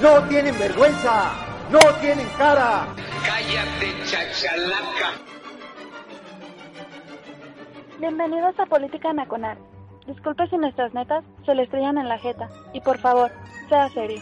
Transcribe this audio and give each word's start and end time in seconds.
¡No 0.00 0.22
tienen 0.28 0.58
vergüenza! 0.58 1.32
¡No 1.70 1.78
tienen 2.00 2.28
cara! 2.36 2.86
Cállate, 3.24 3.94
chachalaca. 4.04 5.12
Bienvenidos 7.98 8.58
a 8.58 8.66
Política 8.66 9.14
Nacional. 9.14 9.56
Disculpe 10.06 10.46
si 10.48 10.58
nuestras 10.58 10.92
netas 10.92 11.24
se 11.46 11.54
le 11.54 11.62
estrellan 11.62 11.96
en 11.96 12.08
la 12.08 12.18
jeta. 12.18 12.48
Y 12.74 12.80
por 12.82 12.98
favor, 12.98 13.32
sea 13.70 13.88
serio. 13.90 14.20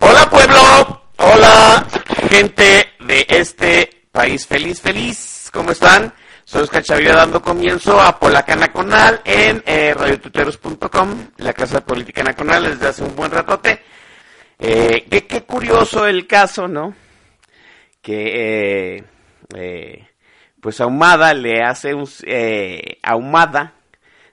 Hola 0.00 0.28
pueblo, 0.30 1.02
hola 1.18 1.86
gente 2.28 2.88
de 3.06 3.26
este 3.28 4.08
país 4.10 4.46
feliz, 4.46 4.80
feliz, 4.80 5.48
¿cómo 5.52 5.70
están? 5.70 6.12
Soy 6.44 6.62
Oscar 6.62 6.82
Chavira 6.82 7.14
dando 7.14 7.40
comienzo 7.40 8.00
a 8.00 8.18
Polaca 8.18 8.56
Nacional 8.56 9.20
en 9.24 9.62
eh, 9.64 9.94
radiotuteros.com, 9.94 11.28
la 11.38 11.52
casa 11.52 11.76
de 11.76 11.82
política 11.82 12.24
nacional 12.24 12.64
desde 12.64 12.88
hace 12.88 13.04
un 13.04 13.14
buen 13.14 13.30
ratote. 13.30 13.80
Eh, 14.58 15.06
qué, 15.08 15.42
curioso 15.44 16.06
el 16.06 16.26
caso, 16.26 16.66
¿no? 16.66 16.94
Que 18.00 18.96
eh, 18.96 19.04
eh, 19.54 20.08
pues 20.60 20.80
Ahumada 20.80 21.32
le 21.32 21.62
hace 21.62 21.94
un 21.94 22.08
eh, 22.24 22.98
Ahumada, 23.02 23.74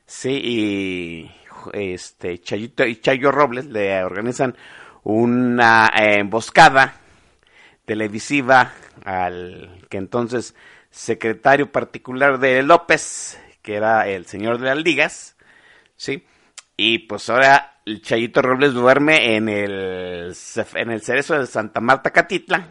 sí, 0.06 1.30
este 1.74 2.40
Chayito 2.40 2.86
y 2.86 2.98
Chayo 2.98 3.32
Robles 3.32 3.68
le 3.68 4.04
organizan 4.04 4.56
una 5.04 5.92
emboscada 5.96 6.96
televisiva 7.86 8.74
al 9.06 9.86
que 9.90 9.98
entonces 9.98 10.56
secretario 10.92 11.72
particular 11.72 12.40
de 12.40 12.64
López, 12.64 13.40
que 13.62 13.76
era 13.76 14.08
el 14.08 14.26
señor 14.26 14.60
de 14.60 14.68
las 14.68 14.78
ligas, 14.78 15.36
¿sí? 15.96 16.26
Y 16.78 17.00
pues 17.00 17.30
ahora 17.30 17.82
el 17.86 18.02
Chayito 18.02 18.42
Robles 18.42 18.74
duerme 18.74 19.36
en 19.36 19.50
el, 19.50 20.36
en 20.76 20.92
el 20.92 21.02
cerezo 21.02 21.38
de 21.38 21.46
Santa 21.46 21.82
Marta 21.82 22.12
Catitla, 22.12 22.70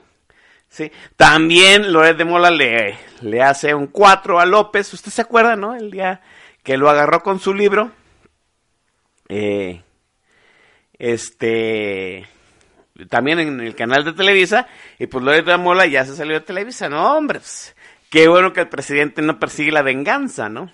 ¿sí? 0.68 0.90
También 1.16 1.92
Loret 1.92 2.16
de 2.16 2.24
Mola 2.24 2.50
le, 2.50 2.96
le 3.22 3.42
hace 3.42 3.74
un 3.74 3.88
4 3.88 4.40
a 4.40 4.46
López, 4.46 4.92
¿usted 4.92 5.10
se 5.10 5.22
acuerda, 5.22 5.56
no? 5.56 5.74
El 5.74 5.90
día 5.90 6.20
que 6.62 6.76
lo 6.76 6.88
agarró 6.90 7.22
con 7.22 7.38
su 7.40 7.54
libro, 7.54 7.92
eh, 9.28 9.82
este 10.98 12.26
también 13.08 13.38
en 13.38 13.60
el 13.60 13.76
canal 13.76 14.04
de 14.04 14.12
Televisa, 14.12 14.66
y 14.98 15.06
pues 15.06 15.24
Loret 15.24 15.46
de 15.46 15.56
Mola 15.56 15.86
ya 15.86 16.04
se 16.04 16.16
salió 16.16 16.34
de 16.34 16.46
Televisa, 16.46 16.88
no, 16.88 17.16
hombre, 17.16 17.38
pues, 17.38 17.76
qué 18.10 18.28
bueno 18.28 18.52
que 18.52 18.60
el 18.60 18.68
presidente 18.68 19.22
no 19.22 19.38
persigue 19.38 19.72
la 19.72 19.82
venganza, 19.82 20.48
¿no? 20.48 20.72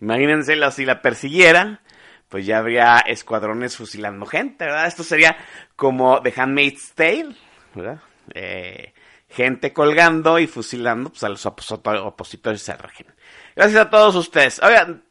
Imagínense 0.00 0.58
si 0.72 0.84
la 0.84 1.00
persiguiera, 1.02 1.80
pues 2.28 2.44
ya 2.46 2.58
habría 2.58 2.98
escuadrones 2.98 3.76
fusilando 3.76 4.26
gente, 4.26 4.64
¿verdad? 4.66 4.86
Esto 4.86 5.02
sería 5.02 5.36
como 5.74 6.20
The 6.22 6.34
Handmaid's 6.36 6.92
Tale, 6.94 7.34
¿verdad? 7.74 8.00
Eh, 8.34 8.92
gente 9.28 9.72
colgando 9.72 10.38
y 10.38 10.46
fusilando 10.46 11.10
pues, 11.10 11.24
a 11.24 11.28
los 11.28 11.46
opos- 11.46 11.80
opositores 12.04 12.64
del 12.66 12.78
régimen. 12.78 13.14
Gracias 13.54 13.80
a 13.80 13.90
todos 13.90 14.14
ustedes. 14.16 14.60
Oigan, 14.62 15.02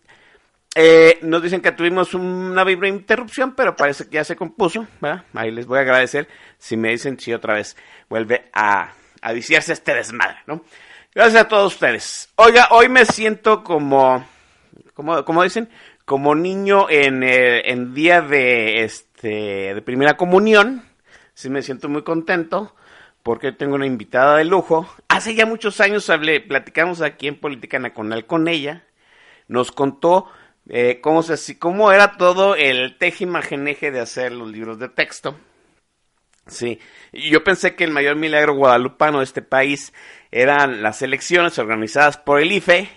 eh, 0.75 1.19
nos 1.21 1.41
dicen 1.41 1.61
que 1.61 1.71
tuvimos 1.71 2.13
una 2.13 2.63
vibra 2.63 2.87
interrupción, 2.89 3.55
pero 3.55 3.75
parece 3.75 4.05
que 4.05 4.15
ya 4.15 4.23
se 4.23 4.35
compuso, 4.35 4.87
¿verdad? 4.99 5.23
Ahí 5.33 5.51
les 5.51 5.65
voy 5.65 5.79
a 5.79 5.81
agradecer 5.81 6.27
si 6.57 6.75
me 6.77 6.89
dicen 6.89 7.19
si 7.19 7.33
otra 7.33 7.55
vez 7.55 7.77
vuelve 8.09 8.49
a, 8.53 8.91
a 9.21 9.31
viciarse 9.31 9.73
este 9.73 9.93
desmadre, 9.95 10.37
¿no? 10.47 10.63
Gracias 11.15 11.43
a 11.43 11.47
todos 11.47 11.75
ustedes. 11.75 12.27
Oiga, 12.35 12.67
hoy 12.71 12.89
me 12.89 13.05
siento 13.05 13.63
como, 13.63 14.27
como, 14.93 15.23
como 15.23 15.43
dicen, 15.43 15.69
como 16.03 16.35
niño 16.35 16.89
en, 16.89 17.23
eh, 17.23 17.63
día 17.93 18.21
de, 18.21 18.83
este, 18.83 19.73
de 19.73 19.81
primera 19.81 20.17
comunión. 20.17 20.83
Sí 21.33 21.49
me 21.49 21.61
siento 21.61 21.87
muy 21.87 22.03
contento 22.03 22.75
porque 23.23 23.53
tengo 23.53 23.75
una 23.75 23.85
invitada 23.85 24.35
de 24.35 24.43
lujo. 24.43 24.89
Hace 25.07 25.35
ya 25.35 25.45
muchos 25.45 25.79
años 25.79 26.09
hablé, 26.09 26.41
platicamos 26.41 26.99
aquí 26.99 27.29
en 27.29 27.39
Política 27.39 27.79
Nacional 27.79 28.25
con 28.25 28.49
ella. 28.49 28.83
Nos 29.47 29.71
contó 29.71 30.29
eh, 30.67 30.99
cómo, 31.01 31.23
se, 31.23 31.57
cómo 31.57 31.93
era 31.93 32.17
todo 32.17 32.57
el 32.57 32.97
tejimageneje 32.97 33.89
de 33.89 34.01
hacer 34.01 34.33
los 34.33 34.49
libros 34.49 34.79
de 34.79 34.89
texto. 34.89 35.37
Sí, 36.47 36.79
yo 37.11 37.43
pensé 37.43 37.75
que 37.75 37.83
el 37.83 37.91
mayor 37.91 38.15
milagro 38.15 38.53
guadalupano 38.53 39.19
de 39.19 39.23
este 39.23 39.41
país 39.41 39.93
eran 40.31 40.83
las 40.83 41.01
elecciones 41.01 41.57
organizadas 41.57 42.17
por 42.17 42.39
el 42.39 42.51
IFE, 42.51 42.89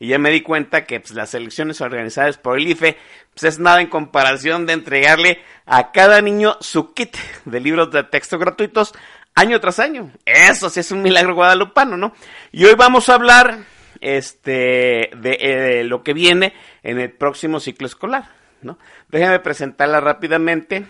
y 0.00 0.08
ya 0.08 0.18
me 0.18 0.30
di 0.30 0.40
cuenta 0.40 0.86
que 0.86 0.98
pues, 0.98 1.12
las 1.12 1.34
elecciones 1.34 1.82
organizadas 1.82 2.38
por 2.38 2.58
el 2.58 2.66
IFE 2.66 2.96
pues, 3.34 3.44
es 3.44 3.58
nada 3.58 3.82
en 3.82 3.88
comparación 3.88 4.64
de 4.64 4.72
entregarle 4.72 5.42
a 5.66 5.92
cada 5.92 6.22
niño 6.22 6.56
su 6.60 6.94
kit 6.94 7.16
de 7.44 7.60
libros 7.60 7.90
de 7.90 8.02
texto 8.04 8.38
gratuitos 8.38 8.94
año 9.34 9.60
tras 9.60 9.78
año. 9.78 10.10
Eso 10.24 10.70
sí 10.70 10.80
es 10.80 10.90
un 10.90 11.02
milagro 11.02 11.34
guadalupano, 11.34 11.98
¿no? 11.98 12.14
Y 12.50 12.64
hoy 12.64 12.74
vamos 12.76 13.10
a 13.10 13.14
hablar 13.14 13.58
este, 14.00 15.10
de 15.16 15.38
eh, 15.38 15.84
lo 15.84 16.02
que 16.02 16.14
viene 16.14 16.54
en 16.82 16.98
el 16.98 17.12
próximo 17.12 17.60
ciclo 17.60 17.86
escolar, 17.86 18.30
¿no? 18.62 18.78
Déjenme 19.08 19.38
presentarla 19.40 20.00
rápidamente. 20.00 20.86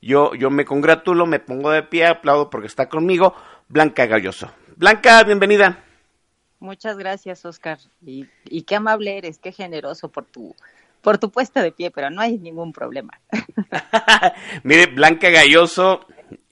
Yo, 0.00 0.34
yo 0.34 0.50
me 0.50 0.64
congratulo, 0.64 1.26
me 1.26 1.40
pongo 1.40 1.70
de 1.70 1.82
pie, 1.82 2.06
aplaudo 2.06 2.50
porque 2.50 2.66
está 2.66 2.88
conmigo 2.88 3.34
Blanca 3.68 4.06
Galloso. 4.06 4.50
Blanca, 4.76 5.22
bienvenida. 5.24 5.84
Muchas 6.58 6.96
gracias, 6.98 7.44
Oscar. 7.44 7.78
Y, 8.04 8.26
y 8.44 8.62
qué 8.62 8.76
amable 8.76 9.18
eres, 9.18 9.38
qué 9.38 9.52
generoso 9.52 10.08
por 10.10 10.24
tu, 10.24 10.54
por 11.00 11.18
tu 11.18 11.30
puesta 11.30 11.62
de 11.62 11.72
pie, 11.72 11.90
pero 11.90 12.10
no 12.10 12.20
hay 12.20 12.38
ningún 12.38 12.72
problema. 12.72 13.20
Mire, 14.62 14.86
Blanca 14.86 15.30
Galloso, 15.30 16.06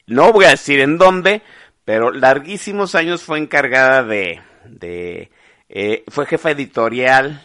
no 0.07 0.33
voy 0.33 0.47
a 0.47 0.51
decir 0.51 0.81
en 0.81 0.99
dónde, 0.99 1.43
pero 1.85 2.11
larguísimos 2.11 2.95
años 2.95 3.23
fue 3.23 3.39
encargada 3.39 4.03
de, 4.03 4.41
de 4.65 5.31
eh, 5.69 6.05
fue 6.09 6.27
jefa 6.27 6.51
editorial 6.51 7.43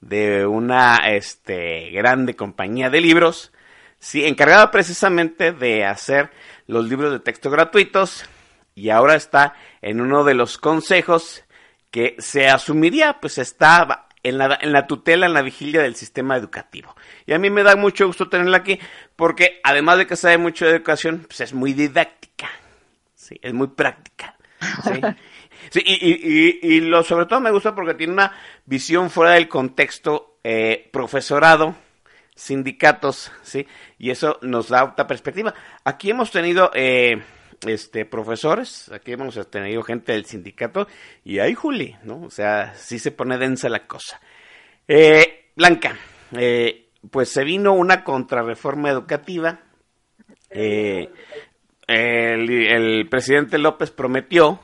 de 0.00 0.46
una 0.46 0.96
este, 1.08 1.90
grande 1.90 2.36
compañía 2.36 2.90
de 2.90 3.00
libros, 3.00 3.52
sí, 3.98 4.24
encargada 4.24 4.70
precisamente 4.70 5.52
de 5.52 5.84
hacer 5.84 6.30
los 6.66 6.88
libros 6.88 7.12
de 7.12 7.20
texto 7.20 7.50
gratuitos 7.50 8.24
y 8.74 8.90
ahora 8.90 9.14
está 9.14 9.54
en 9.82 10.00
uno 10.00 10.24
de 10.24 10.34
los 10.34 10.58
consejos 10.58 11.44
que 11.90 12.16
se 12.18 12.48
asumiría, 12.48 13.18
pues 13.20 13.38
está 13.38 14.06
en 14.22 14.38
la, 14.38 14.58
en 14.60 14.72
la 14.72 14.86
tutela, 14.86 15.26
en 15.26 15.34
la 15.34 15.42
vigilia 15.42 15.82
del 15.82 15.96
sistema 15.96 16.36
educativo. 16.36 16.94
Y 17.26 17.32
a 17.32 17.38
mí 17.38 17.50
me 17.50 17.62
da 17.62 17.76
mucho 17.76 18.06
gusto 18.06 18.28
tenerla 18.28 18.58
aquí 18.58 18.78
porque 19.16 19.60
además 19.64 19.98
de 19.98 20.06
que 20.06 20.16
sabe 20.16 20.38
mucho 20.38 20.64
de 20.64 20.72
educación, 20.72 21.24
pues 21.26 21.40
es 21.40 21.54
muy 21.54 21.72
didáctica, 21.72 22.50
sí, 23.14 23.38
es 23.42 23.52
muy 23.52 23.68
práctica. 23.68 24.36
¿sí? 24.84 25.00
Sí, 25.70 25.82
y, 25.84 25.92
y, 25.92 26.58
y, 26.62 26.76
y, 26.76 26.80
lo 26.80 27.02
sobre 27.02 27.26
todo 27.26 27.40
me 27.40 27.50
gusta 27.50 27.74
porque 27.74 27.92
tiene 27.92 28.14
una 28.14 28.32
visión 28.64 29.10
fuera 29.10 29.32
del 29.32 29.48
contexto 29.48 30.38
eh, 30.42 30.88
profesorado, 30.92 31.74
sindicatos, 32.38 33.32
¿sí? 33.42 33.66
Y 33.98 34.10
eso 34.10 34.38
nos 34.42 34.68
da 34.68 34.84
otra 34.84 35.08
perspectiva. 35.08 35.52
Aquí 35.84 36.10
hemos 36.10 36.30
tenido 36.30 36.70
eh, 36.72 37.20
este 37.66 38.04
profesores, 38.04 38.90
aquí 38.92 39.12
hemos 39.12 39.34
tenido 39.50 39.82
gente 39.82 40.12
del 40.12 40.24
sindicato 40.24 40.86
y 41.24 41.40
ahí 41.40 41.54
Juli, 41.54 41.96
¿no? 42.04 42.22
O 42.22 42.30
sea, 42.30 42.74
sí 42.74 43.00
se 43.00 43.10
pone 43.10 43.38
densa 43.38 43.68
la 43.68 43.88
cosa. 43.88 44.20
Eh, 44.86 45.50
Blanca, 45.56 45.96
eh, 46.38 46.90
pues 47.10 47.28
se 47.28 47.42
vino 47.42 47.72
una 47.72 48.04
contrarreforma 48.04 48.88
educativa. 48.88 49.60
Eh, 50.50 51.10
el, 51.88 52.50
el 52.50 53.08
presidente 53.08 53.58
López 53.58 53.90
prometió 53.90 54.60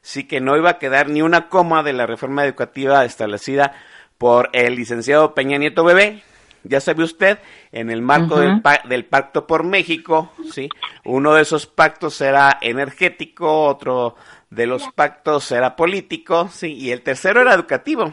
sí 0.00 0.26
que 0.26 0.40
no 0.40 0.56
iba 0.56 0.70
a 0.70 0.78
quedar 0.78 1.08
ni 1.08 1.22
una 1.22 1.48
coma 1.48 1.84
de 1.84 1.92
la 1.92 2.06
reforma 2.06 2.44
educativa 2.44 3.04
establecida 3.04 3.74
por 4.18 4.50
el 4.54 4.74
licenciado 4.74 5.34
Peña 5.34 5.58
Nieto 5.58 5.84
Bebé. 5.84 6.24
Ya 6.64 6.80
sabe 6.80 7.04
usted, 7.04 7.38
en 7.72 7.90
el 7.90 8.02
marco 8.02 8.34
uh 8.34 8.38
-huh. 8.38 8.40
del, 8.40 8.62
pa 8.62 8.80
del, 8.88 9.04
Pacto 9.04 9.46
por 9.46 9.64
México, 9.64 10.32
sí, 10.50 10.68
uno 11.04 11.34
de 11.34 11.42
esos 11.42 11.66
pactos 11.66 12.14
será 12.14 12.58
energético, 12.60 13.66
otro 13.66 14.16
de 14.50 14.66
los 14.66 14.88
pactos 14.94 15.44
será 15.44 15.74
político, 15.74 16.48
sí, 16.48 16.72
y 16.74 16.90
el 16.90 17.02
tercero 17.02 17.40
era 17.40 17.54
educativo. 17.54 18.12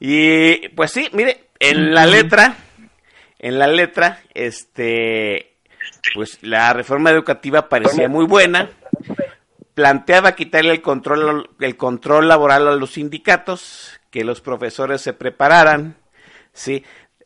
Y 0.00 0.68
pues 0.70 0.90
sí, 0.92 1.08
mire, 1.12 1.48
en 1.58 1.94
la 1.94 2.06
letra 2.06 2.56
en 3.40 3.58
la 3.58 3.66
letra, 3.66 4.20
este, 4.34 5.56
pues 6.14 6.38
la 6.42 6.72
reforma 6.72 7.10
educativa 7.10 7.68
parecía 7.68 8.08
muy 8.08 8.26
buena, 8.26 8.68
planteaba 9.74 10.34
quitarle 10.34 10.72
el 10.72 10.82
control, 10.82 11.48
el 11.58 11.76
control 11.76 12.28
laboral 12.28 12.68
a 12.68 12.76
los 12.76 12.92
sindicatos, 12.92 13.98
que 14.10 14.24
los 14.24 14.42
profesores 14.42 15.00
se 15.00 15.14
prepararan, 15.14 15.96
sí, 16.52 16.84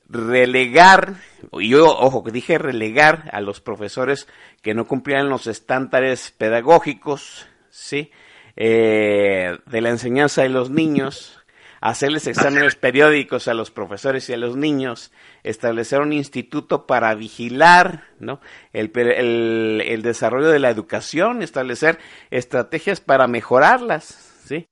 relegar, 0.09 1.15
y 1.53 1.71
yo, 1.71 1.87
ojo, 1.87 2.25
que 2.25 2.31
dije 2.31 2.59
relegar 2.59 3.31
a 3.33 3.41
los 3.41 3.61
profesores 3.61 4.29
que 4.63 4.75
no 4.75 4.87
cumplían 4.87 5.29
los 5.29 5.47
estándares 5.47 6.31
pedagógicos, 6.31 7.47
sí, 7.71 8.11
eh, 8.57 9.59
de 9.67 9.81
la 9.81 9.91
enseñanza 9.91 10.43
de 10.43 10.49
los 10.49 10.71
niños, 10.71 11.45
hacerles 11.85 12.27
exámenes 12.27 12.77
periódicos 12.77 13.47
a 13.47 13.53
los 13.53 13.71
profesores 13.71 14.31
y 14.31 14.33
a 14.33 14.39
los 14.39 14.57
niños, 14.57 15.13
establecer 15.43 16.01
un 16.01 16.15
instituto 16.15 16.87
para 16.87 17.15
vigilar 17.15 18.05
¿no? 18.21 18.41
el, 18.73 18.91
el, 18.97 20.03
desarrollo 20.03 20.49
de 20.49 20.61
la 20.61 20.71
educación, 20.71 21.43
establecer 21.43 21.99
estrategias 22.31 23.03
para 23.03 23.27
mejorarlas, 23.27 24.33
¿sí? 24.47 24.67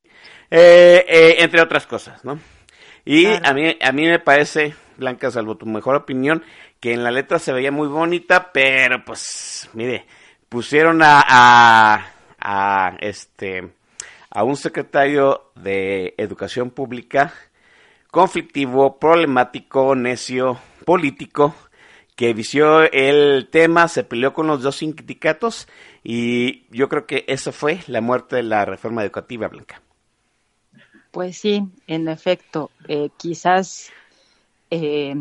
Eh, 0.51 1.05
eh, 1.07 1.37
entre 1.41 1.61
otras 1.61 1.87
cosas, 1.87 2.25
¿no? 2.25 2.39
Y 3.05 3.27
a, 3.27 3.53
mí, 3.53 3.77
a 3.79 3.93
mí 3.93 4.07
me 4.07 4.19
parece, 4.19 4.75
Blanca, 4.97 5.31
salvo 5.31 5.57
tu 5.57 5.67
mejor 5.67 5.97
opinión, 5.97 6.43
que 6.81 6.93
en 6.93 7.05
la 7.05 7.11
letra 7.11 7.39
se 7.39 7.53
veía 7.53 7.71
muy 7.71 7.89
bonita, 7.89 8.53
pero 8.53 9.05
pues, 9.05 9.69
mire, 9.73 10.07
pusieron 10.49 11.01
a, 11.03 12.05
a, 12.39 12.97
este 13.01 13.73
a 14.31 14.45
un 14.45 14.57
secretario 14.57 15.51
de 15.55 16.15
Educación 16.17 16.71
Pública 16.71 17.33
conflictivo, 18.11 18.99
problemático, 18.99 19.95
necio, 19.95 20.59
político, 20.85 21.55
que 22.15 22.35
vició 22.35 22.83
el 22.83 23.49
tema, 23.51 23.89
se 23.89 24.05
peleó 24.05 24.35
con 24.35 24.47
los 24.47 24.63
dos 24.63 24.77
sindicatos 24.77 25.67
y 26.05 26.67
yo 26.71 26.89
creo 26.89 27.07
que 27.07 27.25
eso 27.27 27.53
fue 27.53 27.81
la 27.87 28.01
muerte 28.01 28.37
de 28.37 28.43
la 28.43 28.65
reforma 28.65 29.03
educativa, 29.03 29.49
Blanca. 29.49 29.81
Pues 31.11 31.39
sí, 31.39 31.63
en 31.87 32.09
efecto, 32.09 32.71
eh, 32.89 33.11
quizás 33.17 33.91
eh, 34.75 35.15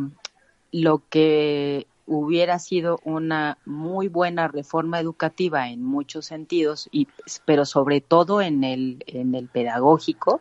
lo 0.72 1.04
que 1.10 1.86
hubiera 2.06 2.58
sido 2.58 3.02
una 3.04 3.58
muy 3.66 4.08
buena 4.08 4.48
reforma 4.48 5.02
educativa 5.02 5.68
en 5.68 5.84
muchos 5.84 6.26
sentidos, 6.26 6.88
y, 6.90 7.10
pero 7.44 7.66
sobre 7.66 8.00
todo 8.00 8.42
en 8.42 8.64
el, 8.64 9.04
en 9.08 9.36
el 9.36 9.50
pedagógico, 9.50 10.40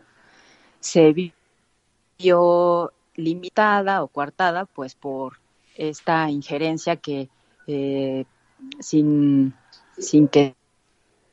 se 0.79 1.13
vio 2.17 2.93
limitada 3.15 4.01
o 4.01 4.07
coartada 4.07 4.63
pues 4.63 4.95
por 4.95 5.39
esta 5.75 6.29
injerencia 6.29 6.95
que 6.95 7.27
eh, 7.67 8.23
sin, 8.79 9.53
sin 9.97 10.29
que 10.29 10.55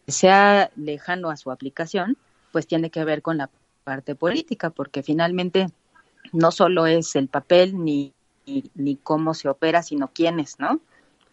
sea 0.09 0.73
lejano 0.75 1.31
a 1.31 1.37
su 1.37 1.53
aplicación, 1.53 2.17
pues 2.51 2.67
tiene 2.67 2.91
que 2.91 3.05
ver 3.05 3.23
con 3.23 3.37
la 3.37 3.51
parte 3.85 4.17
política, 4.17 4.71
porque 4.71 5.05
finalmente 5.05 5.69
no 6.33 6.51
solo 6.51 6.87
es 6.87 7.17
el 7.17 7.29
papel 7.29 7.83
ni 7.85 8.13
ni, 8.75 8.97
cómo 8.97 9.35
se 9.35 9.49
opera, 9.49 9.83
sino 9.83 10.09
quiénes, 10.09 10.59
¿no? 10.59 10.81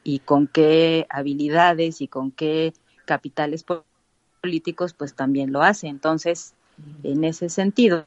Y 0.04 0.20
con 0.20 0.48
qué 0.48 1.08
habilidades 1.10 2.02
y 2.02 2.08
con 2.08 2.32
qué 2.32 2.74
capitales 3.06 3.66
políticos, 4.42 4.94
pues 4.94 5.16
también 5.16 5.52
lo 5.52 5.62
hace. 5.62 5.88
Entonces, 5.88 6.54
en 7.04 7.24
ese 7.24 7.50
sentido, 7.50 8.06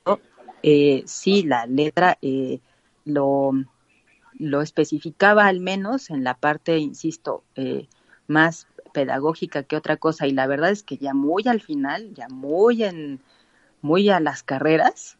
eh, 0.62 1.02
sí, 1.06 1.42
la 1.42 1.66
letra 1.66 2.18
eh, 2.22 2.60
lo, 3.04 3.52
lo 4.38 4.62
especificaba 4.62 5.46
al 5.46 5.60
menos 5.60 6.10
en 6.10 6.24
la 6.24 6.34
parte, 6.34 6.78
insisto, 6.78 7.42
eh, 7.56 7.88
más 8.26 8.66
pedagógica 8.92 9.62
que 9.62 9.76
otra 9.76 9.96
cosa. 9.96 10.26
Y 10.26 10.32
la 10.32 10.46
verdad 10.46 10.70
es 10.70 10.82
que 10.82 10.98
ya 10.98 11.14
muy 11.14 11.44
al 11.46 11.60
final, 11.60 12.14
ya 12.14 12.28
muy 12.28 12.84
en 12.84 13.20
muy 13.80 14.08
a 14.08 14.18
las 14.18 14.42
carreras, 14.42 15.17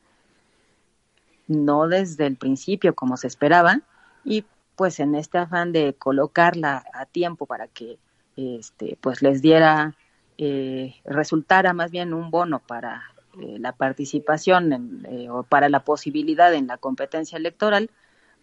no 1.49 1.89
desde 1.89 2.27
el 2.27 2.37
principio 2.37 2.95
como 2.95 3.17
se 3.17 3.27
esperaba, 3.27 3.81
y 4.25 4.45
pues 4.77 5.01
en 5.01 5.15
este 5.15 5.39
afán 5.39 5.73
de 5.73 5.95
colocarla 5.95 6.85
a 6.95 7.07
tiempo 7.07 7.47
para 7.47 7.67
que 7.67 7.99
este 8.37 8.97
pues 9.01 9.23
les 9.23 9.43
diera 9.43 9.97
eh, 10.37 10.95
resultara 11.05 11.73
más 11.73 11.91
bien 11.91 12.15
un 12.15 12.31
bono 12.31 12.61
para 12.61 13.03
eh, 13.41 13.57
la 13.59 13.73
participación 13.73 15.05
eh, 15.09 15.29
o 15.31 15.43
para 15.43 15.69
la 15.69 15.81
posibilidad 15.81 16.55
en 16.55 16.69
la 16.69 16.77
competencia 16.79 17.37
electoral 17.37 17.91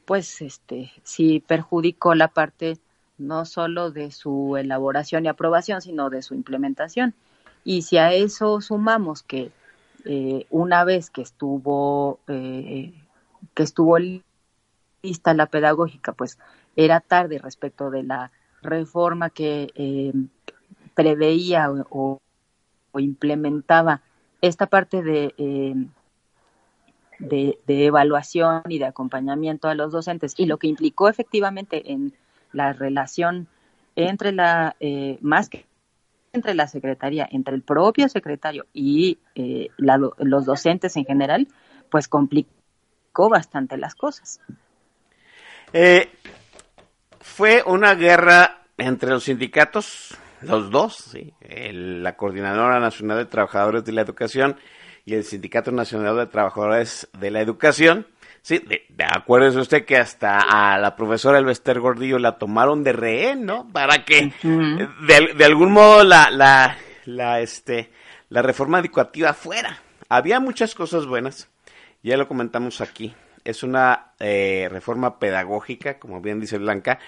pues 0.06 0.42
este 0.42 0.92
sí 1.04 1.44
perjudicó 1.46 2.16
la 2.16 2.28
parte 2.28 2.78
no 3.18 3.46
solo 3.46 3.92
de 3.92 4.12
su 4.12 4.58
elaboración 4.58 5.26
y 5.26 5.28
aprobación 5.28 5.82
sino 5.82 6.10
de 6.10 6.22
su 6.22 6.34
implementación. 6.36 7.14
Y 7.64 7.82
si 7.82 7.98
a 7.98 8.14
eso 8.14 8.62
sumamos 8.62 9.24
que 9.24 9.52
eh, 10.06 10.46
una 10.52 10.84
vez 10.84 11.10
que 11.10 11.22
estuvo 11.22 12.20
eh, 12.28 12.94
que 13.56 13.64
estuvo 13.64 13.98
lista 15.02 15.34
la 15.34 15.48
pedagógica, 15.48 16.14
pues 16.14 16.38
era 16.76 17.00
tarde 17.00 17.40
respecto 17.40 17.90
de 17.90 18.04
la 18.04 18.32
reforma 18.62 19.30
que 19.32 19.72
eh, 19.76 20.14
preveía 20.94 21.72
o, 21.90 22.20
implementaba 22.98 24.02
esta 24.42 24.68
parte 24.68 25.04
de, 25.04 25.34
de, 27.20 27.58
evaluación 27.68 28.62
y 28.70 28.80
de 28.80 28.86
acompañamiento 28.86 29.68
a 29.68 29.76
los 29.76 29.92
docentes 29.92 30.34
y 30.38 30.46
lo 30.46 30.58
que 30.58 30.68
implicó 30.68 31.10
efectivamente 31.10 31.92
en 31.92 32.14
la 32.54 32.72
relación 32.72 33.48
entre 33.98 34.32
la 34.32 34.78
más 35.20 35.50
que 35.50 35.66
entre 36.36 36.54
la 36.54 36.68
secretaría, 36.68 37.28
entre 37.32 37.56
el 37.56 37.62
propio 37.62 38.08
secretario 38.10 38.66
y 38.74 39.18
eh, 39.36 39.70
los 39.78 40.46
docentes 40.46 40.96
en 40.98 41.06
general, 41.06 41.48
pues 41.90 42.08
complicó 42.08 43.30
bastante 43.30 43.78
las 43.78 43.96
cosas. 43.96 44.40
Eh, 45.74 46.10
fue 47.20 47.64
una 47.66 47.96
guerra 47.96 48.62
entre 48.78 49.10
los 49.10 49.24
sindicatos, 49.24 50.16
los 50.42 50.70
dos, 50.70 51.18
la 51.42 52.16
Coordinadora 52.16 52.80
Nacional 52.80 53.18
de 53.18 53.26
Trabajadores 53.26 53.84
de 53.84 53.92
la 53.94 54.02
Educación 54.02 54.58
y 55.06 55.16
el 55.16 55.24
Sindicato 55.24 55.72
Nacional 55.72 56.18
de 56.18 56.28
Trabajadores 56.28 57.08
de 57.18 57.32
la 57.32 57.42
Educación, 57.42 58.08
Sí, 58.46 58.60
de, 58.60 59.04
acuerdo 59.04 59.60
usted 59.60 59.86
que 59.86 59.98
hasta 59.98 60.38
a 60.38 60.78
la 60.78 60.96
profesora 60.96 61.40
Elvester 61.40 61.80
Gordillo 61.80 62.20
la 62.20 62.38
tomaron 62.38 62.84
de 62.84 62.94
rehén, 62.94 63.44
¿no? 63.44 63.68
Para 63.74 64.06
que 64.06 64.32
de, 64.44 65.46
algún 65.46 65.72
modo 65.72 66.04
la, 66.04 66.30
la, 66.30 66.78
la, 67.06 67.40
este, 67.40 67.90
la 68.30 68.44
reforma 68.44 68.78
educativa 68.78 69.34
fuera. 69.34 69.80
Había 70.10 70.40
muchas 70.40 70.76
cosas 70.76 71.08
buenas, 71.08 71.50
ya 72.04 72.18
lo 72.18 72.28
comentamos 72.28 72.82
aquí. 72.82 73.16
Es 73.44 73.64
una 73.64 74.12
eh, 74.20 74.68
reforma 74.70 75.18
pedagógica, 75.18 75.98
como 75.98 76.22
bien 76.22 76.40
dice 76.40 76.60
Blanca, 76.60 77.00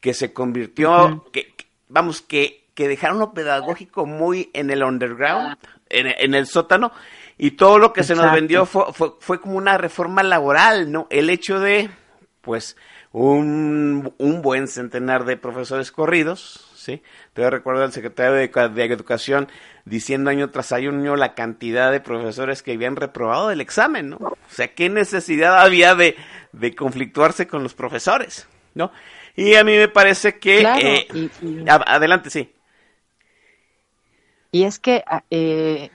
que 0.00 0.12
se 0.12 0.32
convirtió, 0.32 1.24
que, 1.32 1.54
vamos, 1.86 2.20
que, 2.20 2.64
que 2.74 2.88
dejaron 2.88 3.20
lo 3.20 3.32
pedagógico 3.32 4.06
muy 4.06 4.50
en 4.54 4.70
el 4.70 4.82
underground, 4.82 5.56
en, 5.88 6.08
en 6.08 6.34
el 6.34 6.48
sótano, 6.48 6.90
y 7.42 7.52
todo 7.52 7.78
lo 7.78 7.94
que 7.94 8.02
se 8.02 8.14
nos 8.14 8.30
vendió 8.34 8.66
fue, 8.66 8.84
fue, 9.18 9.40
como 9.40 9.56
una 9.56 9.78
reforma 9.78 10.22
laboral, 10.22 10.92
¿no? 10.92 11.06
El 11.08 11.30
hecho 11.30 11.58
de, 11.58 11.88
pues, 12.42 12.76
un, 13.12 14.12
un 14.18 14.42
buen 14.42 14.68
centenar 14.68 15.24
de 15.24 15.38
profesores 15.38 15.90
corridos, 15.90 16.70
¿sí? 16.76 17.02
Te 17.32 17.48
recuerdo 17.48 17.82
al 17.82 17.92
secretario 17.92 18.34
de, 18.34 18.84
Educación 18.84 19.48
diciendo 19.86 20.28
año 20.28 20.50
tras 20.50 20.70
año 20.72 21.16
la 21.16 21.32
cantidad 21.32 21.90
de 21.90 22.00
profesores 22.00 22.62
que 22.62 22.74
habían 22.74 22.96
reprobado 22.96 23.50
el 23.50 23.62
examen, 23.62 24.10
¿no? 24.10 24.18
O 24.18 24.36
sea, 24.50 24.74
¿qué 24.74 24.90
necesidad 24.90 25.62
había 25.62 25.94
de, 25.94 26.16
de 26.52 26.74
conflictuarse 26.74 27.46
con 27.48 27.62
los 27.62 27.72
profesores, 27.72 28.48
¿no? 28.74 28.92
Y 29.34 29.54
a 29.54 29.64
mí 29.64 29.78
me 29.78 29.88
parece 29.88 30.38
que... 30.38 30.60
Eh, 30.60 31.64
adelante, 31.66 32.28
sí. 32.28 32.52
Y 34.52 34.64
es 34.64 34.78
que 34.78 35.02
ah, 35.06 35.22
eh, 35.30 35.90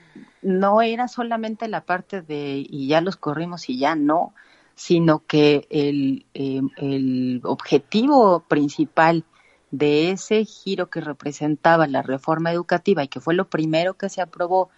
no 0.46 0.80
era 0.80 1.08
solamente 1.08 1.68
la 1.68 1.82
parte 1.82 2.22
de 2.22 2.64
y 2.68 2.86
ya 2.88 3.00
los 3.00 3.16
corrimos 3.16 3.68
y 3.68 3.78
ya 3.78 3.96
no, 3.96 4.32
sino 4.76 5.26
que 5.26 5.66
el, 5.70 6.24
eh, 6.34 6.60
el 6.76 7.40
objetivo 7.44 8.40
principal 8.40 9.24
de 9.72 10.12
ese 10.12 10.44
giro 10.44 10.88
que 10.88 11.00
representaba 11.00 11.88
la 11.88 12.02
reforma 12.02 12.52
educativa 12.52 13.02
y 13.02 13.08
que 13.08 13.20
fue 13.20 13.34
lo 13.34 13.48
primero 13.48 13.94
que 13.94 14.08
se 14.08 14.22
aprobó 14.22 14.70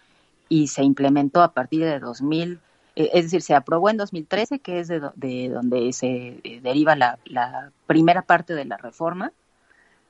y 0.49 0.67
se 0.67 0.83
implementó 0.83 1.43
a 1.43 1.53
partir 1.53 1.81
de 1.81 1.99
2000, 1.99 2.59
eh, 2.95 3.09
es 3.13 3.25
decir, 3.25 3.43
se 3.43 3.53
aprobó 3.53 3.91
en 3.91 3.97
2013, 3.97 4.59
que 4.59 4.79
es 4.79 4.87
de, 4.87 5.01
de 5.15 5.49
donde 5.49 5.93
se 5.93 6.39
eh, 6.43 6.61
deriva 6.63 6.95
la, 6.95 7.19
la, 7.25 7.71
primera 7.85 8.23
parte 8.23 8.55
de 8.55 8.65
la 8.65 8.77
reforma, 8.77 9.31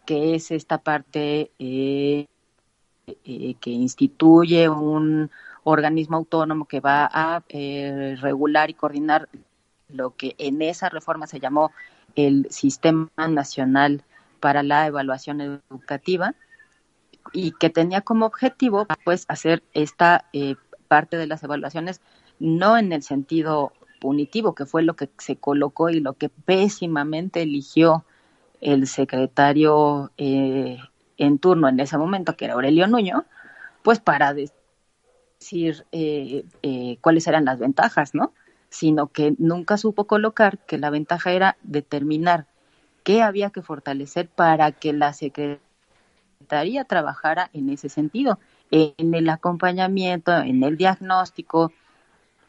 que 0.05 0.35
es 0.35 0.51
esta 0.51 0.77
parte 0.77 1.51
que 1.57 2.29
instituye 3.65 4.69
un, 4.69 5.29
organismo 5.63 6.17
autónomo 6.17 6.65
que 6.65 6.79
va 6.79 7.09
a 7.11 7.43
eh, 7.49 8.15
regular 8.19 8.69
y 8.69 8.73
coordinar 8.73 9.29
lo 9.89 10.15
que 10.15 10.35
en 10.37 10.61
esa 10.61 10.89
reforma 10.89 11.27
se 11.27 11.39
llamó 11.39 11.71
el 12.15 12.47
Sistema 12.49 13.09
Nacional 13.17 14.03
para 14.39 14.63
la 14.63 14.87
Evaluación 14.87 15.41
Educativa 15.41 16.35
y 17.33 17.51
que 17.51 17.69
tenía 17.69 18.01
como 18.01 18.25
objetivo 18.25 18.87
pues 19.03 19.25
hacer 19.27 19.63
esta 19.73 20.25
eh, 20.33 20.55
parte 20.87 21.17
de 21.17 21.27
las 21.27 21.43
evaluaciones 21.43 22.01
no 22.39 22.77
en 22.77 22.93
el 22.93 23.03
sentido 23.03 23.73
punitivo 23.99 24.55
que 24.55 24.65
fue 24.65 24.81
lo 24.81 24.95
que 24.95 25.09
se 25.17 25.35
colocó 25.35 25.89
y 25.89 25.99
lo 25.99 26.13
que 26.13 26.29
pésimamente 26.29 27.41
eligió 27.41 28.05
el 28.61 28.87
secretario 28.87 30.11
eh, 30.17 30.79
en 31.17 31.39
turno 31.39 31.67
en 31.67 31.79
ese 31.79 31.97
momento 31.97 32.35
que 32.35 32.45
era 32.45 32.53
Aurelio 32.53 32.87
Nuño 32.87 33.25
pues 33.83 33.99
para 33.99 34.33
decir 35.39 35.86
eh, 35.91 36.43
cuáles 37.01 37.27
eran 37.27 37.46
las 37.46 37.60
ventajas 37.60 38.13
no 38.13 38.34
sino 38.69 39.08
que 39.08 39.36
nunca 39.38 39.77
supo 39.77 40.05
colocar 40.05 40.60
que 40.60 40.77
la 40.77 40.89
ventaja 40.89 41.31
era 41.31 41.58
determinar 41.63 42.46
qué 43.03 43.22
había 43.22 43.50
que 43.50 43.62
fortalecer 43.62 44.29
para 44.29 44.72
que 44.72 44.93
la 44.93 45.13
Secretaría 45.13 46.86
trabajara 46.86 47.50
en 47.53 47.69
ese 47.69 47.89
sentido, 47.89 48.39
en 48.72 49.13
el 49.13 49.29
acompañamiento, 49.29 50.36
en 50.38 50.63
el 50.63 50.77
diagnóstico, 50.77 51.72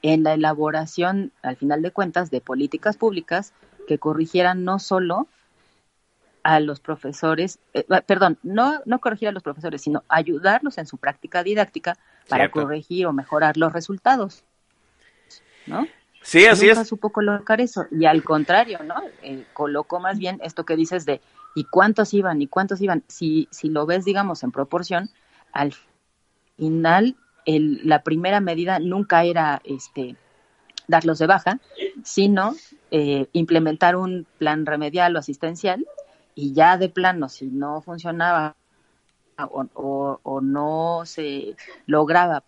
en 0.02 0.22
la 0.22 0.34
elaboración, 0.34 1.32
al 1.42 1.56
final 1.56 1.82
de 1.82 1.90
cuentas, 1.90 2.30
de 2.30 2.40
políticas 2.40 2.96
públicas 2.96 3.52
que 3.88 3.98
corrigieran 3.98 4.64
no 4.64 4.78
solo 4.78 5.26
a 6.42 6.60
los 6.60 6.80
profesores, 6.80 7.58
eh, 7.74 7.84
perdón, 8.06 8.38
no, 8.42 8.80
no 8.86 8.98
corregir 8.98 9.28
a 9.28 9.32
los 9.32 9.42
profesores, 9.42 9.82
sino 9.82 10.04
ayudarlos 10.08 10.78
en 10.78 10.86
su 10.86 10.96
práctica 10.96 11.42
didáctica 11.42 11.98
para 12.30 12.50
corregir 12.50 13.06
o 13.06 13.12
mejorar 13.12 13.56
los 13.56 13.72
resultados. 13.72 14.44
¿No? 15.66 15.86
Sí, 16.22 16.46
así 16.46 16.66
Nunca 16.66 16.82
es. 16.82 16.88
supo 16.88 17.10
colocar 17.10 17.60
eso. 17.60 17.86
Y 17.90 18.06
al 18.06 18.22
contrario, 18.22 18.80
¿no? 18.84 18.94
Eh, 19.22 19.44
colocó 19.52 20.00
más 20.00 20.18
bien 20.18 20.40
esto 20.42 20.64
que 20.64 20.76
dices 20.76 21.04
de 21.04 21.20
¿y 21.54 21.64
cuántos 21.64 22.14
iban? 22.14 22.40
¿y 22.40 22.46
cuántos 22.46 22.80
iban? 22.80 23.02
Si, 23.08 23.48
si 23.50 23.68
lo 23.68 23.86
ves, 23.86 24.04
digamos, 24.04 24.42
en 24.42 24.52
proporción, 24.52 25.10
al 25.52 25.74
final 26.56 27.16
el, 27.46 27.80
la 27.84 28.02
primera 28.02 28.40
medida 28.40 28.78
nunca 28.78 29.24
era 29.24 29.60
este 29.64 30.16
darlos 30.88 31.18
de 31.18 31.26
baja, 31.26 31.60
sino 32.04 32.54
eh, 32.90 33.28
implementar 33.32 33.96
un 33.96 34.26
plan 34.38 34.66
remedial 34.66 35.14
o 35.14 35.20
asistencial 35.20 35.86
y 36.34 36.52
ya 36.52 36.76
de 36.78 36.88
plano, 36.88 37.28
si 37.28 37.46
no 37.46 37.80
funcionaba 37.80 38.56
o, 39.46 40.40
no 40.42 41.02
se 41.04 41.56
lograba 41.86 42.42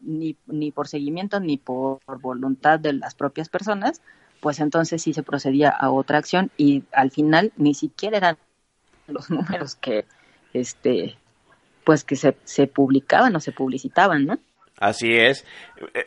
ni, 0.00 0.36
ni 0.46 0.70
por 0.70 0.88
seguimiento 0.88 1.40
ni 1.40 1.56
por, 1.56 2.00
voluntad 2.20 2.78
de 2.78 2.92
las 2.92 3.14
propias 3.14 3.48
personas, 3.48 4.00
pues 4.40 4.60
entonces 4.60 5.02
sí 5.02 5.12
se 5.12 5.22
procedía 5.22 5.70
a 5.70 5.90
otra 5.90 6.18
acción 6.18 6.50
y 6.56 6.84
al 6.92 7.10
final 7.10 7.52
ni 7.56 7.74
siquiera 7.74 8.16
eran 8.16 8.38
los 9.06 9.30
números 9.30 9.74
que 9.74 10.04
este 10.52 11.16
pues 11.84 12.04
que 12.04 12.16
se, 12.16 12.36
se 12.44 12.66
publicaban 12.66 13.34
o 13.34 13.40
se 13.40 13.52
publicitaban, 13.52 14.26
¿no? 14.26 14.38
Así 14.78 15.16
es. 15.16 15.46
Eh, 15.94 16.04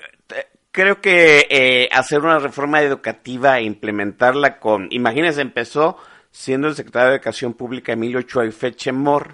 creo 0.72 1.02
que 1.02 1.48
eh, 1.50 1.90
hacer 1.92 2.20
una 2.20 2.40
reforma 2.40 2.82
educativa 2.82 3.58
e 3.58 3.64
implementarla 3.64 4.60
con, 4.60 4.88
imagínense, 4.92 5.42
empezó 5.42 5.98
siendo 6.32 6.68
el 6.68 6.76
secretario 6.76 7.10
de 7.10 7.16
Educación 7.16 7.54
Pública 7.54 7.94
Emilio 7.94 8.22
Chuaifeche-Mor, 8.22 9.32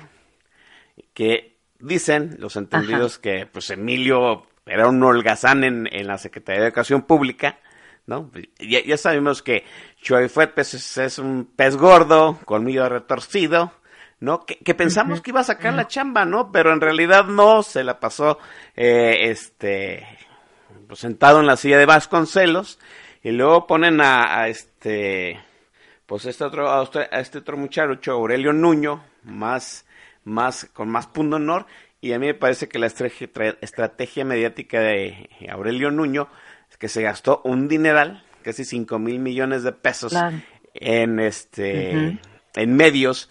que 1.13 1.57
dicen 1.79 2.35
los 2.39 2.55
entendidos 2.55 3.13
Ajá. 3.13 3.21
que 3.21 3.45
pues 3.51 3.69
Emilio 3.69 4.47
era 4.65 4.87
un 4.87 5.01
holgazán 5.01 5.63
en, 5.63 5.87
en, 5.91 6.07
la 6.07 6.17
Secretaría 6.17 6.61
de 6.61 6.67
Educación 6.67 7.03
Pública, 7.03 7.59
¿no? 8.05 8.31
Ya, 8.59 8.83
ya 8.83 8.97
sabemos 8.97 9.41
que 9.41 9.63
Chuaifet 10.01 10.53
pues, 10.53 10.73
es, 10.73 10.97
es, 10.97 11.19
un 11.19 11.45
pez 11.55 11.77
gordo, 11.77 12.39
colmillo 12.45 12.87
retorcido, 12.89 13.73
¿no? 14.19 14.45
Que, 14.45 14.57
que 14.57 14.73
pensamos 14.73 15.19
uh 15.19 15.21
-huh. 15.21 15.23
que 15.23 15.31
iba 15.31 15.39
a 15.41 15.45
sacar 15.45 15.71
uh 15.71 15.75
-huh. 15.75 15.77
la 15.77 15.87
chamba, 15.87 16.25
¿no? 16.25 16.51
Pero 16.51 16.73
en 16.73 16.81
realidad 16.81 17.25
no, 17.25 17.63
se 17.63 17.83
la 17.83 17.99
pasó, 17.99 18.39
eh, 18.75 19.29
este, 19.29 20.05
pues, 20.87 20.99
sentado 20.99 21.39
en 21.39 21.47
la 21.47 21.55
silla 21.55 21.77
de 21.77 21.85
Vasconcelos, 21.85 22.79
y 23.23 23.31
luego 23.31 23.67
ponen 23.67 24.01
a, 24.01 24.41
a 24.41 24.47
este, 24.47 25.39
pues 26.05 26.25
este 26.25 26.43
otro, 26.43 26.69
a 26.69 27.19
este 27.19 27.39
otro 27.39 27.57
muchacho, 27.57 28.11
Aurelio 28.11 28.53
Nuño, 28.53 29.03
más, 29.23 29.85
más, 30.27 30.65
con 30.73 30.89
más 30.89 31.07
punto 31.07 31.37
honor, 31.37 31.65
y 31.99 32.13
a 32.13 32.19
mí 32.19 32.27
me 32.27 32.33
parece 32.35 32.67
que 32.67 32.79
la 32.79 32.87
estrategia, 32.87 34.25
mediática 34.25 34.79
de 34.79 35.29
Aurelio 35.49 35.89
Nuño 35.89 36.27
que 36.77 36.89
se 36.89 37.01
gastó 37.01 37.41
un 37.43 37.67
dineral, 37.67 38.23
casi 38.43 38.63
5 38.63 38.99
mil 38.99 39.19
millones 39.19 39.63
de 39.63 39.71
pesos, 39.71 40.11
claro. 40.11 40.37
en 40.73 41.19
este, 41.19 41.95
uh 41.95 41.99
-huh. 41.99 42.19
en 42.55 42.75
medios, 42.75 43.29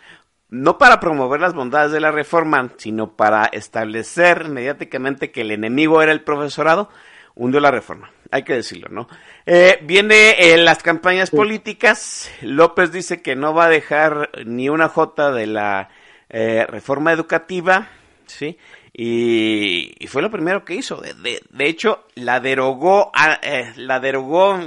no 0.49 0.79
para 0.79 1.01
promover 1.01 1.41
las 1.41 1.55
bondades 1.55 1.93
de 1.93 2.01
la 2.01 2.11
reforma, 2.11 2.73
sino 2.77 3.17
para 3.17 3.47
establecer 3.47 4.49
mediáticamente 4.49 5.31
que 5.31 5.43
el 5.43 5.51
enemigo 5.53 6.03
era 6.03 6.13
el 6.13 6.23
profesorado, 6.23 6.89
hundió 7.35 7.61
la 7.61 7.71
reforma. 7.71 8.11
Hay 8.31 8.43
que 8.43 8.55
decirlo, 8.55 8.89
¿no? 8.91 9.09
Eh, 9.45 9.79
viene 9.83 10.53
en 10.53 10.65
las 10.65 10.83
campañas 10.83 11.31
políticas. 11.31 12.31
López 12.43 12.91
dice 12.91 13.23
que 13.23 13.37
no 13.37 13.55
va 13.55 13.67
a 13.67 13.71
dejar 13.71 14.31
ni 14.45 14.69
una 14.69 14.89
jota 14.89 15.31
de 15.31 15.47
la 15.47 15.91
eh, 16.29 16.67
reforma 16.69 17.13
educativa, 17.13 17.89
¿sí? 18.27 18.59
Y, 18.93 19.95
y, 19.99 20.07
fue 20.07 20.23
lo 20.23 20.31
primero 20.31 20.65
que 20.65 20.75
hizo. 20.75 21.01
De, 21.01 21.13
de, 21.15 21.43
de 21.51 21.69
hecho, 21.69 22.07
la 22.15 22.41
derogó, 22.41 23.13
eh, 23.43 23.73
la 23.77 24.01
derogó, 24.01 24.59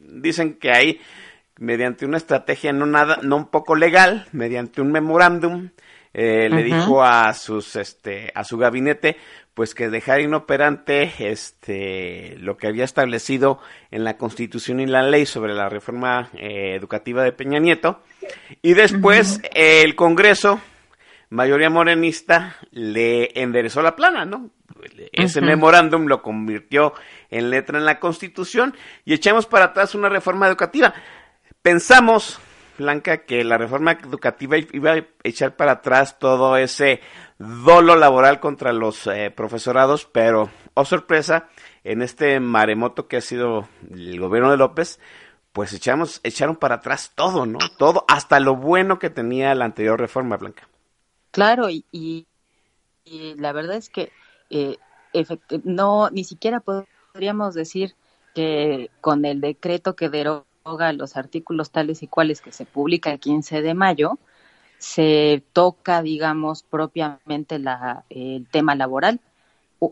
dicen 0.00 0.54
que 0.54 0.70
ahí, 0.70 1.00
mediante 1.58 2.04
una 2.04 2.18
estrategia 2.18 2.72
no 2.72 2.84
nada, 2.84 3.20
no 3.22 3.36
un 3.36 3.48
poco 3.48 3.74
legal, 3.74 4.26
mediante 4.32 4.82
un 4.82 4.92
memorándum, 4.92 5.70
eh, 6.12 6.48
uh 6.48 6.52
-huh. 6.52 6.56
le 6.56 6.62
dijo 6.62 7.02
a 7.02 7.32
sus, 7.32 7.76
este, 7.76 8.30
a 8.34 8.44
su 8.44 8.58
gabinete, 8.58 9.16
pues 9.54 9.74
que 9.74 9.88
dejar 9.88 10.20
inoperante 10.20 11.12
este 11.18 12.36
lo 12.38 12.56
que 12.56 12.66
había 12.66 12.84
establecido 12.84 13.60
en 13.90 14.04
la 14.04 14.16
Constitución 14.16 14.80
y 14.80 14.86
la 14.86 15.02
ley 15.02 15.26
sobre 15.26 15.54
la 15.54 15.68
reforma 15.68 16.28
eh, 16.34 16.74
educativa 16.74 17.22
de 17.22 17.32
Peña 17.32 17.60
Nieto 17.60 18.02
y 18.62 18.74
después 18.74 19.38
uh 19.38 19.40
-huh. 19.42 19.50
el 19.54 19.94
Congreso 19.94 20.60
mayoría 21.30 21.70
morenista 21.70 22.56
le 22.70 23.40
enderezó 23.40 23.82
la 23.82 23.96
plana, 23.96 24.24
¿no? 24.24 24.50
Ese 25.12 25.40
uh 25.40 25.42
-huh. 25.42 25.46
memorándum 25.46 26.06
lo 26.06 26.22
convirtió 26.22 26.94
en 27.30 27.50
letra 27.50 27.78
en 27.78 27.84
la 27.84 28.00
Constitución 28.00 28.74
y 29.04 29.14
echamos 29.14 29.46
para 29.46 29.66
atrás 29.66 29.94
una 29.94 30.08
reforma 30.08 30.46
educativa. 30.46 30.94
Pensamos 31.62 32.40
Blanca, 32.78 33.18
que 33.18 33.44
la 33.44 33.58
reforma 33.58 33.92
educativa 33.92 34.56
iba 34.58 34.92
a 34.92 35.04
echar 35.22 35.56
para 35.56 35.72
atrás 35.72 36.18
todo 36.18 36.56
ese 36.56 37.00
dolo 37.38 37.96
laboral 37.96 38.40
contra 38.40 38.72
los 38.72 39.06
eh, 39.06 39.30
profesorados, 39.30 40.06
pero, 40.06 40.50
oh 40.74 40.84
sorpresa, 40.84 41.48
en 41.84 42.02
este 42.02 42.40
maremoto 42.40 43.06
que 43.06 43.18
ha 43.18 43.20
sido 43.20 43.68
el 43.90 44.18
gobierno 44.18 44.50
de 44.50 44.56
López, 44.56 44.98
pues 45.52 45.72
echamos, 45.72 46.20
echaron 46.24 46.56
para 46.56 46.76
atrás 46.76 47.12
todo, 47.14 47.46
¿no? 47.46 47.58
Todo, 47.78 48.04
hasta 48.08 48.40
lo 48.40 48.56
bueno 48.56 48.98
que 48.98 49.10
tenía 49.10 49.54
la 49.54 49.66
anterior 49.66 49.98
reforma, 49.98 50.36
Blanca. 50.36 50.68
Claro, 51.34 51.68
y, 51.68 51.84
y, 51.90 52.26
la 53.34 53.50
verdad 53.50 53.74
es 53.74 53.90
que 53.90 54.12
eh, 54.50 54.76
no, 55.64 56.08
ni 56.10 56.22
siquiera 56.22 56.60
podríamos 56.60 57.54
decir 57.54 57.96
que 58.36 58.88
con 59.00 59.24
el 59.24 59.40
decreto 59.40 59.96
que 59.96 60.08
deroga 60.10 60.92
los 60.92 61.16
artículos 61.16 61.72
tales 61.72 62.04
y 62.04 62.06
cuales 62.06 62.40
que 62.40 62.52
se 62.52 62.66
publica 62.66 63.10
el 63.10 63.18
15 63.18 63.62
de 63.62 63.74
mayo, 63.74 64.16
se 64.78 65.42
toca, 65.52 66.02
digamos, 66.02 66.62
propiamente 66.62 67.58
la, 67.58 68.04
el 68.10 68.46
tema 68.48 68.76
laboral. 68.76 69.20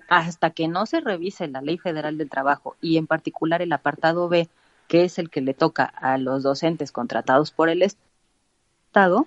Hasta 0.09 0.51
que 0.51 0.69
no 0.69 0.87
se 0.87 1.01
revise 1.01 1.49
la 1.49 1.61
Ley 1.61 1.77
Federal 1.77 2.19
del 2.19 2.31
Trabajo 2.31 2.77
y 2.81 2.99
en 2.99 3.09
particular 3.09 3.63
el 3.63 3.73
apartado 3.73 4.29
B, 4.29 4.49
que 4.87 5.03
es 5.03 5.19
el 5.19 5.29
que 5.29 5.41
le 5.41 5.55
toca 5.55 5.87
a 5.87 6.19
los 6.19 6.45
docentes 6.45 6.93
contratados 6.93 7.51
por 7.51 7.69
el 7.69 7.83
Estado, 7.83 9.27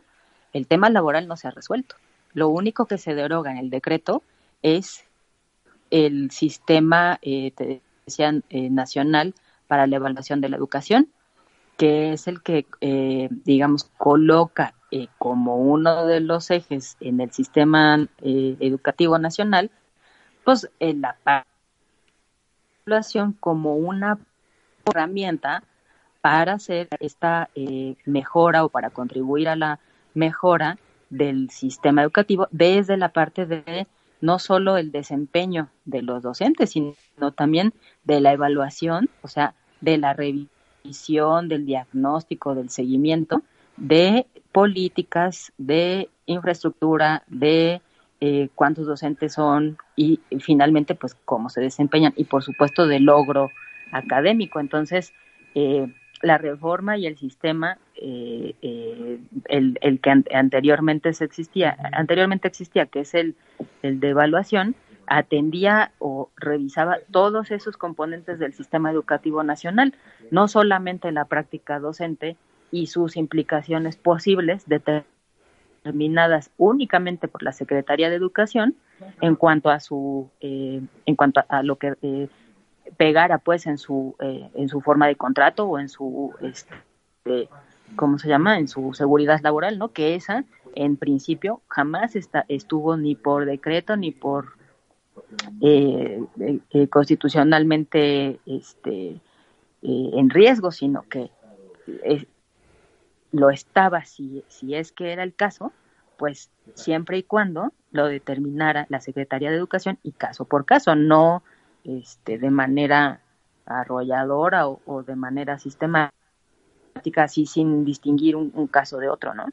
el 0.54 0.66
tema 0.68 0.90
laboral 0.90 1.28
no 1.28 1.36
se 1.36 1.50
ha 1.50 1.52
resuelto. 1.52 1.98
Lo 2.36 2.50
único 2.50 2.86
que 2.86 3.00
se 3.00 3.16
deroga 3.16 3.50
en 3.50 3.58
el 3.58 3.72
decreto 3.72 4.22
es 4.62 5.06
el 5.90 6.30
sistema 6.30 7.18
eh, 7.24 7.82
decían, 8.06 8.44
eh, 8.50 8.70
nacional 8.70 9.34
para 9.68 9.88
la 9.88 9.96
evaluación 9.96 10.42
de 10.42 10.50
la 10.50 10.58
educación, 10.58 11.10
que 11.78 12.14
es 12.14 12.28
el 12.28 12.42
que, 12.42 12.66
eh, 12.82 13.30
digamos, 13.32 13.86
coloca 13.98 14.74
eh, 14.92 15.08
como 15.18 15.58
uno 15.58 16.06
de 16.06 16.20
los 16.20 16.52
ejes 16.52 16.98
en 17.00 17.20
el 17.20 17.32
sistema 17.32 18.08
eh, 18.22 18.58
educativo 18.60 19.18
nacional, 19.18 19.72
pues 20.44 20.70
en 20.80 21.02
la 21.02 21.18
evaluación 22.86 23.34
como 23.34 23.76
una 23.76 24.20
herramienta 24.86 25.64
para 26.22 26.54
hacer 26.54 26.88
esta 27.00 27.50
mejora 28.06 28.66
o 28.66 28.70
para 28.70 28.90
contribuir 28.90 29.48
a 29.48 29.56
la 29.56 29.80
mejora 30.14 30.78
del 31.10 31.50
sistema 31.50 32.02
educativo 32.02 32.48
desde 32.52 32.98
la 32.98 33.10
parte 33.10 33.46
de 33.46 33.88
no 34.22 34.40
solo 34.40 34.78
el 34.78 34.92
desempeño 34.92 35.70
de 35.86 36.02
los 36.02 36.24
docentes, 36.24 36.72
sino 36.72 36.96
también 37.36 37.74
de 38.04 38.22
la 38.22 38.34
evaluación, 38.34 39.10
o 39.22 39.28
sea, 39.28 39.54
de 39.82 39.98
la 39.98 40.14
revisión 40.14 41.48
del 41.48 41.66
diagnóstico, 41.66 42.56
del 42.56 42.70
seguimiento 42.70 43.42
de 43.78 44.26
políticas, 44.52 45.52
de 45.58 46.10
infraestructura, 46.26 47.24
de 47.28 47.82
eh, 48.22 48.50
cuántos 48.56 48.88
docentes 48.88 49.34
son 49.34 49.78
y, 49.96 50.22
finalmente 50.40 50.96
pues 50.96 51.16
cómo 51.26 51.50
se 51.50 51.62
desempeñan 51.62 52.14
y 52.16 52.24
por 52.24 52.44
supuesto 52.44 52.88
de 52.88 53.00
logro 53.00 53.52
académico. 53.92 54.60
Entonces, 54.60 55.14
eh, 55.54 55.94
la 56.26 56.40
reforma 56.40 56.98
y 56.98 57.06
el 57.06 57.18
sistema, 57.18 57.78
eh, 57.96 58.56
el, 59.48 59.78
el, 59.80 60.00
que 60.00 60.24
anteriormente 60.34 61.14
se 61.14 61.24
existía, 61.24 61.78
anteriormente 61.92 62.48
existía, 62.48 62.88
que 62.88 63.02
es 63.02 63.14
el, 63.14 63.36
el 63.84 64.00
de 64.00 64.10
evaluación, 64.10 64.76
atendía 65.06 65.92
o 66.00 66.32
revisaba 66.36 66.98
todos 67.12 67.52
esos 67.52 67.78
componentes 67.78 68.40
del 68.40 68.54
sistema 68.54 68.90
educativo 68.90 69.44
nacional, 69.44 69.94
no 70.32 70.48
solamente 70.48 71.12
la 71.12 71.26
práctica 71.26 71.80
docente 71.80 72.38
y 72.72 72.88
sus 72.88 73.18
implicaciones 73.18 73.96
posibles 73.96 74.66
determinadas 74.68 76.50
únicamente 76.58 77.28
por 77.28 77.44
la 77.44 77.52
Secretaría 77.52 78.10
de 78.10 78.16
Educación 78.16 78.76
en 79.22 79.36
cuanto 79.36 79.70
a 79.70 79.80
su 79.80 80.32
eh, 80.42 80.82
en 81.06 81.16
cuanto 81.16 81.44
a 81.48 81.62
lo 81.62 81.76
que 81.76 81.94
eh, 82.02 82.30
pegara 82.98 83.38
pues 83.38 83.66
en 83.68 83.78
su 83.78 84.16
eh, 84.20 84.50
en 84.56 84.70
su 84.70 84.82
forma 84.82 85.08
de 85.08 85.16
contrato 85.16 85.66
o 85.66 85.80
en 85.80 85.90
su 85.90 86.34
este, 86.42 87.50
cómo 87.96 88.18
se 88.20 88.28
llama 88.28 88.58
en 88.60 88.68
su 88.68 88.94
seguridad 88.94 89.40
laboral 89.42 89.78
no 89.78 89.90
que 89.90 90.16
esa 90.16 90.46
en 90.76 90.98
principio 90.98 91.62
jamás 91.68 92.16
está, 92.16 92.46
estuvo 92.48 92.98
ni 92.98 93.16
por 93.16 93.46
decreto 93.46 93.96
ni 93.96 94.12
por 94.12 94.54
eh, 95.62 96.22
eh, 96.72 96.88
constitucionalmente 96.90 98.40
este, 98.46 99.08
eh, 99.08 99.20
en 99.82 100.30
riesgo, 100.30 100.72
sino 100.72 101.04
que 101.04 101.32
lo 103.32 103.50
estaba 103.50 104.04
si, 104.06 104.44
si 104.48 104.76
es 104.76 104.92
que 104.92 105.12
era 105.12 105.24
el 105.24 105.34
caso, 105.34 105.72
pues 106.18 106.50
siempre 106.74 107.18
y 107.18 107.24
cuando 107.24 107.74
lo 107.92 108.08
determinara 108.08 108.86
la 108.90 109.00
Secretaría 109.00 109.50
de 109.50 109.58
Educación 109.58 110.00
y 110.04 110.12
caso 110.12 110.46
por 110.46 110.66
caso, 110.66 110.96
no 110.96 111.44
este, 111.86 112.38
de 112.38 112.50
manera 112.50 113.22
arrolladora 113.66 114.68
o, 114.68 115.04
de 115.04 115.16
manera 115.16 115.58
sistemática, 115.60 116.12
así 117.24 117.46
sin 117.46 117.86
distinguir 117.86 118.36
un, 118.36 118.52
un 118.54 118.68
caso 118.68 118.98
de 118.98 119.10
otro, 119.10 119.34
¿no? 119.34 119.46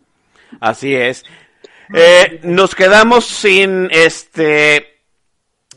Así 0.60 0.94
es. 0.94 1.24
nos 2.42 2.74
quedamos 2.74 3.24
sin 3.24 3.88
este 3.90 4.92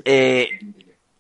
eh, 0.03 0.59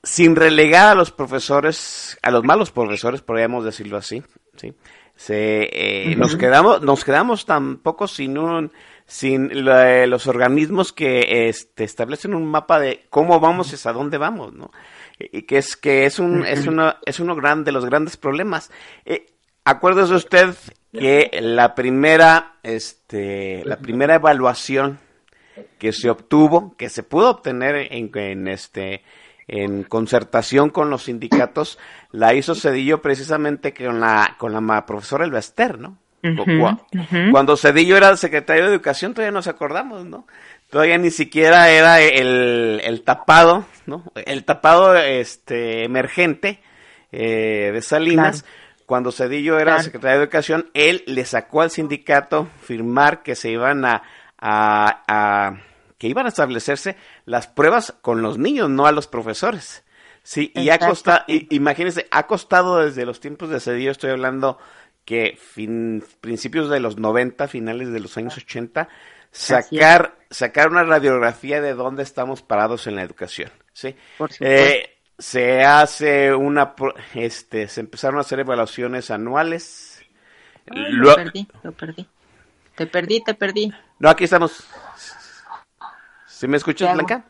sin 0.03 0.35
relegar 0.35 0.89
a 0.89 0.95
los 0.95 1.11
profesores, 1.11 2.17
a 2.21 2.29
los 2.29 2.43
malos 2.43 2.71
profesores, 2.71 3.21
podríamos 3.21 3.65
decirlo 3.65 3.97
así, 3.97 4.23
¿sí? 4.55 4.73
Se, 5.15 5.69
eh, 5.71 6.15
nos 6.15 6.35
quedamos, 6.35 6.81
nos 6.81 7.03
quedamos 7.05 7.45
tampoco 7.45 8.07
sin 8.07 8.37
un, 8.37 8.71
sin 9.07 9.49
eh, 9.51 10.05
los 10.07 10.27
organismos 10.27 10.91
que 10.91 11.47
este, 11.47 11.85
establecen 11.85 12.35
un 12.35 12.45
mapa 12.45 12.79
de 12.79 13.05
cómo 13.09 13.39
vamos 13.39 13.71
y 13.71 13.87
a 13.87 13.93
dónde 13.93 14.17
vamos, 14.17 14.53
¿no? 14.53 14.71
Y 15.19 15.43
que 15.43 15.57
es 15.57 15.75
que 15.75 16.05
es 16.05 16.19
un, 16.19 16.45
es 16.45 16.67
uno, 16.67 16.95
es 17.05 17.19
uno 17.19 17.35
gran, 17.35 17.63
de 17.63 17.71
los 17.71 17.85
grandes 17.85 18.17
problemas. 18.17 18.71
Eh, 19.05 19.27
acuérdese 19.63 20.13
usted 20.13 20.55
que 20.91 21.29
la 21.41 21.75
primera, 21.75 22.55
este, 22.63 23.63
la 23.65 23.77
primera 23.77 24.15
evaluación 24.15 24.99
que 25.77 25.93
se 25.93 26.09
obtuvo, 26.09 26.75
que 26.77 26.89
se 26.89 27.03
pudo 27.03 27.29
obtener 27.29 27.87
en, 27.91 28.47
este 28.47 29.03
en 29.47 29.83
concertación 29.83 30.69
con 30.69 30.89
los 30.89 31.03
sindicatos, 31.03 31.77
la 32.11 32.33
hizo 32.33 32.55
Cedillo 32.55 33.01
precisamente 33.01 33.73
con 33.73 33.99
la 33.99 34.35
con 34.37 34.53
la 34.53 34.85
profesora 34.85 35.25
Elvester, 35.25 35.79
¿no? 35.79 35.97
Cuando 37.31 37.55
Cedillo 37.55 37.97
era 37.97 38.15
secretario 38.17 38.63
de 38.63 38.71
Educación, 38.71 39.13
todavía 39.13 39.31
nos 39.31 39.47
acordamos, 39.47 40.05
¿no? 40.05 40.25
Todavía 40.69 40.97
ni 40.97 41.11
siquiera 41.11 41.69
era 41.69 42.01
el, 42.01 42.81
el 42.83 43.03
tapado, 43.03 43.65
¿no? 43.85 44.03
El 44.15 44.43
tapado 44.43 44.95
este 44.95 45.85
emergente 45.85 46.61
eh, 47.11 47.71
de 47.73 47.81
Salinas. 47.81 48.45
Cuando 48.85 49.11
Cedillo 49.11 49.57
era 49.57 49.81
secretario 49.81 50.19
de 50.19 50.23
Educación, 50.25 50.69
él 50.75 51.03
le 51.07 51.25
sacó 51.25 51.61
al 51.61 51.71
sindicato 51.71 52.47
firmar 52.61 53.23
que 53.23 53.35
se 53.35 53.49
iban 53.49 53.83
a 53.83 54.03
a, 54.47 55.57
que 55.97 56.07
iban 56.07 56.25
a 56.25 56.29
establecerse 56.29 56.97
las 57.25 57.47
pruebas 57.47 57.93
con 58.01 58.21
los 58.21 58.37
niños, 58.37 58.69
no 58.69 58.85
a 58.85 58.91
los 58.91 59.07
profesores. 59.07 59.83
Sí, 60.23 60.51
y 60.55 60.69
ha 60.69 60.79
costado, 60.79 61.23
imagínense, 61.27 62.07
ha 62.09 62.25
costado 62.25 62.79
desde 62.79 63.05
los 63.05 63.19
tiempos 63.19 63.49
de 63.49 63.59
Cedillo, 63.59 63.91
estoy 63.91 64.09
hablando 64.09 64.57
que 65.05 65.37
fin, 65.39 66.03
principios 66.19 66.69
de 66.69 66.79
los 66.79 66.97
90, 66.97 67.47
finales 67.47 67.91
de 67.91 67.99
los 67.99 68.17
años 68.17 68.35
80, 68.35 68.89
sacar, 69.31 70.17
sacar 70.29 70.69
una 70.69 70.83
radiografía 70.83 71.61
de 71.61 71.73
dónde 71.73 72.03
estamos 72.03 72.41
parados 72.41 72.87
en 72.87 72.95
la 72.95 73.03
educación. 73.03 73.51
¿sí? 73.71 73.95
Eh, 74.39 74.97
se 75.17 75.63
hace 75.63 76.33
una, 76.33 76.73
este, 77.13 77.67
se 77.67 77.81
empezaron 77.81 78.17
a 78.17 78.21
hacer 78.21 78.39
evaluaciones 78.39 79.11
anuales. 79.11 80.03
lo 80.65 81.15
perdí, 81.15 81.47
lo 81.63 81.71
perdí. 81.71 82.07
Te 82.75 82.87
perdí, 82.87 83.23
te 83.23 83.33
perdí. 83.33 83.73
No, 83.99 84.09
aquí 84.09 84.25
estamos. 84.25 84.67
¿Sí 86.27 86.47
me 86.47 86.57
escuchas, 86.57 86.93
Blanca? 86.93 87.23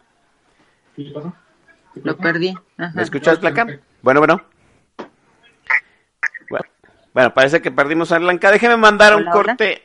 Lo 0.97 2.17
perdí. 2.17 2.55
¿Me 2.95 3.03
escuchas, 3.03 3.39
Blanca? 3.39 3.67
Bueno, 4.01 4.21
bueno. 4.21 4.54
Bueno. 7.15 7.33
parece 7.33 7.61
que 7.63 7.71
perdimos 7.71 8.11
a 8.11 8.19
Blanca. 8.19 8.51
Déjeme 8.51 8.77
mandar 8.77 9.15
un 9.15 9.25
corte. 9.25 9.81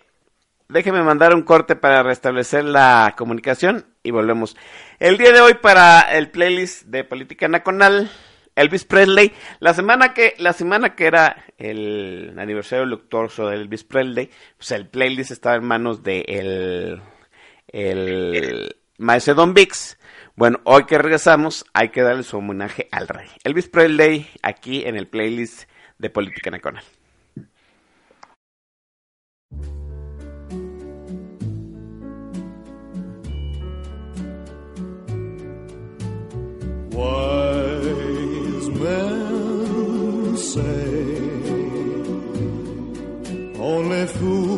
Déjeme 0.68 1.02
mandar 1.02 1.34
un 1.34 1.42
corte 1.42 1.74
para 1.76 2.02
restablecer 2.02 2.64
la 2.64 3.14
comunicación 3.16 3.86
y 4.02 4.10
volvemos. 4.10 4.56
El 4.98 5.16
día 5.16 5.32
de 5.32 5.40
hoy 5.40 5.54
para 5.54 6.00
el 6.00 6.30
playlist 6.30 6.82
de 6.84 7.04
Política 7.04 7.48
Nacional 7.48 8.10
Elvis 8.60 8.84
Presley. 8.84 9.32
La 9.58 9.74
semana 9.74 10.12
que, 10.12 10.34
la 10.38 10.52
semana 10.52 10.94
que 10.94 11.06
era 11.06 11.44
el 11.58 12.34
aniversario 12.38 12.84
luctuoso 12.84 13.48
de 13.48 13.56
Elvis 13.56 13.84
Presley, 13.84 14.30
pues 14.56 14.70
el 14.72 14.86
playlist 14.86 15.30
estaba 15.30 15.56
en 15.56 15.64
manos 15.64 16.02
de 16.02 16.24
el, 16.28 17.02
el 17.68 18.76
maestro 18.98 19.34
Don 19.34 19.54
Vix. 19.54 19.98
Bueno, 20.36 20.60
hoy 20.64 20.84
que 20.84 20.98
regresamos, 20.98 21.64
hay 21.72 21.88
que 21.88 22.02
darle 22.02 22.22
su 22.22 22.38
homenaje 22.38 22.88
al 22.92 23.08
rey. 23.08 23.28
Elvis 23.44 23.68
Presley, 23.68 24.28
aquí 24.42 24.84
en 24.84 24.96
el 24.96 25.08
playlist 25.08 25.68
de 25.98 26.10
Política 26.10 26.50
Nacional. 26.50 26.84
Men 38.82 40.36
say 40.36 40.86
only 43.58 44.06
fools 44.06 44.49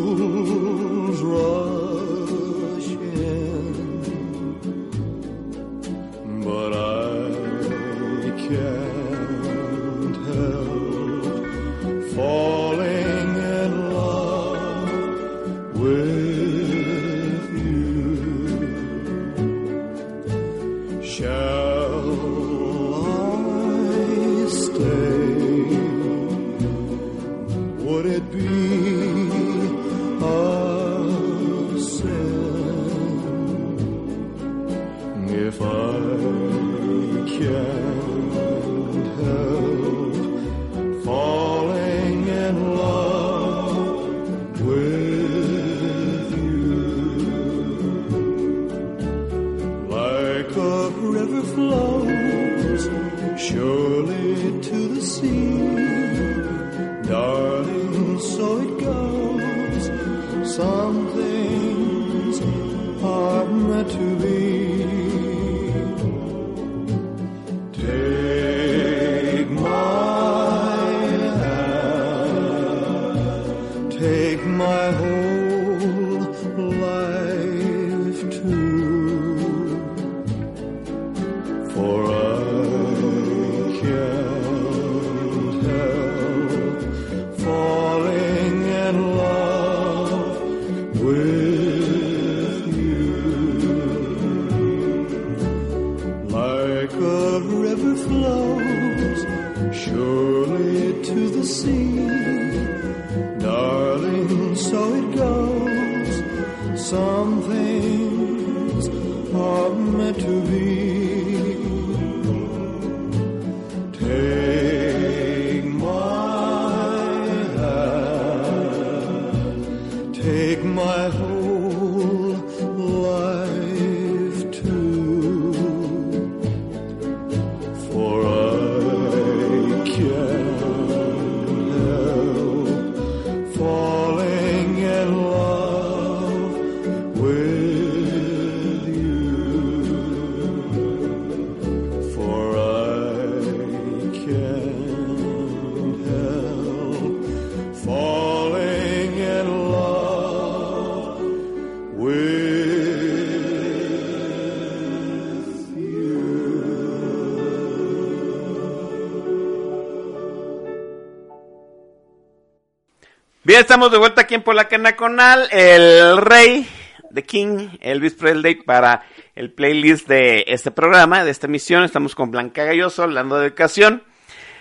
Bien, 163.53 163.61
estamos 163.61 163.93
de 163.93 163.99
vuelta 163.99 164.23
aquí 164.23 164.35
en 164.35 164.41
Polaca 164.41 164.79
Nacional. 164.79 165.47
El 165.51 166.17
rey 166.17 166.67
de 167.11 167.23
King, 167.23 167.69
Elvis 167.83 168.15
Presley, 168.15 168.55
para 168.55 169.03
el 169.35 169.53
playlist 169.53 170.09
de 170.09 170.47
este 170.49 170.71
programa, 170.71 171.23
de 171.23 171.33
esta 171.33 171.49
emisión. 171.49 171.85
Estamos 171.85 172.15
con 172.15 172.31
Blanca 172.31 172.65
Galloso 172.65 173.03
hablando 173.03 173.39
de 173.39 173.49
educación. 173.49 174.05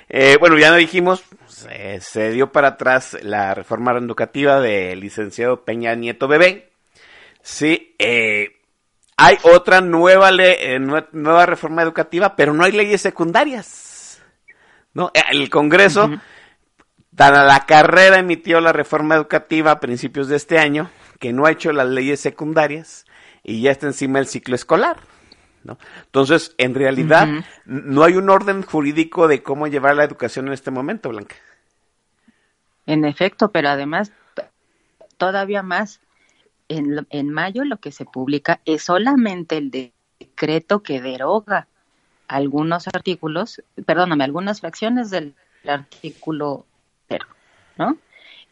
Eh, 0.10 0.36
bueno, 0.42 0.58
ya 0.60 0.72
lo 0.72 0.76
dijimos, 0.76 1.24
se, 1.48 2.32
dio 2.32 2.52
para 2.52 2.68
atrás 2.68 3.18
la 3.22 3.54
reforma 3.54 3.94
educativa 3.98 4.60
del 4.60 5.00
licenciado 5.00 5.64
Peña 5.64 5.96
Nieto 5.96 6.28
Bebé. 6.28 6.74
Sí, 7.42 7.96
eh, 7.98 8.58
hay 9.16 9.38
otra 9.44 9.80
nueva, 9.80 10.32
le- 10.32 10.76
eh, 10.76 10.80
nue- 10.82 11.08
nueva 11.14 11.46
reforma 11.46 11.82
educativa, 11.82 12.36
pero 12.36 12.54
no 12.54 12.66
hay 12.66 12.74
leyes 12.74 13.00
secundarias. 13.02 14.22
¿no? 14.94 15.14
El 15.32 15.50
Congreso, 15.50 16.10
a 17.18 17.44
la 17.44 17.66
carrera 17.66 18.20
emitió 18.20 18.62
la 18.62 18.74
reforma 18.74 19.16
educativa 19.16 19.72
a 19.72 19.80
principios 19.80 20.28
de 20.28 20.38
este 20.38 20.60
año, 20.60 20.90
que 21.20 21.34
no 21.34 21.46
ha 21.46 21.52
hecho 21.52 21.72
las 21.72 21.88
leyes 21.88 22.20
secundarias 22.20 23.06
y 23.44 23.62
ya 23.62 23.72
está 23.72 23.88
encima 23.88 24.20
el 24.20 24.28
ciclo 24.28 24.56
escolar. 24.56 24.98
¿no? 25.64 25.78
Entonces, 26.06 26.56
en 26.58 26.74
realidad, 26.74 27.28
no 27.66 28.04
hay 28.04 28.16
un 28.16 28.30
orden 28.30 28.64
jurídico 28.64 29.28
de 29.28 29.44
cómo 29.44 29.68
llevar 29.68 29.96
la 29.96 30.04
educación 30.04 30.48
en 30.48 30.54
este 30.54 30.72
momento, 30.72 31.10
Blanca. 31.10 31.36
En 32.88 33.06
efecto, 33.06 33.52
pero 33.52 33.70
además, 33.70 34.12
todavía 35.18 35.62
más, 35.62 36.00
en, 36.68 37.06
en 37.10 37.30
mayo 37.30 37.64
lo 37.64 37.78
que 37.78 37.92
se 37.92 38.06
publica 38.06 38.60
es 38.66 38.84
solamente 38.84 39.58
el 39.58 39.94
decreto 40.20 40.82
que 40.82 41.02
deroga 41.02 41.68
algunos 42.28 42.88
artículos, 42.88 43.62
perdóname, 43.86 44.24
algunas 44.24 44.62
fracciones 44.62 45.12
del 45.12 45.36
artículo 45.68 46.66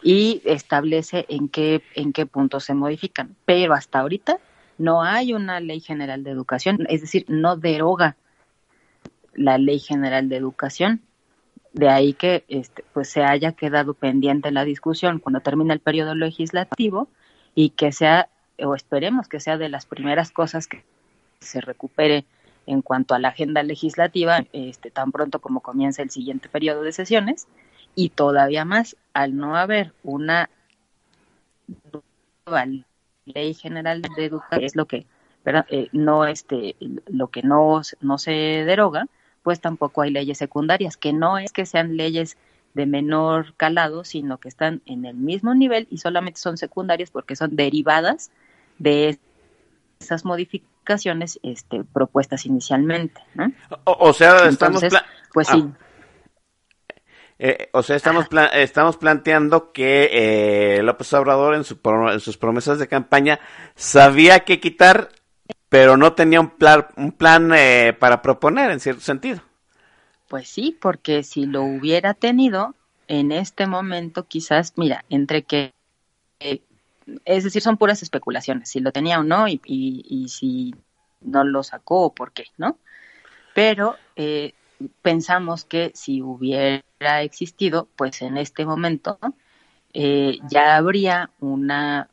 Y 0.02 0.42
establece 0.46 1.26
en 1.30 1.50
qué, 1.50 1.82
en 1.96 2.14
qué 2.14 2.26
puntos 2.26 2.64
se 2.64 2.74
modifican. 2.74 3.36
Pero 3.46 3.74
hasta 3.74 4.00
ahorita 4.00 4.38
no 4.78 5.04
hay 5.04 5.34
una 5.34 5.60
ley 5.60 5.82
general 5.82 6.24
de 6.24 6.32
educación, 6.32 6.86
es 6.90 7.02
decir, 7.02 7.26
no 7.28 7.58
deroga 7.58 8.16
la 9.34 9.58
ley 9.58 9.80
general 9.80 10.30
de 10.30 10.38
educación. 10.38 11.02
De 11.74 11.90
ahí 11.90 12.14
que 12.14 12.46
este, 12.48 12.84
pues 12.94 13.10
se 13.10 13.24
haya 13.24 13.52
quedado 13.52 13.94
pendiente 13.94 14.52
la 14.52 14.64
discusión 14.64 15.20
cuando 15.20 15.42
termine 15.42 15.74
el 15.74 15.80
periodo 15.80 16.16
legislativo 16.16 17.08
y 17.54 17.72
que 17.72 17.92
sea, 17.92 18.30
o 18.58 18.74
esperemos 18.74 19.28
que 19.28 19.40
sea 19.40 19.58
de 19.58 19.70
las 19.70 19.86
primeras 19.86 20.32
cosas 20.32 20.68
que 20.68 20.84
se 21.40 21.62
recupere 21.62 22.26
en 22.66 22.82
cuanto 22.82 23.16
a 23.16 23.20
la 23.20 23.30
agenda 23.30 23.64
legislativa, 23.64 24.46
este, 24.54 24.92
tan 24.92 25.12
pronto 25.12 25.40
como 25.40 25.60
comience 25.60 26.02
el 26.02 26.10
siguiente 26.10 26.50
periodo 26.50 26.84
de 26.84 26.92
sesiones, 26.92 27.48
y 27.96 28.10
todavía 28.10 28.66
más, 28.66 28.96
al 29.14 29.36
no 29.36 29.56
haber 29.56 29.94
una 30.04 30.50
nueva 32.46 32.66
ley 33.26 33.54
general 33.54 34.02
de 34.02 34.26
educación, 34.26 34.64
es 34.64 34.76
lo 34.76 34.86
que. 34.86 35.06
Eh, 35.70 35.90
no 35.94 36.26
este 36.26 36.76
lo 37.08 37.30
que 37.30 37.42
no, 37.42 37.82
no 38.02 38.18
se 38.20 38.32
deroga, 38.32 39.08
pues 39.42 39.60
tampoco 39.60 40.02
hay 40.02 40.12
leyes 40.12 40.38
secundarias, 40.38 40.96
que 40.96 41.12
no 41.12 41.40
es 41.40 41.52
que 41.52 41.66
sean 41.66 41.98
leyes 41.98 42.38
de 42.76 42.86
menor 42.86 43.56
calado, 43.56 44.04
sino 44.04 44.38
que 44.38 44.48
están 44.48 44.82
en 44.86 45.06
el 45.06 45.16
mismo 45.16 45.56
nivel 45.56 45.88
y 45.90 45.98
solamente 45.98 46.40
son 46.40 46.58
secundarias 46.58 47.10
porque 47.10 47.36
son 47.36 47.56
derivadas 47.56 48.30
de 48.78 49.18
esas 50.00 50.24
modificaciones 50.24 51.40
este, 51.42 51.84
propuestas 51.84 52.46
inicialmente. 52.46 53.22
¿no? 53.34 53.52
O, 53.86 54.10
o 54.10 54.14
sea, 54.14 54.48
estamos... 54.48 54.84
Entonces, 54.84 55.02
pues 55.34 55.50
Ah. 55.50 55.54
sí, 55.54 55.66
Eh, 57.42 57.70
o 57.72 57.84
sea, 57.84 57.96
estamos, 57.96 58.26
estamos 58.54 58.98
planteando 58.98 59.72
que 59.72 60.10
eh, 60.12 60.84
López 60.84 61.14
Obrador 61.14 61.56
en, 61.56 61.64
su 61.64 61.80
pro- 61.80 62.12
en 62.12 62.20
sus 62.20 62.38
promesas 62.38 62.80
de 62.80 62.90
campaña 62.90 63.40
sabía 63.76 64.42
que 64.42 64.60
quitar, 64.60 65.10
pero 65.70 65.96
no 65.96 66.14
tenía 66.14 66.42
un 66.42 66.50
plan, 66.50 66.88
un 66.98 67.14
plan 67.14 67.54
eh, 67.56 67.96
para 67.98 68.22
proponer 68.22 68.72
en 68.72 68.82
cierto 68.82 69.02
sentido. 69.02 69.42
Pues 70.28 70.50
sí, 70.50 70.78
porque 70.80 71.24
si 71.24 71.46
lo 71.46 71.64
hubiera 71.64 72.14
tenido 72.14 72.76
en 73.08 73.32
este 73.32 73.68
momento, 73.68 74.28
quizás, 74.28 74.74
mira, 74.76 75.06
entre 75.10 75.44
que, 75.44 75.74
eh, 76.42 76.62
es 77.24 77.46
decir, 77.46 77.62
son 77.62 77.78
puras 77.78 78.04
especulaciones, 78.04 78.70
si 78.70 78.82
lo 78.82 78.92
tenía 78.92 79.20
o 79.20 79.24
no 79.24 79.48
y, 79.48 79.62
y, 79.66 80.06
y 80.08 80.28
si 80.28 80.76
no 81.22 81.46
lo 81.46 81.64
sacó 81.64 82.02
o 82.02 82.14
por 82.14 82.34
qué, 82.34 82.46
¿no? 82.58 82.78
Pero 83.56 83.96
eh, 84.16 84.54
pensamos 85.02 85.66
que 85.66 85.92
si 85.96 86.22
hubiera 86.22 86.84
existido, 87.22 87.88
pues 87.96 88.22
en 88.22 88.38
este 88.38 88.66
momento 88.66 89.20
eh, 89.94 90.40
ya 90.50 90.78
habría 90.78 91.32
una, 91.40 92.10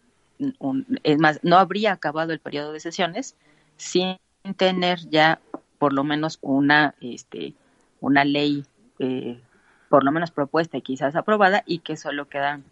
un- 0.58 1.00
es 1.04 1.18
más, 1.18 1.40
no 1.42 1.58
habría 1.58 1.92
acabado 1.92 2.32
el 2.32 2.40
periodo 2.40 2.72
de 2.72 2.80
sesiones 2.80 3.36
sin 3.76 4.18
tener 4.56 5.00
ya 5.10 5.40
por 5.78 5.92
lo 5.92 6.04
menos 6.04 6.38
una, 6.42 6.94
este, 7.00 7.54
una 8.00 8.24
ley, 8.24 8.64
eh, 8.98 9.40
por 9.88 10.04
lo 10.04 10.12
menos 10.12 10.30
propuesta 10.30 10.78
y 10.78 10.82
quizás 10.82 11.16
aprobada, 11.16 11.62
y 11.66 11.80
que 11.80 11.96
solo 11.96 12.28
quedan 12.28 12.64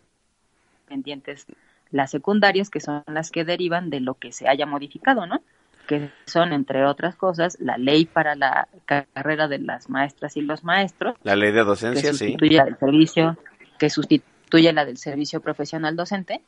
pendientes 0.88 1.46
las 1.90 2.10
secundarias, 2.10 2.70
que 2.70 2.80
son 2.80 3.02
las 3.06 3.30
que 3.30 3.44
derivan 3.44 3.90
de 3.90 4.00
lo 4.00 4.14
que 4.14 4.32
se 4.32 4.48
haya 4.48 4.66
modificado, 4.66 5.26
¿no? 5.26 5.42
Que 5.86 6.10
son, 6.26 6.52
entre 6.52 6.84
otras 6.86 7.16
cosas, 7.16 7.56
la 7.60 7.76
ley 7.76 8.06
para 8.06 8.34
la 8.34 8.68
carrera 8.86 9.48
de 9.48 9.58
las 9.58 9.90
maestras 9.90 10.36
y 10.36 10.40
los 10.40 10.64
maestros, 10.64 11.16
La 11.22 11.36
ley 11.36 11.50
de 11.50 11.60
que 11.60 11.64
docencia, 11.64 12.12
sí. 12.12 12.18
sustituye 12.18 12.56
la 12.56 12.64
del 12.64 12.78
servicio, 12.78 13.38
que 13.78 13.90
sustituye 13.90 14.72
la 14.72 14.84
del 14.84 14.96
servicio 14.96 15.40
profesional 15.40 15.96
docente, 15.96 16.40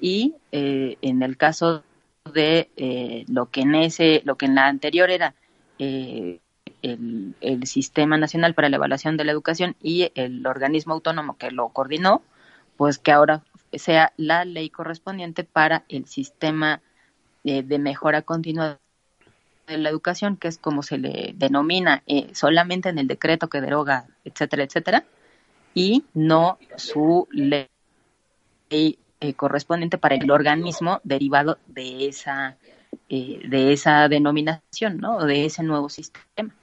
y 0.00 0.34
eh, 0.52 0.96
en 1.02 1.22
el 1.22 1.36
caso 1.36 1.82
de 2.32 2.70
eh, 2.76 3.24
lo 3.28 3.46
que 3.50 3.62
en 3.62 3.74
ese, 3.74 4.22
lo 4.24 4.36
que 4.36 4.46
en 4.46 4.54
la 4.54 4.66
anterior 4.66 5.10
era 5.10 5.34
eh, 5.78 6.40
el, 6.82 7.34
el 7.40 7.66
Sistema 7.66 8.16
Nacional 8.16 8.54
para 8.54 8.68
la 8.68 8.76
Evaluación 8.76 9.16
de 9.16 9.24
la 9.24 9.32
Educación 9.32 9.76
y 9.82 10.10
el 10.14 10.46
organismo 10.46 10.94
autónomo 10.94 11.36
que 11.36 11.50
lo 11.50 11.68
coordinó, 11.70 12.22
pues 12.76 12.98
que 12.98 13.12
ahora 13.12 13.42
sea 13.72 14.12
la 14.16 14.44
ley 14.44 14.70
correspondiente 14.70 15.44
para 15.44 15.84
el 15.88 16.06
sistema 16.06 16.80
eh, 17.44 17.62
de 17.62 17.78
mejora 17.78 18.22
continua 18.22 18.78
de 19.66 19.78
la 19.78 19.88
educación, 19.88 20.36
que 20.36 20.48
es 20.48 20.58
como 20.58 20.82
se 20.82 20.98
le 20.98 21.32
denomina 21.36 22.02
eh, 22.06 22.30
solamente 22.32 22.88
en 22.88 22.98
el 22.98 23.06
decreto 23.06 23.48
que 23.48 23.60
deroga, 23.60 24.06
etcétera, 24.24 24.64
etcétera, 24.64 25.04
y 25.74 26.04
no 26.14 26.58
su 26.76 27.28
ley 27.30 27.68
eh, 28.70 29.34
correspondiente 29.34 29.98
para 29.98 30.14
el 30.16 30.30
organismo 30.30 31.00
derivado 31.04 31.58
de 31.66 32.08
esa 32.08 32.56
eh, 33.08 33.40
de 33.48 33.72
esa 33.72 34.08
denominación, 34.08 34.98
¿no? 34.98 35.24
De 35.24 35.44
ese 35.44 35.62
nuevo 35.62 35.88
sistema. 35.88 36.54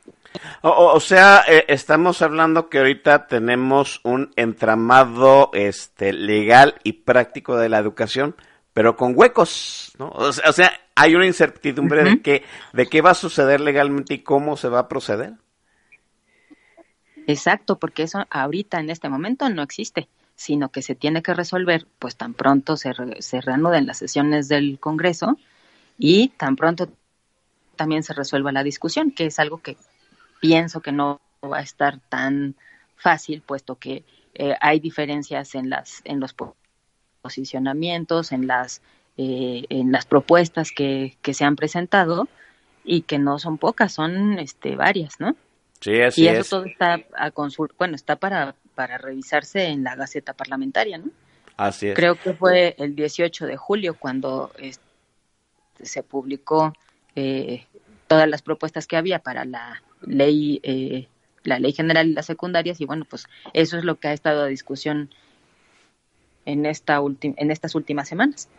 O 0.61 0.99
sea, 0.99 1.43
eh, 1.47 1.65
estamos 1.67 2.21
hablando 2.21 2.69
que 2.69 2.79
ahorita 2.79 3.27
tenemos 3.27 3.99
un 4.03 4.31
entramado 4.35 5.51
este, 5.53 6.13
legal 6.13 6.75
y 6.83 6.93
práctico 6.93 7.57
de 7.57 7.69
la 7.69 7.79
educación, 7.79 8.35
pero 8.73 8.95
con 8.95 9.13
huecos, 9.15 9.93
¿no? 9.99 10.09
O 10.09 10.31
sea, 10.31 10.71
hay 10.95 11.15
una 11.15 11.25
incertidumbre 11.25 12.03
de, 12.03 12.21
qué, 12.21 12.43
de 12.73 12.87
qué 12.87 13.01
va 13.01 13.11
a 13.11 13.15
suceder 13.15 13.59
legalmente 13.61 14.13
y 14.13 14.19
cómo 14.19 14.55
se 14.55 14.69
va 14.69 14.79
a 14.79 14.87
proceder. 14.87 15.33
Exacto, 17.27 17.77
porque 17.77 18.03
eso 18.03 18.25
ahorita 18.29 18.79
en 18.79 18.89
este 18.89 19.09
momento 19.09 19.49
no 19.49 19.61
existe, 19.61 20.07
sino 20.35 20.69
que 20.69 20.81
se 20.81 20.95
tiene 20.95 21.21
que 21.21 21.33
resolver 21.33 21.85
pues 21.99 22.15
tan 22.15 22.33
pronto 22.33 22.77
se, 22.77 22.93
re- 22.93 23.21
se 23.21 23.41
reanuden 23.41 23.85
las 23.85 23.97
sesiones 23.99 24.47
del 24.47 24.79
Congreso 24.79 25.37
y 25.97 26.29
tan 26.29 26.55
pronto 26.55 26.89
también 27.75 28.03
se 28.03 28.13
resuelva 28.13 28.51
la 28.51 28.63
discusión, 28.63 29.11
que 29.11 29.27
es 29.27 29.39
algo 29.39 29.59
que 29.61 29.77
pienso 30.39 30.81
que 30.81 30.91
no 30.91 31.21
va 31.43 31.59
a 31.59 31.63
estar 31.63 31.99
tan 32.09 32.55
fácil, 32.95 33.41
puesto 33.41 33.75
que 33.75 34.03
eh, 34.33 34.55
hay 34.59 34.79
diferencias 34.79 35.55
en 35.55 35.69
las 35.69 36.01
en 36.05 36.19
los 36.19 36.33
posicionamientos, 37.21 38.31
en 38.31 38.47
las 38.47 38.81
eh, 39.17 39.65
en 39.69 39.91
las 39.91 40.05
propuestas 40.05 40.71
que, 40.71 41.17
que 41.21 41.33
se 41.33 41.45
han 41.45 41.55
presentado 41.55 42.27
y 42.83 43.01
que 43.01 43.19
no 43.19 43.39
son 43.39 43.57
pocas, 43.57 43.93
son 43.93 44.39
este 44.39 44.75
varias, 44.75 45.19
¿no? 45.19 45.35
Sí, 45.79 46.01
así 46.01 46.23
y 46.23 46.27
eso 46.27 46.39
es. 46.39 46.49
todo 46.49 46.65
está 46.65 46.99
a 47.15 47.31
consul 47.31 47.71
bueno, 47.77 47.95
está 47.95 48.15
para, 48.15 48.55
para 48.75 48.97
revisarse 48.97 49.65
en 49.65 49.83
la 49.83 49.95
Gaceta 49.95 50.33
Parlamentaria, 50.33 50.97
¿no? 50.97 51.11
Así 51.57 51.89
es. 51.89 51.95
Creo 51.95 52.15
que 52.15 52.33
fue 52.33 52.75
el 52.79 52.95
18 52.95 53.45
de 53.45 53.57
julio 53.57 53.95
cuando 53.99 54.51
este, 54.57 54.83
se 55.81 56.03
publicó 56.03 56.73
eh, 57.15 57.65
todas 58.07 58.27
las 58.27 58.41
propuestas 58.41 58.87
que 58.87 58.97
había 58.97 59.19
para 59.19 59.45
la 59.45 59.83
ley 60.01 60.59
eh, 60.63 61.07
la 61.43 61.59
ley 61.59 61.73
general 61.73 62.07
y 62.09 62.13
las 62.13 62.27
secundarias 62.27 62.79
y 62.81 62.85
bueno, 62.85 63.05
pues 63.05 63.25
eso 63.53 63.77
es 63.77 63.83
lo 63.83 63.99
que 63.99 64.07
ha 64.07 64.13
estado 64.13 64.43
a 64.43 64.47
discusión 64.47 65.09
en 66.45 66.65
esta 66.65 66.99
en 67.21 67.51
estas 67.51 67.75
últimas 67.75 68.07
semanas. 68.07 68.49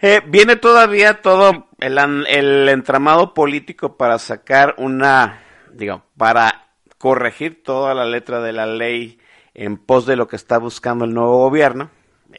Eh, 0.00 0.20
viene 0.26 0.56
todavía 0.56 1.20
todo 1.22 1.68
el, 1.78 1.98
el 2.26 2.68
entramado 2.68 3.34
político 3.34 3.96
para 3.96 4.18
sacar 4.18 4.74
una, 4.78 5.40
digo, 5.72 6.02
para 6.16 6.68
corregir 6.98 7.62
toda 7.62 7.94
la 7.94 8.04
letra 8.04 8.40
de 8.40 8.52
la 8.52 8.66
ley 8.66 9.18
en 9.54 9.76
pos 9.76 10.06
de 10.06 10.16
lo 10.16 10.28
que 10.28 10.36
está 10.36 10.58
buscando 10.58 11.04
el 11.04 11.14
nuevo 11.14 11.38
gobierno. 11.38 11.90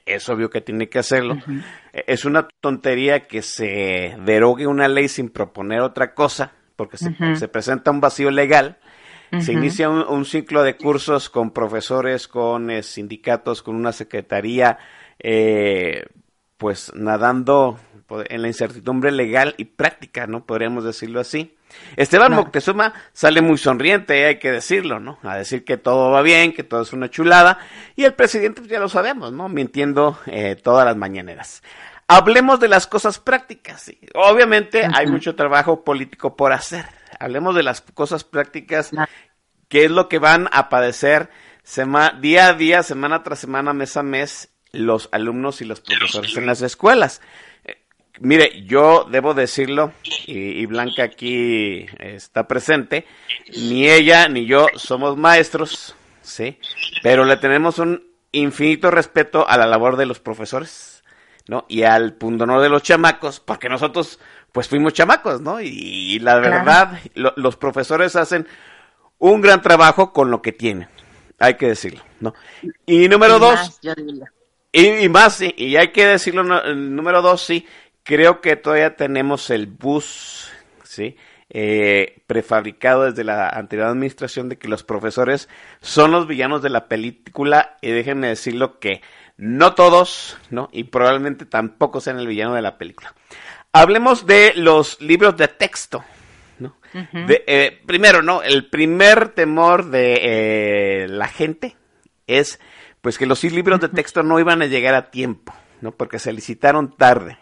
Es 0.05 0.29
obvio 0.29 0.49
que 0.49 0.61
tiene 0.61 0.87
que 0.87 0.99
hacerlo. 0.99 1.35
Eh, 1.93 2.03
Es 2.07 2.25
una 2.25 2.47
tontería 2.61 3.27
que 3.27 3.41
se 3.41 4.15
derogue 4.23 4.67
una 4.67 4.87
ley 4.87 5.07
sin 5.07 5.29
proponer 5.29 5.81
otra 5.81 6.13
cosa, 6.13 6.53
porque 6.75 6.97
se 6.97 7.47
presenta 7.47 7.91
un 7.91 7.99
vacío 7.99 8.31
legal. 8.31 8.77
Se 9.39 9.53
inicia 9.53 9.89
un, 9.89 10.01
un 10.07 10.25
ciclo 10.25 10.63
de 10.63 10.75
cursos 10.75 11.29
con 11.29 11.51
profesores, 11.51 12.27
con 12.27 12.71
eh, 12.71 12.81
sindicatos, 12.81 13.61
con 13.61 13.75
una 13.75 13.91
secretaría, 13.91 14.79
eh, 15.19 16.05
pues 16.57 16.91
nadando 16.95 17.79
en 18.27 18.41
la 18.41 18.47
incertidumbre 18.47 19.11
legal 19.11 19.53
y 19.57 19.65
práctica, 19.65 20.27
¿no? 20.27 20.45
Podríamos 20.45 20.83
decirlo 20.83 21.19
así. 21.19 21.55
Esteban. 21.95 22.33
Moctezuma 22.33 22.93
sale 23.13 23.41
muy 23.41 23.57
sonriente, 23.57 24.25
hay 24.25 24.39
que 24.39 24.51
decirlo, 24.51 24.99
¿no? 24.99 25.19
A 25.23 25.37
decir 25.37 25.63
que 25.63 25.77
todo 25.77 26.11
va 26.11 26.21
bien, 26.21 26.53
que 26.53 26.63
todo 26.63 26.81
es 26.81 26.93
una 26.93 27.09
chulada. 27.09 27.59
Y 27.95 28.05
el 28.05 28.13
presidente, 28.13 28.61
pues 28.61 28.71
ya 28.71 28.79
lo 28.79 28.89
sabemos, 28.89 29.31
¿no? 29.31 29.49
Mintiendo 29.49 30.17
eh, 30.25 30.55
todas 30.55 30.85
las 30.85 30.97
mañaneras. 30.97 31.61
Hablemos 32.07 32.59
de 32.59 32.67
las 32.67 32.87
cosas 32.87 33.19
prácticas. 33.19 33.81
sí. 33.81 33.99
Obviamente 34.15 34.87
hay 34.91 35.05
mucho 35.07 35.35
trabajo 35.35 35.83
político 35.83 36.35
por 36.35 36.51
hacer. 36.51 36.85
Hablemos 37.19 37.55
de 37.55 37.63
las 37.63 37.81
cosas 37.81 38.23
prácticas 38.23 38.91
qué 39.67 39.85
es 39.85 39.91
lo 39.91 40.09
que 40.09 40.19
van 40.19 40.49
a 40.51 40.69
padecer 40.69 41.29
sema- 41.63 42.11
día 42.19 42.47
a 42.49 42.53
día, 42.53 42.83
semana 42.83 43.23
tras 43.23 43.39
semana, 43.39 43.73
mes 43.73 43.95
a 43.97 44.03
mes, 44.03 44.49
los 44.71 45.09
alumnos 45.11 45.61
y 45.61 45.65
los 45.65 45.81
profesores 45.81 46.35
en 46.37 46.45
las 46.45 46.61
escuelas. 46.61 47.21
Eh, 47.65 47.77
Mire, 48.19 48.63
yo 48.65 49.07
debo 49.09 49.33
decirlo, 49.33 49.93
y, 50.25 50.37
y 50.61 50.65
Blanca 50.65 51.03
aquí 51.03 51.85
está 51.99 52.47
presente, 52.47 53.05
ni 53.55 53.87
ella 53.89 54.27
ni 54.27 54.45
yo 54.45 54.67
somos 54.75 55.15
maestros, 55.17 55.95
¿sí? 56.21 56.59
Pero 57.01 57.23
le 57.25 57.37
tenemos 57.37 57.79
un 57.79 58.03
infinito 58.31 58.91
respeto 58.91 59.47
a 59.47 59.57
la 59.57 59.65
labor 59.65 59.95
de 59.95 60.05
los 60.05 60.19
profesores, 60.19 61.03
¿no? 61.47 61.65
Y 61.69 61.83
al 61.83 62.13
pundonor 62.13 62.61
de 62.61 62.69
los 62.69 62.83
chamacos, 62.83 63.39
porque 63.39 63.69
nosotros, 63.69 64.19
pues 64.51 64.67
fuimos 64.67 64.93
chamacos, 64.93 65.41
¿no? 65.41 65.61
Y, 65.61 65.67
y 65.67 66.19
la 66.19 66.39
Claro. 66.41 66.41
verdad, 66.41 66.99
lo- 67.15 67.33
los 67.35 67.55
profesores 67.57 68.15
hacen 68.15 68.47
un 69.19 69.41
gran 69.41 69.61
trabajo 69.61 70.13
con 70.13 70.31
lo 70.31 70.41
que 70.41 70.51
tienen, 70.53 70.89
hay 71.39 71.55
que 71.55 71.67
decirlo, 71.67 72.03
¿no? 72.19 72.33
Y 72.85 73.07
número 73.09 73.35
Y 73.35 73.39
dos, 73.39 73.53
más, 73.53 73.79
yo 73.81 73.93
diría. 73.95 74.31
y, 74.71 74.87
y 75.05 75.09
más, 75.09 75.35
sí, 75.35 75.53
y 75.57 75.75
hay 75.75 75.89
que 75.91 76.05
decirlo, 76.05 76.43
no, 76.43 76.63
número 76.75 77.21
dos, 77.21 77.41
sí, 77.41 77.65
creo 78.03 78.41
que 78.41 78.55
todavía 78.55 78.95
tenemos 78.95 79.49
el 79.49 79.67
bus, 79.67 80.51
sí, 80.83 81.17
eh, 81.49 82.21
prefabricado 82.27 83.05
desde 83.05 83.23
la 83.23 83.49
anterior 83.49 83.87
administración 83.87 84.49
de 84.49 84.57
que 84.57 84.67
los 84.67 84.83
profesores 84.83 85.49
son 85.81 86.11
los 86.11 86.27
villanos 86.27 86.61
de 86.61 86.69
la 86.69 86.87
película, 86.87 87.77
y 87.81 87.91
déjenme 87.91 88.27
decirlo 88.27 88.79
que 88.79 89.01
no 89.37 89.73
todos, 89.73 90.37
¿no? 90.49 90.69
Y 90.71 90.85
probablemente 90.85 91.45
tampoco 91.45 92.01
sean 92.01 92.19
el 92.19 92.27
villano 92.27 92.53
de 92.53 92.61
la 92.61 92.77
película. 92.77 93.13
Hablemos 93.71 94.25
de 94.25 94.53
los 94.55 94.99
libros 94.99 95.37
de 95.37 95.47
texto, 95.47 96.03
¿no? 96.57 96.75
De, 96.93 97.43
eh, 97.45 97.79
primero, 97.85 98.23
¿no? 98.23 98.41
El 98.41 98.67
primer 98.69 99.29
temor 99.29 99.91
de 99.91 101.03
eh, 101.03 101.07
la 101.07 101.27
gente 101.27 101.77
es 102.25 102.59
pues 103.01 103.17
que 103.17 103.25
los 103.25 103.43
libros 103.43 103.79
de 103.79 103.89
texto 103.89 104.23
no 104.23 104.39
iban 104.39 104.61
a 104.61 104.65
llegar 104.65 104.95
a 104.95 105.11
tiempo, 105.11 105.53
¿no? 105.81 105.91
Porque 105.91 106.19
se 106.19 106.33
licitaron 106.33 106.95
tarde. 106.97 107.37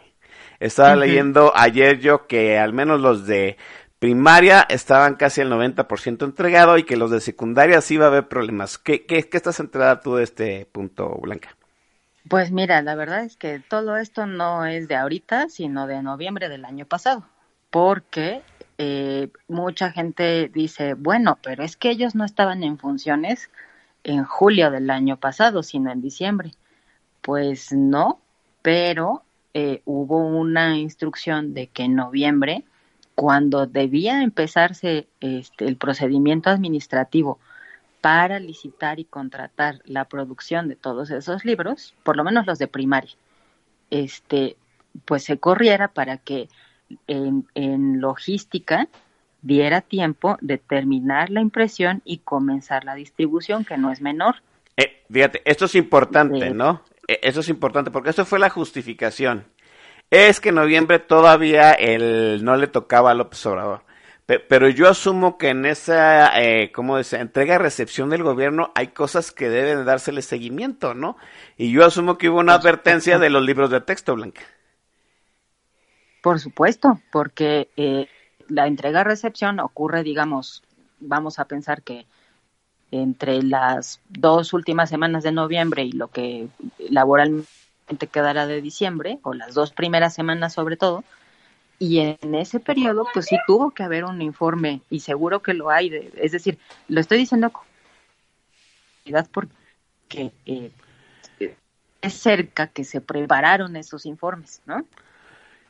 Estaba 0.59 0.95
leyendo 0.95 1.53
ayer 1.55 1.99
yo 1.99 2.27
que 2.27 2.57
al 2.57 2.73
menos 2.73 2.99
los 2.99 3.25
de 3.25 3.57
primaria 3.99 4.65
estaban 4.69 5.15
casi 5.15 5.41
al 5.41 5.51
90% 5.51 6.23
entregado 6.23 6.77
y 6.77 6.83
que 6.83 6.97
los 6.97 7.11
de 7.11 7.21
secundaria 7.21 7.81
sí 7.81 7.97
va 7.97 8.05
a 8.05 8.09
haber 8.09 8.27
problemas. 8.27 8.77
¿Qué, 8.77 9.05
qué, 9.05 9.27
qué 9.29 9.37
estás 9.37 9.59
enterada 9.59 10.01
tú 10.01 10.15
de 10.15 10.23
este 10.23 10.65
punto, 10.71 11.09
Blanca? 11.21 11.56
Pues 12.29 12.51
mira, 12.51 12.81
la 12.81 12.95
verdad 12.95 13.23
es 13.23 13.37
que 13.37 13.59
todo 13.59 13.97
esto 13.97 14.25
no 14.25 14.65
es 14.65 14.87
de 14.87 14.95
ahorita, 14.95 15.49
sino 15.49 15.87
de 15.87 16.01
noviembre 16.01 16.49
del 16.49 16.65
año 16.65 16.85
pasado, 16.85 17.25
porque 17.69 18.41
eh, 18.77 19.29
mucha 19.47 19.91
gente 19.91 20.49
dice, 20.53 20.95
bueno, 20.95 21.37
pero 21.43 21.63
es 21.63 21.77
que 21.77 21.89
ellos 21.91 22.15
no 22.15 22.25
estaban 22.25 22.63
en 22.63 22.77
funciones 22.79 23.49
en 24.03 24.23
julio 24.23 24.71
del 24.71 24.89
año 24.89 25.17
pasado, 25.17 25.63
sino 25.63 25.91
en 25.91 26.01
diciembre. 26.01 26.51
Pues 27.21 27.71
no, 27.71 28.19
pero 28.61 29.23
eh, 29.53 29.81
hubo 29.85 30.17
una 30.25 30.77
instrucción 30.77 31.53
de 31.53 31.67
que 31.67 31.83
en 31.83 31.95
noviembre, 31.95 32.63
cuando 33.15 33.67
debía 33.67 34.23
empezarse 34.23 35.07
este, 35.19 35.65
el 35.65 35.77
procedimiento 35.77 36.49
administrativo 36.49 37.39
para 38.07 38.39
licitar 38.39 39.01
y 39.01 39.03
contratar 39.03 39.81
la 39.83 40.05
producción 40.05 40.69
de 40.69 40.77
todos 40.77 41.11
esos 41.11 41.43
libros, 41.43 41.93
por 42.03 42.15
lo 42.15 42.23
menos 42.23 42.45
los 42.45 42.57
de 42.57 42.69
primaria, 42.69 43.11
este, 43.91 44.55
pues 45.03 45.25
se 45.25 45.39
corriera 45.39 45.89
para 45.89 46.15
que 46.15 46.47
en, 47.07 47.45
en 47.53 47.99
logística 47.99 48.87
diera 49.41 49.81
tiempo 49.81 50.37
de 50.39 50.57
terminar 50.57 51.29
la 51.31 51.41
impresión 51.41 52.01
y 52.05 52.19
comenzar 52.19 52.85
la 52.85 52.95
distribución, 52.95 53.65
que 53.65 53.75
no 53.77 53.91
es 53.91 53.99
menor. 53.99 54.35
Eh, 54.77 55.03
fíjate, 55.11 55.41
esto 55.43 55.65
es 55.65 55.75
importante. 55.75 56.51
¿no? 56.51 56.83
Eh, 57.09 57.19
Eso 57.23 57.41
es 57.41 57.49
importante 57.49 57.91
porque 57.91 58.11
esto 58.11 58.23
fue 58.23 58.39
la 58.39 58.49
justificación. 58.49 59.43
Es 60.09 60.39
que 60.39 60.49
en 60.49 60.55
noviembre 60.55 60.99
todavía 60.99 61.73
el, 61.73 62.39
no 62.45 62.55
le 62.55 62.67
tocaba 62.67 63.11
a 63.11 63.15
López 63.15 63.45
Obrador. 63.45 63.81
Pe- 63.81 63.86
Pero 64.27 64.67
yo 64.67 64.89
asumo 64.89 65.37
que 65.37 65.49
en 65.49 65.65
esa, 65.65 66.37
eh, 66.41 66.73
¿cómo 66.73 66.97
dice? 66.97 67.17
Entrega-recepción 67.17 68.09
del 68.09 68.23
gobierno 68.23 68.73
hay 68.75 68.89
cosas 68.89 69.31
que 69.31 69.47
deben 69.49 69.85
dársele 69.85 70.21
seguimiento, 70.21 70.93
¿no? 70.93 71.15
Y 71.55 71.71
yo 71.71 71.85
asumo 71.85 72.17
que 72.17 72.27
hubo 72.27 72.39
una 72.39 72.55
advertencia 72.55 73.19
de 73.19 73.29
los 73.29 73.41
libros 73.41 73.69
de 73.69 73.79
texto, 73.79 74.15
Blanca. 74.15 74.41
Por 76.21 76.41
supuesto, 76.41 76.99
porque 77.09 77.69
eh, 77.77 78.09
la 78.49 78.67
entrega-recepción 78.67 79.61
ocurre, 79.61 80.03
digamos, 80.03 80.61
vamos 80.99 81.39
a 81.39 81.45
pensar 81.45 81.81
que 81.81 82.05
entre 82.91 83.41
las 83.43 84.01
dos 84.09 84.51
últimas 84.51 84.89
semanas 84.89 85.23
de 85.23 85.31
noviembre 85.31 85.83
y 85.83 85.93
lo 85.93 86.09
que 86.09 86.49
laboralmente 86.89 87.47
quedará 88.11 88.45
de 88.45 88.61
diciembre, 88.61 89.19
o 89.23 89.33
las 89.33 89.53
dos 89.53 89.71
primeras 89.71 90.13
semanas 90.13 90.51
sobre 90.51 90.75
todo, 90.75 91.05
y 91.79 91.99
en 91.99 92.35
ese 92.35 92.59
periodo, 92.59 93.05
pues 93.13 93.27
sí 93.27 93.37
tuvo 93.45 93.71
que 93.71 93.83
haber 93.83 94.03
un 94.05 94.21
informe, 94.21 94.81
y 94.89 95.01
seguro 95.01 95.41
que 95.41 95.53
lo 95.53 95.69
hay, 95.69 95.89
de- 95.89 96.11
es 96.15 96.31
decir, 96.31 96.57
lo 96.87 96.99
estoy 96.99 97.19
diciendo 97.19 97.51
porque 99.31 100.31
eh, 100.45 100.71
cerca 102.09 102.67
que 102.67 102.83
se 102.83 103.01
prepararon 103.01 103.75
esos 103.75 104.05
informes, 104.05 104.61
¿no? 104.65 104.85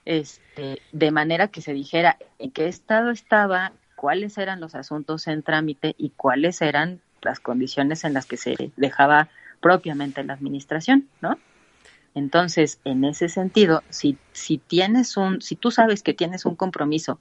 Este, 0.06 0.82
de 0.92 1.12
manera 1.12 1.50
que 1.50 1.62
se 1.62 1.74
dijera 1.74 2.18
en 2.40 2.52
qué 2.52 2.68
estado 2.68 3.12
estaba, 3.12 3.74
cuáles 3.96 4.38
eran 4.38 4.60
los 4.60 4.76
asuntos 4.76 5.28
en 5.28 5.44
trámite 5.44 5.96
y 5.98 6.12
cuáles 6.12 6.62
eran 6.62 7.02
las 7.22 7.40
condiciones 7.40 8.04
en 8.04 8.14
las 8.14 8.26
que 8.26 8.38
se 8.38 8.72
dejaba 8.78 9.28
propiamente 9.60 10.24
la 10.24 10.34
administración, 10.34 11.10
¿no? 11.22 11.38
Entonces, 12.18 12.80
en 12.84 13.04
ese 13.04 13.30
sentido, 13.30 13.84
si, 13.90 14.18
si 14.32 14.58
tienes 14.58 15.18
un, 15.18 15.40
si 15.40 15.56
tú 15.56 15.70
sabes 15.70 16.02
que 16.02 16.16
tienes 16.16 16.48
un 16.48 16.56
compromiso 16.56 17.20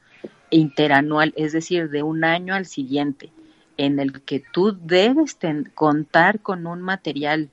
interanual, 0.49 1.35
es 1.37 1.53
decir, 1.53 1.91
de 1.91 2.03
un 2.03 2.25
año 2.25 2.55
al 2.55 2.65
siguiente, 2.65 3.31
en 3.77 4.01
el 4.01 4.23
que 4.23 4.43
tú 4.55 4.73
debes 4.73 5.37
contar 5.75 6.41
con 6.41 6.67
un 6.67 6.81
material 6.81 7.51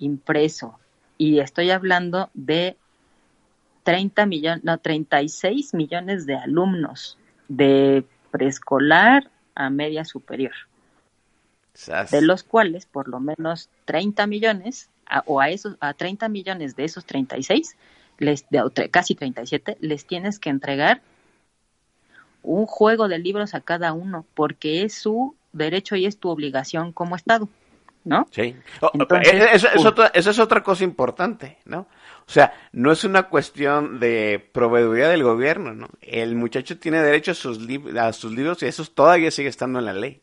impreso, 0.00 0.76
y 1.18 1.38
estoy 1.38 1.70
hablando 1.70 2.30
de 2.34 2.76
30 3.84 4.26
millones, 4.26 4.64
no, 4.64 4.76
36 4.78 5.74
millones 5.74 6.26
de 6.26 6.34
alumnos 6.34 7.16
de 7.46 8.04
preescolar 8.32 9.30
a 9.54 9.70
media 9.70 10.04
superior, 10.04 10.54
de 12.10 12.22
los 12.22 12.42
cuales 12.42 12.86
por 12.86 13.06
lo 13.06 13.20
menos 13.20 13.70
30 13.84 14.26
millones, 14.26 14.90
o 15.26 15.40
a 15.40 15.50
esos, 15.50 15.76
a 15.80 15.94
30 15.94 16.28
millones 16.28 16.76
de 16.76 16.84
esos 16.84 17.04
36, 17.04 17.76
les, 18.18 18.48
de, 18.50 18.88
casi 18.90 19.14
37, 19.14 19.78
les 19.80 20.06
tienes 20.06 20.38
que 20.38 20.50
entregar 20.50 21.02
un 22.42 22.66
juego 22.66 23.08
de 23.08 23.18
libros 23.18 23.54
a 23.54 23.60
cada 23.60 23.92
uno, 23.92 24.26
porque 24.34 24.82
es 24.82 24.94
su 24.94 25.34
derecho 25.52 25.96
y 25.96 26.06
es 26.06 26.18
tu 26.18 26.28
obligación 26.28 26.92
como 26.92 27.16
Estado. 27.16 27.48
¿no? 28.04 28.26
Sí. 28.32 28.56
eso, 29.52 29.68
es 29.68 29.86
otra, 29.86 30.10
es 30.12 30.38
otra 30.38 30.62
cosa 30.62 30.84
importante, 30.84 31.58
¿no? 31.64 31.86
O 32.26 32.30
sea, 32.30 32.52
no 32.72 32.92
es 32.92 33.04
una 33.04 33.24
cuestión 33.24 34.00
de 34.00 34.44
proveeduría 34.52 35.08
del 35.08 35.22
gobierno, 35.22 35.74
¿no? 35.74 35.88
El 36.00 36.34
muchacho 36.34 36.78
tiene 36.78 37.02
derecho 37.02 37.32
a 37.32 37.34
sus, 37.34 37.58
a 37.98 38.12
sus 38.12 38.32
libros 38.32 38.62
y 38.62 38.66
eso 38.66 38.84
todavía 38.86 39.30
sigue 39.30 39.48
estando 39.48 39.78
en 39.78 39.84
la 39.84 39.92
ley. 39.92 40.20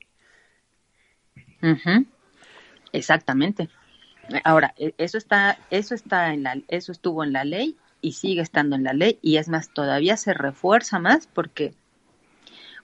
Exactamente. 2.91 3.69
Ahora, 4.43 4.73
e, 4.77 4.93
eso 4.97 5.17
está, 5.17 5.57
eso 5.69 5.95
está 5.95 6.33
en 6.33 6.43
la, 6.43 6.57
eso 6.67 6.91
estuvo 6.91 7.23
en 7.23 7.33
la 7.33 7.43
ley 7.43 7.77
y 8.01 8.13
sigue 8.13 8.41
estando 8.41 8.75
en 8.75 8.83
la 8.83 8.93
ley 8.93 9.19
y 9.21 9.37
es 9.37 9.49
más, 9.49 9.69
todavía 9.73 10.17
se 10.17 10.33
refuerza 10.33 10.99
más 10.99 11.27
porque 11.27 11.73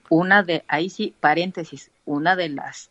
una 0.08 0.42
de, 0.42 0.64
ahí 0.68 0.90
sí, 0.90 1.14
paréntesis, 1.20 1.90
una 2.04 2.36
de 2.36 2.48
las, 2.50 2.90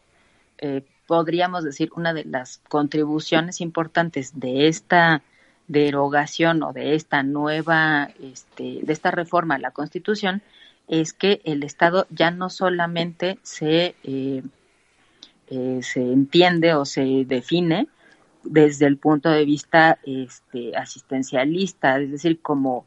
eh, 0.57 0.81
podríamos 1.07 1.63
decir, 1.63 1.89
una 1.95 2.13
de 2.13 2.25
las 2.25 2.61
contribuciones 2.69 3.61
importantes 3.61 4.39
de 4.39 4.67
esta 4.67 5.21
derogación 5.67 6.61
o 6.63 6.73
de 6.73 6.95
esta 6.95 7.23
nueva, 7.23 8.09
este, 8.21 8.79
de 8.83 8.93
esta 8.93 9.11
reforma 9.11 9.55
a 9.55 9.59
la 9.59 9.71
Constitución 9.71 10.41
es 10.87 11.13
que 11.13 11.41
el 11.45 11.63
Estado 11.63 12.05
ya 12.09 12.31
no 12.31 12.49
solamente 12.49 13.39
se, 13.41 13.95
eh, 14.03 14.43
eh, 15.49 15.79
se 15.81 16.01
entiende 16.01 16.73
o 16.75 16.85
se 16.85 17.25
define 17.25 17.87
desde 18.45 18.85
el 18.85 18.97
punto 18.97 19.29
de 19.29 19.45
vista 19.45 19.99
este, 20.05 20.75
asistencialista, 20.75 21.99
es 21.99 22.11
decir, 22.11 22.41
como 22.41 22.85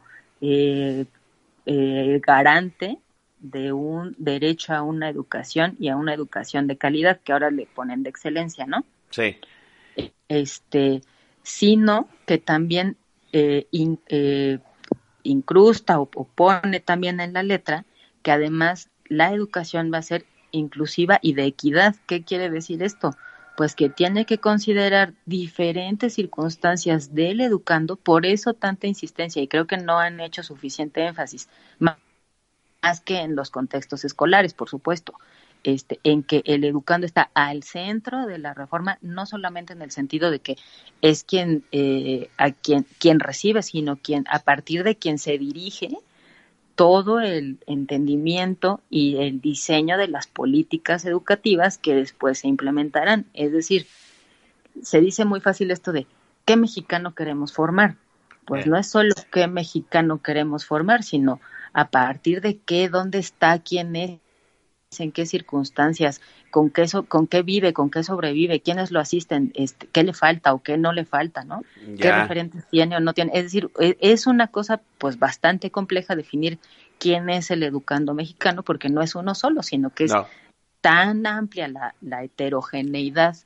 garante 1.66 2.99
de 3.40 3.73
un 3.73 4.14
derecho 4.18 4.75
a 4.75 4.83
una 4.83 5.09
educación 5.09 5.77
y 5.79 5.88
a 5.88 5.97
una 5.97 6.14
educación 6.14 6.66
de 6.66 6.77
calidad 6.77 7.21
que 7.21 7.33
ahora 7.33 7.51
le 7.51 7.66
ponen 7.66 8.03
de 8.03 8.11
excelencia, 8.11 8.66
¿no? 8.66 8.85
Sí. 9.11 9.37
Este, 10.29 11.03
sino 11.42 12.09
que 12.27 12.38
también 12.38 12.97
eh, 13.33 13.66
eh, 13.73 14.59
incrusta 15.23 16.01
o, 16.01 16.07
pone 16.07 16.81
también 16.81 17.21
en 17.21 17.33
la 17.33 17.42
letra 17.42 17.85
que 18.23 18.33
además 18.33 18.90
la 19.07 19.33
educación 19.33 19.90
va 19.92 19.99
a 19.99 20.03
ser 20.03 20.27
inclusiva 20.51 21.18
y 21.23 21.35
de 21.35 21.44
equidad. 21.44 21.97
¿Qué 22.07 22.25
quiere 22.25 22.51
decir 22.51 22.83
esto? 22.83 23.14
Pues 23.59 23.75
que 23.75 23.88
tiene 23.88 24.25
que 24.25 24.38
considerar 24.38 25.14
diferentes 25.27 26.14
circunstancias 26.14 27.12
del 27.16 27.40
educando, 27.40 27.97
por 27.97 28.25
eso 28.25 28.55
tanta 28.55 28.87
insistencia, 28.87 29.42
y 29.42 29.49
creo 29.49 29.66
que 29.66 29.79
no 29.79 29.99
han 29.99 30.21
hecho 30.21 30.44
suficiente 30.44 31.05
énfasis, 31.05 31.49
más 31.81 33.01
que 33.01 33.18
en 33.18 33.35
los 33.35 33.51
contextos 33.51 34.05
escolares, 34.05 34.55
por 34.55 34.68
supuesto. 34.68 35.14
Este, 35.64 35.99
en 36.05 36.23
que 36.23 36.42
el 36.44 36.62
educando 36.62 37.05
está 37.05 37.33
al 37.35 37.64
centro 37.64 38.27
de 38.27 38.38
la 38.38 38.55
reforma, 38.55 38.97
no 39.03 39.27
solamente 39.27 39.73
en 39.73 39.83
el 39.83 39.90
sentido 39.90 40.31
de 40.31 40.38
que 40.38 40.57
es 41.03 41.25
quien, 41.25 41.64
eh, 41.73 42.31
a 42.37 42.53
quien, 42.53 42.87
quien 43.01 43.18
recibe, 43.18 43.62
sino 43.64 43.97
quien, 43.97 44.25
a 44.31 44.38
partir 44.38 44.85
de 44.85 44.94
quien 44.94 45.18
se 45.18 45.37
dirige 45.37 45.99
todo 46.78 47.18
el 47.18 47.58
entendimiento 47.66 48.80
y 48.88 49.16
el 49.16 49.40
diseño 49.40 49.98
de 49.98 50.06
las 50.06 50.28
políticas 50.28 51.04
educativas 51.04 51.76
que 51.76 51.96
después 51.96 52.38
se 52.38 52.46
implementarán. 52.46 53.26
Es 53.34 53.50
decir, 53.50 53.88
se 54.80 55.00
dice 55.00 55.24
muy 55.24 55.40
fácil 55.40 55.72
esto 55.72 55.90
de 55.90 56.06
¿qué 56.44 56.56
mexicano 56.56 57.16
queremos 57.16 57.52
formar? 57.52 57.96
Pues 58.44 58.68
no 58.68 58.78
es 58.78 58.88
solo 58.88 59.12
qué 59.32 59.48
mexicano 59.48 60.22
queremos 60.22 60.66
formar, 60.66 61.02
sino 61.02 61.40
a 61.72 61.88
partir 61.88 62.40
de 62.42 62.58
qué, 62.58 62.88
dónde 62.88 63.18
está, 63.18 63.58
quién 63.58 63.96
es, 63.96 64.20
en 64.98 65.12
qué 65.12 65.27
circunstancias, 65.27 66.20
con 66.51 66.70
qué, 66.70 66.87
con 67.09 67.27
qué 67.27 67.42
vive, 67.42 67.72
con 67.72 67.90
qué 67.90 68.03
sobrevive, 68.03 68.61
quiénes 68.61 68.90
lo 68.90 69.01
asisten, 69.01 69.53
este, 69.55 69.87
qué 69.88 70.03
le 70.03 70.14
falta 70.14 70.55
o 70.55 70.62
qué 70.62 70.79
no 70.79 70.92
le 70.92 71.05
falta, 71.05 71.44
¿no? 71.44 71.62
¿Qué 72.01 72.11
referentes 72.11 72.66
tiene 72.70 72.96
o 72.96 73.01
no 73.01 73.12
tiene? 73.12 73.33
Es 73.35 73.44
decir, 73.44 73.70
e, 73.79 73.96
es 74.01 74.27
una 74.27 74.48
cosa 74.48 74.81
pues 74.96 75.18
bastante 75.18 75.70
compleja 75.70 76.16
definir 76.16 76.59
quién 76.98 77.29
es 77.29 77.51
el 77.51 77.62
educando 77.62 78.14
mexicano 78.14 78.62
porque 78.62 78.88
no 78.88 79.03
es 79.03 79.14
uno 79.14 79.35
solo, 79.35 79.62
sino 79.62 79.90
que 79.90 80.05
es 80.05 80.12
tan 80.81 81.27
amplia 81.27 81.68
la, 81.68 81.94
la 82.01 82.24
heterogeneidad, 82.24 83.37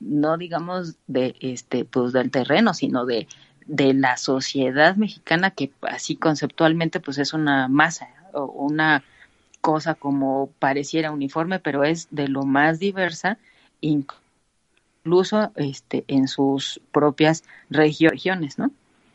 no 0.00 0.38
digamos 0.38 0.96
de 1.06 1.36
este 1.40 1.84
pues 1.84 2.12
del 2.12 2.30
terreno, 2.30 2.72
sino 2.74 3.04
de 3.04 3.28
de 3.66 3.94
la 3.94 4.16
sociedad 4.16 4.96
mexicana 4.96 5.52
que 5.52 5.70
así 5.82 6.16
conceptualmente 6.16 6.98
pues 6.98 7.18
es 7.18 7.32
una 7.32 7.68
masa 7.68 8.08
o 8.32 8.46
una 8.46 9.04
cosa 9.60 9.94
como 9.94 10.50
pareciera 10.58 11.10
uniforme, 11.10 11.58
pero 11.58 11.84
es 11.84 12.08
de 12.10 12.28
lo 12.28 12.44
más 12.44 12.78
diversa, 12.78 13.38
incluso 13.80 15.52
este, 15.56 16.04
en 16.08 16.28
sus 16.28 16.80
propias 16.92 17.44
regiones, 17.68 18.58
¿no? 18.58 18.70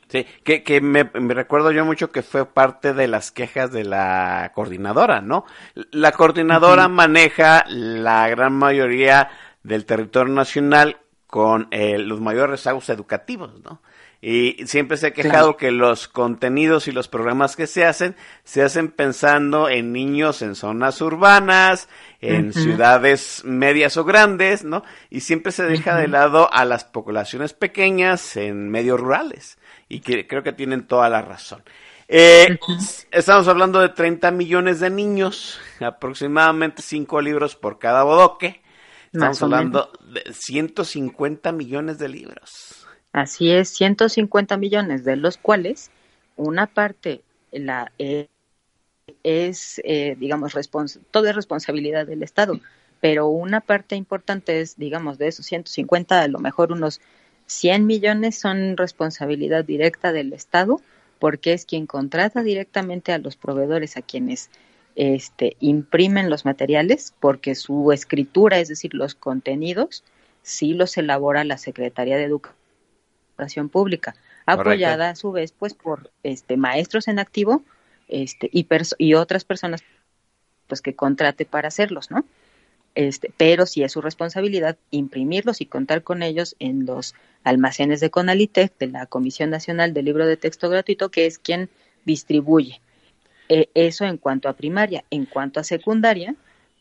Sí, 0.08 0.26
que, 0.44 0.64
que 0.64 0.82
me, 0.82 1.04
recuerdo 1.04 1.72
yo 1.72 1.84
mucho 1.84 2.12
que 2.12 2.22
fue 2.22 2.46
parte 2.46 2.94
de 2.94 3.08
las 3.08 3.32
quejas 3.32 3.72
de 3.72 3.84
la 3.84 4.52
coordinadora, 4.54 5.22
¿no? 5.22 5.46
La 5.92 6.12
coordinadora 6.12 6.88
maneja 6.88 7.66
la 7.68 8.30
gran 8.30 8.54
mayoría 8.54 9.30
del 9.64 9.86
territorio 9.86 10.32
nacional 10.32 10.98
con 11.26 11.68
eh, 11.72 11.98
los 11.98 12.22
mayores 12.22 12.52
rezagos 12.52 12.88
educativos, 12.90 13.60
¿no? 13.64 13.82
Y 14.22 14.66
siempre 14.66 14.98
se 14.98 15.08
ha 15.08 15.14
quejado 15.14 15.56
que 15.56 15.72
los 15.72 16.08
contenidos 16.08 16.88
y 16.88 16.92
los 16.92 17.08
programas 17.08 17.56
que 17.56 17.68
se 17.68 17.86
hacen, 17.86 18.16
se 18.44 18.64
hacen 18.64 18.90
pensando 18.90 19.70
en 19.70 19.94
niños 19.94 20.42
en 20.42 20.56
zonas 20.56 21.00
urbanas, 21.02 21.88
en 22.22 22.54
ciudades 22.54 23.44
medias 23.46 23.98
o 23.98 24.04
grandes, 24.04 24.64
¿no? 24.64 24.84
Y 25.10 25.20
siempre 25.20 25.52
se 25.52 25.64
deja 25.64 25.96
de 25.96 26.08
lado 26.08 26.52
a 26.52 26.66
las 26.66 26.86
poblaciones 26.86 27.54
pequeñas 27.54 28.36
en 28.36 28.70
medios 28.70 29.00
rurales. 29.00 29.58
Y 29.88 30.00
que 30.00 30.26
creo 30.26 30.42
que 30.42 30.54
tienen 30.54 30.88
toda 30.88 31.10
la 31.10 31.22
razón. 31.22 31.64
Eh, 32.08 32.60
estamos 33.12 33.48
hablando 33.48 33.80
de 33.80 33.90
30 33.90 34.32
millones 34.32 34.80
de 34.80 34.90
niños, 34.90 35.60
aproximadamente 35.80 36.82
5 36.82 37.22
libros 37.22 37.56
por 37.56 37.80
cada 37.80 38.04
bodoque. 38.04 38.62
Estamos 39.12 39.42
hablando 39.42 39.92
de 40.14 40.34
150 40.34 41.52
millones 41.52 41.98
de 42.00 42.10
libros. 42.10 42.75
Así 43.16 43.50
es, 43.50 43.70
150 43.70 44.58
millones, 44.58 45.06
de 45.06 45.16
los 45.16 45.38
cuales 45.38 45.90
una 46.36 46.68
parte 46.68 47.22
la 47.54 47.94
eh, 47.98 48.28
es, 49.24 49.80
eh, 49.86 50.18
digamos, 50.20 50.54
todo 51.12 51.26
es 51.26 51.34
responsabilidad 51.34 52.06
del 52.06 52.24
Estado, 52.24 52.60
pero 53.00 53.28
una 53.28 53.62
parte 53.62 53.96
importante 53.96 54.60
es, 54.60 54.76
digamos, 54.76 55.18
de 55.18 55.30
esos 55.30 55.46
150, 55.46 56.24
a 56.24 56.28
lo 56.28 56.40
mejor 56.40 56.74
unos 56.74 57.00
100 57.46 57.86
millones 57.86 58.38
son 58.38 58.76
responsabilidad 58.76 59.64
directa 59.64 60.12
del 60.12 60.34
Estado, 60.34 60.82
porque 61.18 61.54
es 61.54 61.66
quien 61.66 61.86
contrata 61.88 62.44
directamente 62.44 63.14
a 63.14 63.18
los 63.18 63.38
proveedores 63.38 63.96
a 63.96 64.02
quienes 64.02 64.50
este, 64.98 65.56
imprimen 65.62 66.30
los 66.30 66.44
materiales, 66.44 67.14
porque 67.22 67.56
su 67.56 67.94
escritura, 67.94 68.60
es 68.60 68.68
decir, 68.68 68.94
los 68.94 69.16
contenidos, 69.16 70.04
sí 70.42 70.74
los 70.74 70.98
elabora 70.98 71.46
la 71.46 71.58
Secretaría 71.58 72.18
de 72.18 72.26
Educación 72.26 72.65
educación 73.36 73.70
pública, 73.70 74.16
apoyada 74.46 75.10
a 75.10 75.16
su 75.16 75.32
vez 75.32 75.52
pues 75.52 75.74
por 75.74 76.12
este 76.24 76.58
maestros 76.58 77.08
en 77.08 77.20
activo 77.20 77.64
este 78.08 78.50
y, 78.52 78.68
y 78.98 79.14
otras 79.14 79.44
personas 79.44 79.84
pues 80.68 80.82
que 80.82 80.96
contrate 80.96 81.46
para 81.46 81.68
hacerlos, 81.68 82.12
¿no? 82.12 82.26
este, 82.96 83.32
pero 83.36 83.66
sí 83.66 83.84
es 83.84 83.92
su 83.92 84.02
responsabilidad 84.02 84.78
imprimirlos 84.90 85.62
y 85.62 85.66
contar 85.66 86.02
con 86.02 86.24
ellos 86.24 86.56
en 86.60 86.86
los 86.86 87.14
almacenes 87.44 88.00
de 88.00 88.10
Conalitec, 88.10 88.78
de 88.80 88.88
la 88.88 89.06
Comisión 89.06 89.50
Nacional 89.50 89.94
del 89.94 90.06
Libro 90.06 90.26
de 90.26 90.38
Texto 90.38 90.70
Gratuito, 90.70 91.10
que 91.10 91.26
es 91.26 91.38
quien 91.38 91.70
distribuye. 92.06 92.82
Eh, 93.50 93.70
eso 93.76 94.06
en 94.06 94.18
cuanto 94.18 94.50
a 94.50 94.54
primaria. 94.54 95.04
En 95.12 95.26
cuanto 95.26 95.60
a 95.60 95.64
secundaria, 95.64 96.36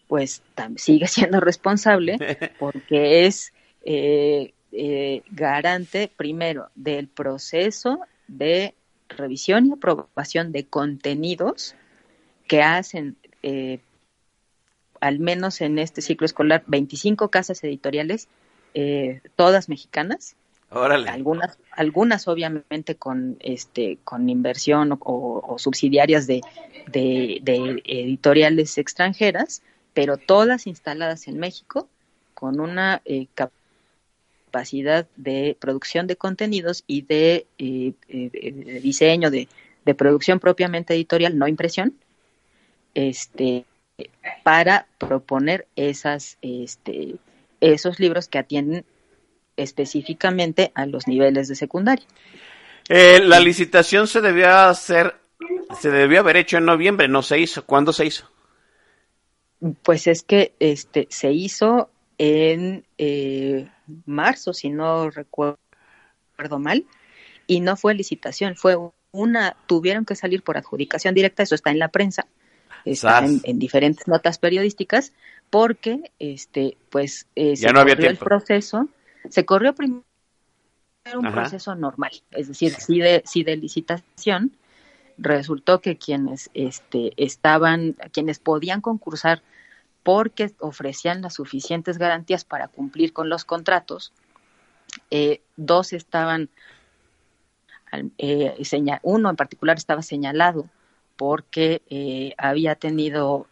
pues 0.07 0.43
sigue 0.77 1.09
siendo 1.09 1.41
responsable 1.41 2.17
porque 2.59 3.27
es 3.27 3.53
eh, 3.85 4.54
eh, 4.77 5.23
garante, 5.31 6.11
primero, 6.15 6.69
del 6.75 7.09
proceso 7.09 8.01
de 8.27 8.75
revisión 9.09 9.67
y 9.67 9.73
aprobación 9.73 10.53
de 10.53 10.67
contenidos 10.67 11.75
que 12.49 12.63
hacen, 12.63 13.17
eh, 13.43 13.79
al 15.01 15.19
menos 15.19 15.61
en 15.61 15.79
este 15.79 16.03
ciclo 16.03 16.25
escolar, 16.25 16.65
25 16.67 17.29
casas 17.29 17.63
editoriales, 17.65 18.29
eh, 18.75 19.21
todas 19.37 19.69
mexicanas. 19.69 20.37
Algunas, 21.13 21.57
algunas 21.71 22.27
obviamente 22.27 22.97
con 22.97 23.37
este 23.39 23.99
con 24.03 24.29
inversión 24.29 24.99
o, 24.99 25.55
subsidiarias 25.59 26.27
de, 26.27 26.41
de, 26.89 27.41
editoriales 27.85 28.77
extranjeras, 28.79 29.63
pero 29.93 30.17
todas 30.17 30.67
instaladas 30.67 31.29
en 31.29 31.39
México 31.39 31.89
con 32.35 32.59
una 32.59 33.03
eh, 33.05 33.29
capacidad 33.35 33.64
de 35.17 35.57
producción 35.59 36.07
de 36.07 36.17
contenidos 36.17 36.85
y 36.87 37.03
de, 37.03 37.47
eh, 37.59 37.93
eh, 38.09 38.81
diseño, 38.83 39.31
de, 39.31 39.49
de, 39.85 39.95
producción 39.95 40.39
propiamente 40.41 40.95
editorial, 40.95 41.37
no 41.37 41.49
impresión, 41.49 41.95
este, 42.95 43.65
para 44.43 44.87
proponer 44.99 45.67
esas, 45.77 46.39
este, 46.43 47.17
esos 47.61 47.99
libros 47.99 48.29
que 48.29 48.39
atienden 48.39 48.85
específicamente 49.57 50.73
a 50.75 50.87
los 50.87 51.07
niveles 51.07 51.49
de 51.49 51.55
secundaria. 51.55 52.07
Eh, 52.89 53.21
la 53.23 53.41
licitación 53.41 54.07
se 54.07 54.21
debía 54.21 54.69
hacer, 54.69 55.17
se 55.81 55.91
debió 55.91 56.21
haber 56.21 56.37
hecho 56.37 56.59
en 56.59 56.67
noviembre, 56.67 57.09
no 57.09 57.23
se 57.23 57.39
hizo. 57.39 57.65
¿Cuándo 57.65 57.93
se 57.93 58.07
hizo? 58.07 58.31
Pues 59.83 60.07
es 60.07 60.23
que 60.23 60.53
este 60.61 61.07
se 61.09 61.33
hizo 61.33 61.89
en 62.19 62.85
eh, 62.99 63.69
marzo, 64.07 64.53
si 64.53 64.71
no 64.71 65.11
recuerdo 65.11 65.59
mal, 66.59 66.85
y 67.47 67.61
no 67.61 67.77
fue 67.77 67.95
licitación, 67.95 68.57
fue 68.57 68.77
una, 69.13 69.57
tuvieron 69.67 70.05
que 70.05 70.17
salir 70.17 70.43
por 70.43 70.57
adjudicación 70.57 71.15
directa, 71.15 71.43
eso 71.43 71.55
está 71.55 71.71
en 71.71 71.79
la 71.79 71.89
prensa, 71.89 72.27
está 72.85 73.25
en, 73.25 73.59
diferentes 73.59 74.09
notas 74.09 74.39
periodísticas, 74.39 75.13
porque 75.51 76.11
este, 76.19 76.77
pues 76.91 77.27
eh, 77.37 77.57
se 77.57 77.73
corrió 77.73 78.09
el 78.09 78.17
proceso, 78.17 78.89
se 79.29 79.45
corrió 79.45 79.75
primero 79.75 80.03
un 81.15 81.31
proceso 81.31 81.75
normal, 81.75 82.13
es 82.31 82.49
decir, 82.49 82.73
sí 82.73 82.99
de, 82.99 83.23
sí 83.27 83.45
de 83.45 83.57
licitación, 83.57 84.53
resultó 85.19 85.81
que 85.81 85.97
quienes 85.97 86.51
este, 86.55 87.13
estaban, 87.17 87.95
quienes 88.13 88.39
podían 88.39 88.81
concursar 88.81 89.43
porque 90.05 90.53
ofrecían 90.61 91.23
las 91.23 91.35
suficientes 91.35 91.99
garantías 91.99 92.45
para 92.45 92.69
cumplir 92.69 93.13
con 93.13 93.29
los 93.29 93.45
contratos. 93.45 94.13
Eh, 95.11 95.41
dos 95.57 95.93
estaban, 95.93 96.51
eh, 98.19 98.55
uno 99.03 99.31
en 99.31 99.37
particular 99.37 99.77
estaba 99.77 100.03
señalado 100.03 100.69
porque 101.17 101.83
eh, 101.89 102.35
había 102.37 102.75
tenido, 102.75 103.49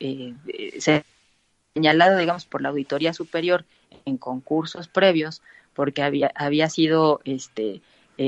señalado, 1.74 2.18
digamos, 2.18 2.44
por 2.44 2.60
la 2.60 2.68
Auditoría 2.68 3.14
Superior 3.14 3.64
en 4.04 4.18
concursos 4.18 4.88
previos, 4.88 5.42
porque 5.74 6.02
había, 6.02 6.32
había 6.34 6.68
sido 6.68 7.20
este, 7.24 7.80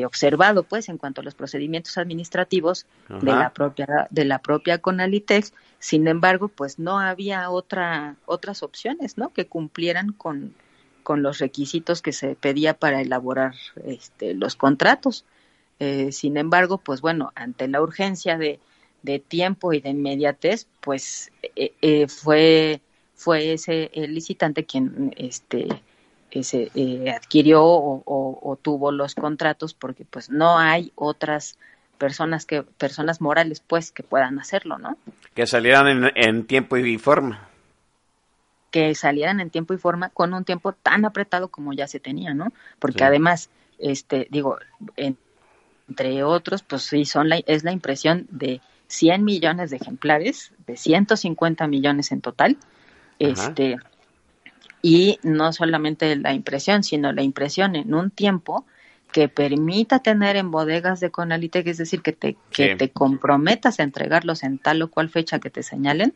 observado, 0.02 0.64
pues, 0.64 0.88
en 0.88 0.98
cuanto 0.98 1.20
a 1.20 1.24
los 1.24 1.34
procedimientos 1.34 1.98
administrativos 1.98 2.86
de 3.08 3.30
la 3.32 3.52
propia 3.52 4.08
de 4.10 4.24
la 4.24 4.38
propia 4.40 4.78
Conalitex 4.78 5.52
sin 5.84 6.08
embargo, 6.08 6.48
pues 6.48 6.78
no 6.78 6.98
había 6.98 7.50
otra, 7.50 8.16
otras 8.24 8.62
opciones, 8.62 9.18
¿no? 9.18 9.34
Que 9.34 9.48
cumplieran 9.48 10.12
con, 10.12 10.54
con 11.02 11.22
los 11.22 11.40
requisitos 11.40 12.00
que 12.00 12.14
se 12.14 12.36
pedía 12.36 12.72
para 12.72 13.02
elaborar 13.02 13.54
este, 13.84 14.32
los 14.32 14.56
contratos. 14.56 15.26
Eh, 15.80 16.10
sin 16.10 16.38
embargo, 16.38 16.78
pues 16.78 17.02
bueno, 17.02 17.32
ante 17.34 17.68
la 17.68 17.82
urgencia 17.82 18.38
de, 18.38 18.60
de 19.02 19.18
tiempo 19.18 19.74
y 19.74 19.82
de 19.82 19.90
inmediatez, 19.90 20.68
pues 20.80 21.30
eh, 21.54 21.74
eh, 21.82 22.08
fue, 22.08 22.80
fue 23.14 23.52
ese 23.52 23.90
el 23.92 24.14
licitante 24.14 24.64
quien 24.64 25.12
este, 25.18 25.68
ese, 26.40 26.70
adquirió 27.14 27.64
o, 27.64 28.02
o, 28.06 28.56
tuvo 28.56 28.92
los 28.92 29.14
contratos 29.14 29.74
porque 29.74 30.04
pues 30.04 30.30
no 30.30 30.58
hay 30.58 30.92
otras 30.94 31.58
personas 31.98 32.44
que 32.44 32.62
personas 32.62 33.20
morales 33.20 33.62
pues 33.66 33.92
que 33.92 34.02
puedan 34.02 34.38
hacerlo, 34.38 34.78
¿no? 34.78 34.96
Que 35.34 35.46
salieran 35.46 36.10
en, 36.14 36.46
tiempo 36.46 36.76
y 36.76 36.98
forma. 36.98 37.48
Que 38.70 38.94
salieran 38.94 39.40
en 39.40 39.50
tiempo 39.50 39.74
y 39.74 39.78
forma 39.78 40.10
con 40.10 40.34
un 40.34 40.44
tiempo 40.44 40.72
tan 40.72 41.04
apretado 41.04 41.48
como 41.48 41.72
ya 41.72 41.86
se 41.86 42.00
tenía, 42.00 42.34
¿no? 42.34 42.52
Porque 42.78 43.04
además, 43.04 43.50
este, 43.78 44.26
digo, 44.30 44.58
entre 44.96 46.24
otros, 46.24 46.62
pues 46.62 46.82
sí, 46.82 47.04
son 47.04 47.28
la, 47.28 47.36
es 47.46 47.62
la 47.62 47.72
impresión 47.72 48.26
de 48.30 48.60
100 48.88 49.24
millones 49.24 49.70
de 49.70 49.76
ejemplares, 49.76 50.52
de 50.66 50.76
150 50.76 51.66
millones 51.68 52.10
en 52.12 52.20
total, 52.20 52.56
este, 53.18 53.76
y 54.84 55.18
no 55.22 55.50
solamente 55.54 56.14
la 56.14 56.34
impresión, 56.34 56.84
sino 56.84 57.10
la 57.10 57.22
impresión 57.22 57.74
en 57.74 57.94
un 57.94 58.10
tiempo 58.10 58.66
que 59.12 59.30
permita 59.30 60.00
tener 60.00 60.36
en 60.36 60.50
bodegas 60.50 61.00
de 61.00 61.10
Conalitec, 61.10 61.66
es 61.68 61.78
decir, 61.78 62.02
que 62.02 62.12
te, 62.12 62.36
que 62.50 62.76
te 62.76 62.90
comprometas 62.90 63.80
a 63.80 63.82
entregarlos 63.82 64.42
en 64.42 64.58
tal 64.58 64.82
o 64.82 64.90
cual 64.90 65.08
fecha 65.08 65.38
que 65.38 65.48
te 65.48 65.62
señalen, 65.62 66.12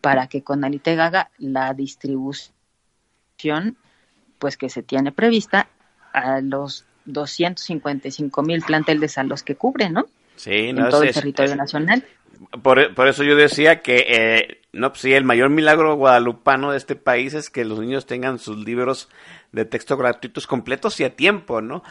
para 0.00 0.28
que 0.28 0.42
Conalitec 0.42 0.98
haga 0.98 1.30
la 1.36 1.74
distribución 1.74 2.56
pues 4.38 4.56
que 4.56 4.70
se 4.70 4.82
tiene 4.82 5.12
prevista 5.12 5.68
a 6.14 6.40
los 6.40 6.86
255 7.04 8.42
mil 8.42 8.62
planteles 8.62 9.18
a 9.18 9.24
los 9.24 9.42
que 9.42 9.56
cubre, 9.56 9.90
¿no? 9.90 10.06
Sí, 10.36 10.72
no, 10.72 10.84
en 10.84 10.90
todo 10.90 11.02
el 11.02 11.12
territorio 11.12 11.54
nacional. 11.54 12.02
Por, 12.62 12.94
por, 12.94 13.08
eso 13.08 13.22
yo 13.24 13.36
decía 13.36 13.80
que, 13.80 14.06
eh, 14.08 14.60
no, 14.72 14.90
pues 14.90 15.02
sí, 15.02 15.12
el 15.12 15.24
mayor 15.24 15.50
milagro 15.50 15.96
guadalupano 15.96 16.72
de 16.72 16.78
este 16.78 16.96
país 16.96 17.34
es 17.34 17.50
que 17.50 17.64
los 17.64 17.78
niños 17.78 18.06
tengan 18.06 18.38
sus 18.38 18.58
libros 18.58 19.08
de 19.52 19.64
texto 19.64 19.96
gratuitos 19.96 20.46
completos 20.46 20.98
y 21.00 21.04
a 21.04 21.14
tiempo, 21.14 21.60
¿no? 21.60 21.82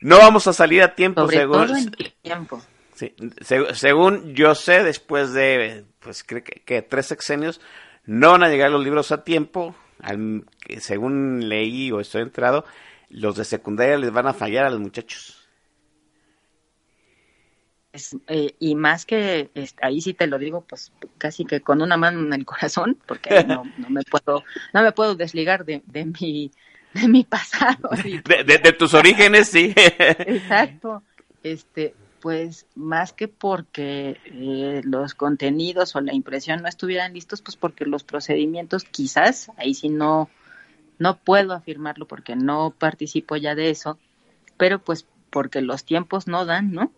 No 0.00 0.18
vamos 0.18 0.46
a 0.46 0.52
salir 0.52 0.82
a 0.82 0.94
tiempo, 0.94 1.28
según. 1.28 1.90
tiempo. 2.22 2.62
Sí, 2.94 3.14
según 3.74 4.34
yo 4.34 4.54
sé, 4.54 4.82
después 4.82 5.32
de, 5.32 5.84
pues 6.00 6.24
creo 6.24 6.42
que, 6.42 6.82
tres 6.82 7.06
sexenios, 7.06 7.60
no 8.04 8.32
van 8.32 8.42
a 8.42 8.48
llegar 8.48 8.70
los 8.70 8.82
libros 8.82 9.12
a 9.12 9.22
tiempo. 9.22 9.74
Al, 10.00 10.44
según 10.80 11.48
leí 11.48 11.90
o 11.92 12.00
estoy 12.00 12.22
entrado, 12.22 12.64
los 13.08 13.36
de 13.36 13.44
secundaria 13.44 13.98
les 13.98 14.12
van 14.12 14.26
a 14.26 14.34
fallar 14.34 14.64
a 14.64 14.70
los 14.70 14.80
muchachos. 14.80 15.37
Eh, 18.26 18.54
y 18.58 18.74
más 18.74 19.06
que 19.06 19.50
ahí 19.80 20.00
sí 20.00 20.12
te 20.14 20.26
lo 20.26 20.38
digo, 20.38 20.60
pues 20.68 20.92
casi 21.16 21.44
que 21.44 21.60
con 21.60 21.80
una 21.80 21.96
mano 21.96 22.20
en 22.20 22.32
el 22.32 22.44
corazón, 22.44 22.98
porque 23.06 23.44
no, 23.44 23.64
no 23.78 23.90
me 23.90 24.02
puedo, 24.02 24.44
no 24.74 24.82
me 24.82 24.92
puedo 24.92 25.14
desligar 25.14 25.64
de, 25.64 25.82
de 25.86 26.04
mi 26.04 26.50
de 26.94 27.08
mi 27.08 27.24
pasado. 27.24 27.90
De, 28.24 28.72
tus 28.72 28.94
orígenes, 28.94 29.48
sí. 29.48 29.72
Exacto. 29.76 31.02
Este, 31.42 31.94
pues 32.20 32.66
más 32.74 33.12
que 33.12 33.28
porque 33.28 34.18
eh, 34.24 34.80
los 34.84 35.14
contenidos 35.14 35.94
o 35.96 36.00
la 36.00 36.14
impresión 36.14 36.62
no 36.62 36.68
estuvieran 36.68 37.14
listos, 37.14 37.42
pues 37.42 37.56
porque 37.56 37.84
los 37.84 38.04
procedimientos 38.04 38.84
quizás, 38.84 39.50
ahí 39.56 39.74
sí 39.74 39.88
no, 39.88 40.28
no 40.98 41.16
puedo 41.16 41.52
afirmarlo 41.52 42.06
porque 42.06 42.36
no 42.36 42.74
participo 42.76 43.36
ya 43.36 43.54
de 43.54 43.70
eso, 43.70 43.98
pero 44.56 44.78
pues 44.80 45.06
porque 45.30 45.60
los 45.60 45.84
tiempos 45.84 46.26
no 46.26 46.44
dan, 46.44 46.72
¿no? 46.72 46.90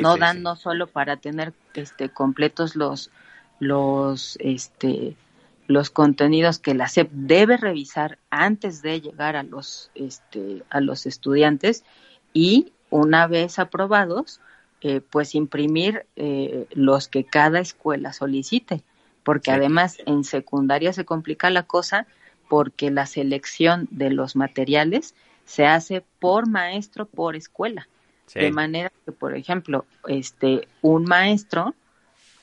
No 0.00 0.16
dan 0.16 0.42
no 0.42 0.56
solo 0.56 0.86
para 0.86 1.16
tener 1.16 1.52
este 1.74 2.08
completos 2.08 2.76
los 2.76 3.10
los 3.60 4.36
este 4.40 5.16
los 5.70 5.88
contenidos 5.90 6.58
que 6.58 6.74
la 6.74 6.88
SEP 6.88 7.08
debe 7.12 7.56
revisar 7.56 8.18
antes 8.28 8.82
de 8.82 9.00
llegar 9.00 9.36
a 9.36 9.44
los, 9.44 9.92
este, 9.94 10.64
a 10.68 10.80
los 10.80 11.06
estudiantes 11.06 11.84
y 12.32 12.72
una 12.90 13.28
vez 13.28 13.60
aprobados, 13.60 14.40
eh, 14.80 15.00
pues 15.00 15.36
imprimir 15.36 16.06
eh, 16.16 16.66
los 16.72 17.06
que 17.06 17.24
cada 17.24 17.60
escuela 17.60 18.12
solicite, 18.12 18.82
porque 19.22 19.52
además 19.52 19.98
en 20.06 20.24
secundaria 20.24 20.92
se 20.92 21.04
complica 21.04 21.50
la 21.50 21.62
cosa 21.62 22.08
porque 22.48 22.90
la 22.90 23.06
selección 23.06 23.86
de 23.92 24.10
los 24.10 24.34
materiales 24.34 25.14
se 25.44 25.66
hace 25.66 26.02
por 26.18 26.48
maestro 26.48 27.06
por 27.06 27.36
escuela. 27.36 27.86
De 28.34 28.50
manera 28.52 28.92
que, 29.04 29.12
por 29.12 29.34
ejemplo, 29.36 29.86
este, 30.06 30.68
un 30.82 31.04
maestro 31.04 31.74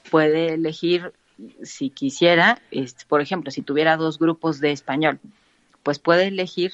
puede 0.09 0.53
elegir 0.53 1.13
si 1.63 1.89
quisiera, 1.89 2.61
este, 2.71 3.05
por 3.07 3.21
ejemplo, 3.21 3.51
si 3.51 3.61
tuviera 3.61 3.95
dos 3.95 4.19
grupos 4.19 4.59
de 4.59 4.71
español, 4.71 5.19
pues 5.83 5.99
puede 5.99 6.27
elegir 6.27 6.73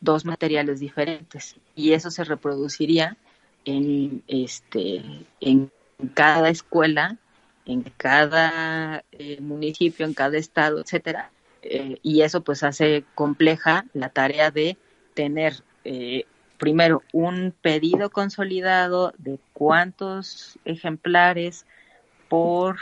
dos 0.00 0.24
materiales 0.24 0.80
diferentes 0.80 1.56
y 1.74 1.92
eso 1.92 2.10
se 2.10 2.24
reproduciría 2.24 3.16
en 3.64 4.22
este 4.28 5.02
en 5.40 5.70
cada 6.14 6.48
escuela 6.48 7.18
en 7.66 7.82
cada 7.96 9.04
eh, 9.12 9.40
municipio 9.40 10.06
en 10.06 10.14
cada 10.14 10.38
estado 10.38 10.80
etcétera 10.80 11.30
eh, 11.62 11.98
y 12.02 12.22
eso 12.22 12.40
pues 12.42 12.62
hace 12.62 13.04
compleja 13.14 13.84
la 13.92 14.08
tarea 14.08 14.50
de 14.50 14.78
tener 15.12 15.62
eh, 15.84 16.24
primero 16.60 17.02
un 17.12 17.52
pedido 17.60 18.10
consolidado 18.10 19.14
de 19.18 19.40
cuántos 19.54 20.58
ejemplares 20.64 21.66
por 22.28 22.76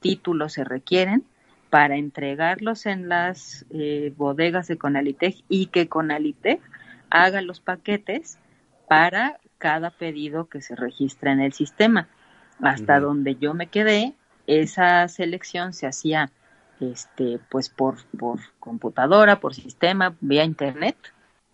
título 0.00 0.48
se 0.48 0.64
requieren 0.64 1.24
para 1.70 1.96
entregarlos 1.96 2.84
en 2.84 3.08
las 3.08 3.64
eh, 3.70 4.12
bodegas 4.16 4.66
de 4.66 4.76
Conalitech 4.76 5.36
y 5.48 5.66
que 5.66 5.88
Conalitech 5.88 6.60
haga 7.08 7.40
los 7.40 7.60
paquetes 7.60 8.38
para 8.88 9.38
cada 9.56 9.90
pedido 9.90 10.48
que 10.48 10.60
se 10.60 10.74
registra 10.74 11.32
en 11.32 11.40
el 11.40 11.52
sistema. 11.52 12.08
Hasta 12.60 13.00
donde 13.00 13.36
yo 13.36 13.54
me 13.54 13.68
quedé, 13.68 14.14
esa 14.46 15.06
selección 15.08 15.72
se 15.72 15.86
hacía 15.86 16.30
este 16.80 17.38
pues 17.48 17.68
por, 17.68 18.04
por 18.18 18.40
computadora, 18.58 19.38
por 19.40 19.54
sistema, 19.54 20.16
vía 20.20 20.44
internet, 20.44 20.96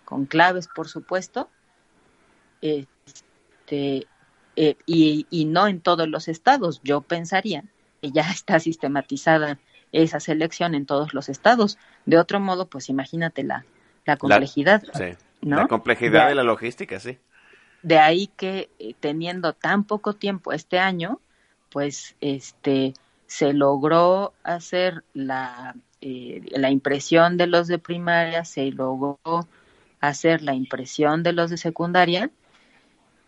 con 0.05 0.25
claves 0.25 0.67
por 0.75 0.89
supuesto. 0.89 1.51
Este, 2.61 4.07
eh, 4.57 4.77
y, 4.87 5.27
y 5.31 5.45
no 5.45 5.69
en 5.69 5.81
todos 5.81 6.09
los 6.09 6.29
estados. 6.29 6.81
Yo 6.83 7.01
pensaría 7.01 7.65
que 8.01 8.11
ya 8.11 8.23
está 8.31 8.59
sistematizada 8.61 9.59
esa 9.93 10.21
selección 10.21 10.75
en 10.75 10.87
todos 10.87 11.15
los 11.15 11.29
estados. 11.29 11.79
De 12.07 12.19
otro 12.19 12.41
modo, 12.41 12.67
pues 12.67 12.89
imagínate 12.89 13.43
la, 13.45 13.65
la 14.05 14.17
complejidad. 14.17 14.83
La, 14.83 14.95
sí, 14.95 15.17
¿no? 15.43 15.57
la 15.57 15.69
complejidad 15.69 16.25
de, 16.25 16.29
de 16.31 16.35
la 16.35 16.43
logística, 16.43 16.99
sí. 16.99 17.19
De 17.83 17.99
ahí 17.99 18.27
que 18.37 18.71
eh, 18.79 18.95
teniendo 18.99 19.53
tan 19.53 19.85
poco 19.85 20.15
tiempo 20.15 20.53
este 20.53 20.79
año, 20.79 21.21
pues 21.71 22.17
este 22.21 22.95
se 23.27 23.53
logró 23.53 24.33
hacer 24.43 25.05
la, 25.13 25.77
eh, 26.01 26.43
la 26.51 26.71
impresión 26.71 27.37
de 27.37 27.47
los 27.47 27.69
de 27.69 27.79
primaria, 27.79 28.45
se 28.45 28.73
logró 28.73 29.19
hacer 30.01 30.43
la 30.43 30.55
impresión 30.55 31.23
de 31.23 31.33
los 31.33 31.51
de 31.51 31.59
secundaria 31.59 32.31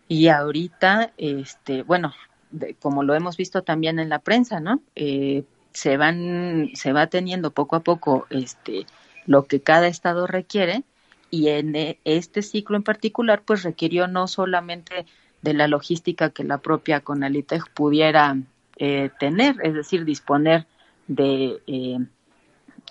y 0.07 0.27
ahorita, 0.27 1.13
este, 1.17 1.83
bueno, 1.83 2.13
de, 2.51 2.75
como 2.75 3.03
lo 3.03 3.15
hemos 3.15 3.37
visto 3.37 3.61
también 3.61 3.99
en 3.99 4.09
la 4.09 4.19
prensa, 4.19 4.59
¿no? 4.59 4.81
Eh, 4.95 5.43
se 5.73 5.97
van 5.97 6.71
se 6.73 6.93
va 6.93 7.07
teniendo 7.07 7.51
poco 7.51 7.75
a 7.75 7.81
poco 7.81 8.27
este 8.29 8.85
lo 9.25 9.45
que 9.45 9.61
cada 9.61 9.87
estado 9.87 10.27
requiere 10.27 10.83
y 11.29 11.47
en 11.47 11.97
este 12.03 12.41
ciclo 12.41 12.75
en 12.75 12.83
particular 12.83 13.43
pues 13.45 13.63
requirió 13.63 14.07
no 14.07 14.27
solamente 14.27 15.05
de 15.41 15.53
la 15.53 15.67
logística 15.67 16.29
que 16.29 16.43
la 16.43 16.57
propia 16.57 16.99
Conalitech 16.99 17.69
pudiera 17.73 18.37
eh, 18.77 19.09
tener 19.19 19.55
es 19.63 19.73
decir 19.73 20.03
disponer 20.05 20.67
de, 21.07 21.61
eh, 21.67 21.99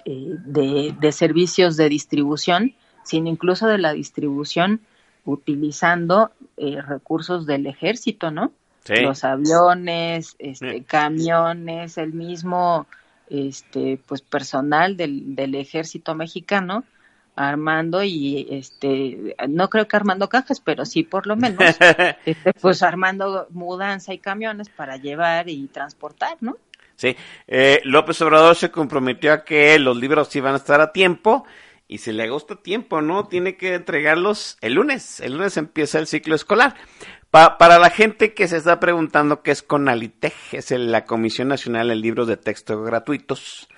eh, 0.04 0.34
de, 0.44 0.94
de 0.98 1.12
servicios 1.12 1.76
de 1.76 1.88
distribución 1.88 2.74
sino 3.04 3.28
incluso 3.28 3.66
de 3.66 3.78
la 3.78 3.92
distribución 3.92 4.80
utilizando 5.24 6.30
eh, 6.56 6.80
recursos 6.82 7.46
del 7.46 7.66
ejército 7.66 8.30
no 8.30 8.52
Sí. 8.84 8.96
los 9.02 9.24
aviones, 9.24 10.36
este, 10.38 10.78
Sí. 10.78 10.84
camiones, 10.84 11.98
el 11.98 12.12
mismo 12.14 12.86
este 13.28 14.00
pues 14.06 14.22
personal 14.22 14.96
del, 14.96 15.36
del 15.36 15.54
ejército 15.54 16.14
mexicano 16.14 16.82
armando 17.36 18.02
y 18.02 18.46
este 18.50 19.36
no 19.48 19.70
creo 19.70 19.86
que 19.86 19.96
armando 19.96 20.28
cajas 20.28 20.60
pero 20.60 20.84
sí 20.84 21.04
por 21.04 21.26
lo 21.28 21.36
menos 21.36 21.60
este, 22.26 22.52
pues 22.60 22.82
armando 22.82 23.46
mudanza 23.50 24.12
y 24.12 24.18
camiones 24.18 24.68
para 24.68 24.96
llevar 24.96 25.48
y 25.48 25.66
transportar 25.68 26.36
no 26.40 26.56
Sí, 26.96 27.16
eh, 27.46 27.80
López 27.84 28.20
Obrador 28.20 28.56
se 28.56 28.70
comprometió 28.70 29.32
a 29.32 29.42
que 29.42 29.78
los 29.78 29.96
libros 29.96 30.34
iban 30.36 30.52
a 30.52 30.58
estar 30.58 30.82
a 30.82 30.92
tiempo 30.92 31.46
y 31.90 31.98
si 31.98 32.12
le 32.12 32.30
gusta 32.30 32.54
tiempo, 32.54 33.02
¿no? 33.02 33.26
Tiene 33.26 33.56
que 33.56 33.74
entregarlos 33.74 34.56
el 34.60 34.74
lunes. 34.74 35.18
El 35.18 35.32
lunes 35.32 35.56
empieza 35.56 35.98
el 35.98 36.06
ciclo 36.06 36.36
escolar. 36.36 36.76
Pa 37.32 37.58
para 37.58 37.80
la 37.80 37.90
gente 37.90 38.32
que 38.32 38.46
se 38.46 38.58
está 38.58 38.78
preguntando 38.78 39.42
qué 39.42 39.50
es 39.50 39.64
Conalitej, 39.64 40.32
es 40.52 40.70
el, 40.70 40.92
la 40.92 41.04
Comisión 41.04 41.48
Nacional 41.48 41.88
de 41.88 41.96
Libros 41.96 42.28
de 42.28 42.36
Texto 42.36 42.80
Gratuitos, 42.80 43.68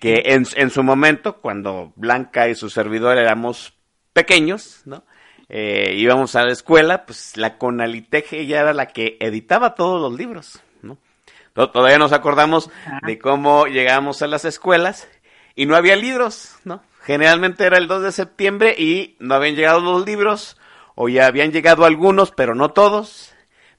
que 0.00 0.22
en, 0.26 0.46
en, 0.54 0.70
su 0.70 0.84
momento, 0.84 1.38
cuando 1.40 1.92
Blanca 1.96 2.48
y 2.48 2.54
su 2.54 2.70
servidor 2.70 3.18
éramos 3.18 3.74
pequeños, 4.12 4.82
¿no? 4.84 5.04
Eh, 5.48 5.94
íbamos 5.96 6.36
a 6.36 6.44
la 6.44 6.52
escuela, 6.52 7.04
pues 7.04 7.36
la 7.36 7.58
Conalitej 7.58 8.32
ella 8.34 8.60
era 8.60 8.74
la 8.74 8.86
que 8.86 9.16
editaba 9.18 9.74
todos 9.74 10.00
los 10.00 10.16
libros, 10.16 10.62
¿no? 10.82 10.98
Todavía 11.52 11.98
nos 11.98 12.12
acordamos 12.12 12.70
de 13.04 13.18
cómo 13.18 13.66
llegamos 13.66 14.22
a 14.22 14.28
las 14.28 14.44
escuelas 14.44 15.08
y 15.56 15.66
no 15.66 15.74
había 15.74 15.96
libros, 15.96 16.54
¿no? 16.62 16.80
Generalmente 17.06 17.64
era 17.64 17.78
el 17.78 17.86
2 17.86 18.02
de 18.02 18.10
septiembre 18.10 18.74
y 18.76 19.14
no 19.20 19.36
habían 19.36 19.54
llegado 19.54 19.80
los 19.80 20.04
libros, 20.04 20.56
o 20.96 21.08
ya 21.08 21.26
habían 21.26 21.52
llegado 21.52 21.84
algunos, 21.84 22.32
pero 22.32 22.56
no 22.56 22.72
todos. 22.72 23.32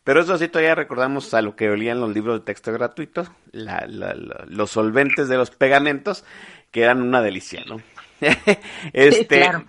Pero 0.05 0.21
eso 0.21 0.37
sí, 0.37 0.47
todavía 0.47 0.75
recordamos 0.75 1.33
a 1.33 1.41
lo 1.41 1.53
que 1.53 1.69
olían 1.69 1.99
los 1.99 2.13
libros 2.13 2.39
de 2.39 2.45
texto 2.45 2.71
gratuitos, 2.71 3.29
la, 3.51 3.83
la, 3.85 4.13
la, 4.13 4.45
los 4.47 4.71
solventes 4.71 5.27
de 5.27 5.35
los 5.35 5.51
pegamentos, 5.51 6.23
que 6.71 6.83
eran 6.83 7.01
una 7.01 7.21
delicia, 7.21 7.65
¿no? 7.67 7.81
este, 8.93 9.41
claro. 9.41 9.65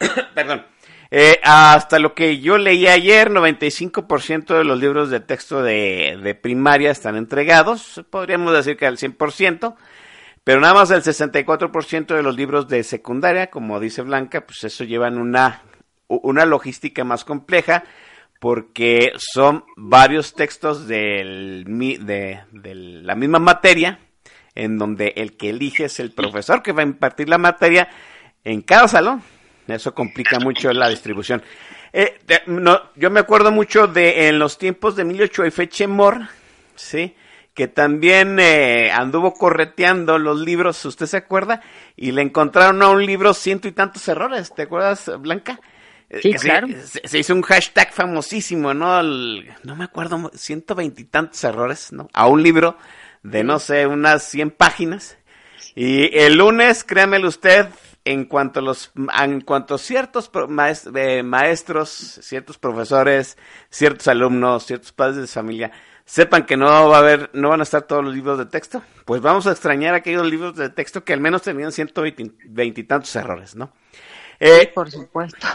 Perdón. 0.34 0.66
Eh, 1.12 1.38
hasta 1.44 2.00
lo 2.00 2.12
que 2.12 2.40
yo 2.40 2.58
leí 2.58 2.88
ayer, 2.88 3.30
95% 3.30 4.58
de 4.58 4.64
los 4.64 4.80
libros 4.80 5.10
de 5.10 5.20
texto 5.20 5.62
de, 5.62 6.18
de, 6.20 6.34
primaria 6.34 6.90
están 6.90 7.14
entregados, 7.14 8.04
podríamos 8.10 8.52
decir 8.52 8.76
que 8.76 8.86
al 8.86 8.98
100%, 8.98 9.76
pero 10.48 10.62
nada 10.62 10.72
más 10.72 10.90
el 10.90 11.02
64% 11.02 12.06
de 12.06 12.22
los 12.22 12.34
libros 12.34 12.68
de 12.68 12.82
secundaria, 12.82 13.50
como 13.50 13.78
dice 13.80 14.00
Blanca, 14.00 14.46
pues 14.46 14.64
eso 14.64 14.82
llevan 14.82 15.18
una, 15.18 15.60
una 16.06 16.46
logística 16.46 17.04
más 17.04 17.22
compleja, 17.22 17.84
porque 18.40 19.12
son 19.18 19.66
varios 19.76 20.32
textos 20.32 20.88
del, 20.88 21.66
de, 21.66 22.40
de 22.50 22.74
la 22.74 23.14
misma 23.14 23.40
materia, 23.40 23.98
en 24.54 24.78
donde 24.78 25.12
el 25.16 25.36
que 25.36 25.50
elige 25.50 25.84
es 25.84 26.00
el 26.00 26.12
profesor 26.12 26.62
que 26.62 26.72
va 26.72 26.80
a 26.80 26.86
impartir 26.86 27.28
la 27.28 27.36
materia 27.36 27.90
en 28.42 28.62
cada 28.62 28.88
salón. 28.88 29.22
Eso 29.66 29.94
complica 29.94 30.40
mucho 30.40 30.72
la 30.72 30.88
distribución. 30.88 31.42
Eh, 31.92 32.20
de, 32.26 32.40
no, 32.46 32.80
yo 32.96 33.10
me 33.10 33.20
acuerdo 33.20 33.52
mucho 33.52 33.86
de 33.86 34.28
en 34.28 34.38
los 34.38 34.56
tiempos 34.56 34.96
de 34.96 35.02
Emilio 35.02 35.26
Choifechemor, 35.26 36.22
¿sí? 36.74 37.14
Que 37.58 37.66
también 37.66 38.38
eh, 38.38 38.92
anduvo 38.92 39.34
correteando 39.34 40.16
los 40.16 40.38
libros, 40.38 40.84
¿usted 40.84 41.06
se 41.06 41.16
acuerda? 41.16 41.60
Y 41.96 42.12
le 42.12 42.22
encontraron 42.22 42.80
a 42.84 42.88
un 42.88 43.04
libro 43.04 43.34
ciento 43.34 43.66
y 43.66 43.72
tantos 43.72 44.06
errores, 44.06 44.54
¿te 44.54 44.62
acuerdas, 44.62 45.10
Blanca? 45.18 45.58
Sí, 46.22 46.34
claro. 46.34 46.68
Se, 46.84 47.00
se, 47.08 47.18
hizo 47.18 47.34
un 47.34 47.42
hashtag 47.42 47.92
famosísimo, 47.92 48.74
¿no? 48.74 49.00
El, 49.00 49.52
no 49.64 49.74
me 49.74 49.82
acuerdo, 49.82 50.30
ciento 50.36 50.76
veintitantos 50.76 51.42
errores, 51.42 51.92
¿no? 51.92 52.08
A 52.12 52.28
un 52.28 52.44
libro 52.44 52.78
de, 53.24 53.42
no 53.42 53.58
sé, 53.58 53.88
unas 53.88 54.22
100 54.22 54.52
páginas. 54.52 55.18
Y 55.74 56.16
el 56.16 56.36
lunes, 56.36 56.84
créamelo 56.84 57.26
usted, 57.26 57.66
en 58.04 58.26
cuanto 58.26 58.60
a 58.60 58.62
los 58.62 58.92
en 59.20 59.40
cuanto 59.40 59.74
a 59.74 59.78
ciertos 59.78 60.30
eh, 60.94 61.22
maestros, 61.24 61.90
ciertos 62.22 62.56
profesores, 62.56 63.36
ciertos 63.68 64.06
alumnos, 64.06 64.64
ciertos 64.64 64.92
padres 64.92 65.16
de 65.16 65.26
familia 65.26 65.72
sepan 66.08 66.46
que 66.46 66.56
no 66.56 66.64
va 66.88 66.96
a 66.96 67.00
haber, 67.00 67.28
no 67.34 67.50
van 67.50 67.60
a 67.60 67.64
estar 67.64 67.82
todos 67.82 68.02
los 68.02 68.14
libros 68.14 68.38
de 68.38 68.46
texto, 68.46 68.82
pues 69.04 69.20
vamos 69.20 69.46
a 69.46 69.52
extrañar 69.52 69.92
aquellos 69.92 70.26
libros 70.26 70.56
de 70.56 70.70
texto 70.70 71.04
que 71.04 71.12
al 71.12 71.20
menos 71.20 71.42
tenían 71.42 71.70
ciento 71.70 72.02
veintitantos 72.46 73.14
errores, 73.14 73.54
¿no? 73.54 73.74
Eh, 74.40 74.60
sí, 74.62 74.68
por 74.74 74.90
supuesto. 74.90 75.46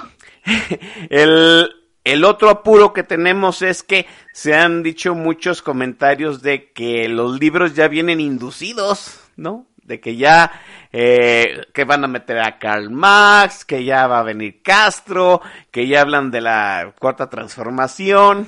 El, 1.10 1.72
el 2.04 2.24
otro 2.24 2.50
apuro 2.50 2.94
que 2.94 3.02
tenemos 3.02 3.64
es 3.64 3.82
que 3.82 4.06
se 4.32 4.54
han 4.54 4.84
dicho 4.84 5.16
muchos 5.16 5.64
comentarios 5.64 6.44
de 6.44 6.72
que 6.72 7.10
los 7.10 7.40
libros 7.40 7.74
ya 7.74 7.88
vienen 7.88 8.20
inducidos, 8.20 9.22
¿no? 9.36 9.66
de 9.84 10.00
que 10.00 10.16
ya 10.16 10.52
eh, 10.92 11.66
que 11.74 11.84
van 11.84 12.04
a 12.04 12.08
meter 12.08 12.40
a 12.40 12.58
Karl 12.58 12.90
Marx, 12.90 13.66
que 13.66 13.84
ya 13.84 14.08
va 14.08 14.20
a 14.20 14.24
venir 14.24 14.62
Castro, 14.62 15.42
que 15.72 15.88
ya 15.88 16.02
hablan 16.02 16.32
de 16.32 16.42
la 16.42 16.94
cuarta 17.00 17.30
transformación. 17.30 18.48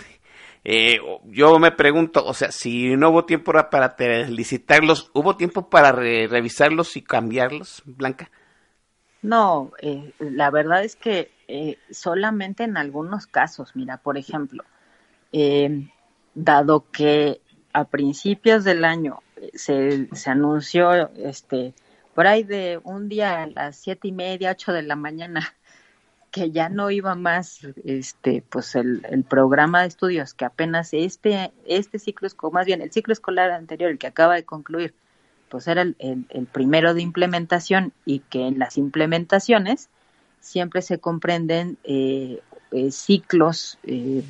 Eh, 0.68 0.99
yo 1.26 1.59
me 1.59 1.72
pregunto, 1.72 2.26
o 2.26 2.34
sea, 2.34 2.51
si 2.51 2.97
no 2.97 3.11
hubo 3.11 3.26
tiempo 3.26 3.53
para 3.70 3.95
licitarlos, 4.28 5.11
¿hubo 5.13 5.38
tiempo 5.38 5.70
para 5.70 5.91
re 5.91 6.28
revisarlos 6.28 6.97
y 6.97 7.03
cambiarlos, 7.03 7.84
Blanca? 7.86 8.32
No, 9.22 9.72
eh, 9.80 10.11
la 10.18 10.49
verdad 10.49 10.84
es 10.84 10.95
que 10.95 11.32
eh, 11.47 11.78
solamente 11.91 12.63
en 12.63 12.78
algunos 12.78 13.28
casos, 13.28 13.76
mira, 13.76 13.97
por 13.97 14.18
ejemplo, 14.18 14.63
dado 16.34 16.89
que 16.91 17.41
a 17.72 17.84
principios 17.86 18.63
del 18.63 18.86
año 18.86 19.22
se, 19.53 20.07
se 20.16 20.30
anunció 20.30 21.11
este 21.16 21.74
por 22.16 22.26
ahí 22.26 22.43
de 22.43 22.80
un 22.84 23.09
día 23.09 23.43
a 23.43 23.47
las 23.47 23.76
siete 23.76 24.07
y 24.07 24.13
media, 24.13 24.51
ocho 24.51 24.72
de 24.72 24.82
la 24.82 24.95
mañana, 24.95 25.41
que 26.36 26.51
ya 26.51 26.67
no 26.67 26.91
iba 26.91 27.15
más 27.15 27.65
este 27.86 28.43
pues 28.49 28.75
el, 28.75 29.05
el 29.09 29.23
programa 29.23 29.83
de 29.83 29.88
estudios, 29.88 30.33
que 30.33 30.43
apenas 30.43 30.93
este, 30.93 31.53
este 31.65 31.97
ciclo, 31.97 32.27
más 32.51 32.65
bien 32.65 32.81
el 32.81 32.91
ciclo 32.91 33.13
escolar 33.13 33.51
anterior, 33.51 33.89
el 33.89 33.97
que 33.97 34.07
acaba 34.07 34.36
de 34.36 34.43
concluir, 34.43 34.93
pues 35.47 35.65
era 35.69 35.81
el, 35.81 35.95
el, 35.97 36.45
primero 36.47 36.93
de 36.93 37.01
implementación 37.01 37.93
y 38.03 38.19
que 38.19 38.47
en 38.47 38.59
las 38.59 38.77
implementaciones 38.77 39.88
siempre 40.41 40.81
se 40.81 40.99
comprenden 40.99 41.77
eh, 41.86 42.41
eh, 42.73 42.91
ciclos, 42.91 43.79
eh, 43.83 44.21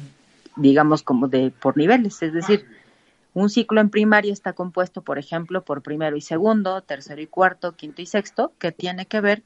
digamos, 0.58 1.02
como 1.02 1.28
de 1.28 1.50
por 1.50 1.76
niveles, 1.76 2.22
es 2.22 2.34
decir, 2.34 2.68
un 3.34 3.50
ciclo 3.50 3.82
en 3.82 3.90
primaria 3.90 4.32
está 4.32 4.54
compuesto, 4.54 5.02
por 5.02 5.18
ejemplo, 5.18 5.64
por 5.64 5.82
primero 5.82 6.16
y 6.16 6.22
segundo, 6.22 6.82
tercero 6.82 7.20
y 7.20 7.26
cuarto, 7.26 7.72
quinto 7.72 8.04
y 8.04 8.06
sexto, 8.06 8.54
que 8.60 8.72
tiene 8.72 9.08
que 9.08 9.22
ver 9.22 9.42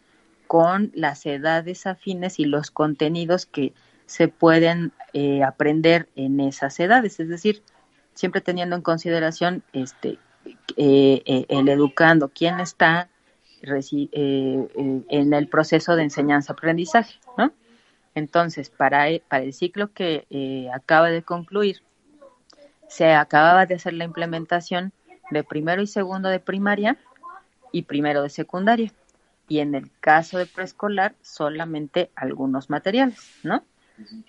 con 0.49 0.91
las 0.95 1.27
edades 1.27 1.85
afines 1.85 2.39
y 2.39 2.45
los 2.45 2.71
contenidos 2.71 3.45
que 3.45 3.71
se 4.07 4.29
pueden 4.29 4.93
eh, 5.13 5.43
aprender 5.43 6.09
en 6.15 6.39
esas 6.39 6.79
edades, 6.79 7.19
es 7.19 7.29
decir, 7.29 7.61
siempre 8.15 8.41
teniendo 8.41 8.75
en 8.75 8.81
consideración 8.81 9.61
este 9.73 10.17
eh, 10.75 11.21
eh, 11.27 11.45
el 11.49 11.69
educando, 11.69 12.29
quién 12.29 12.59
está 12.59 13.09
en 13.61 15.33
el 15.33 15.47
proceso 15.49 15.95
de 15.95 16.01
enseñanza-aprendizaje, 16.01 17.19
¿no? 17.37 17.53
Entonces, 18.15 18.71
para, 18.71 19.07
e- 19.07 19.21
el 19.29 19.53
ciclo 19.53 19.93
que 19.93 20.67
acaba 20.73 21.11
de 21.11 21.21
concluir, 21.21 21.83
se 22.87 23.13
acababa 23.13 23.67
de 23.67 23.75
hacer 23.75 23.93
la 23.93 24.05
implementación 24.05 24.93
de 25.29 25.43
primero 25.43 25.83
y 25.83 25.87
segundo 25.87 26.27
de 26.29 26.39
primaria 26.39 26.97
y 27.71 27.83
primero 27.83 28.23
de 28.23 28.31
secundaria. 28.31 28.91
Y 29.49 29.59
en 29.59 29.75
el 29.75 29.91
caso 29.99 30.37
de 30.37 30.45
preescolar, 30.45 31.15
solamente 31.21 32.11
algunos 32.15 32.69
materiales, 32.69 33.19
¿no? 33.43 33.63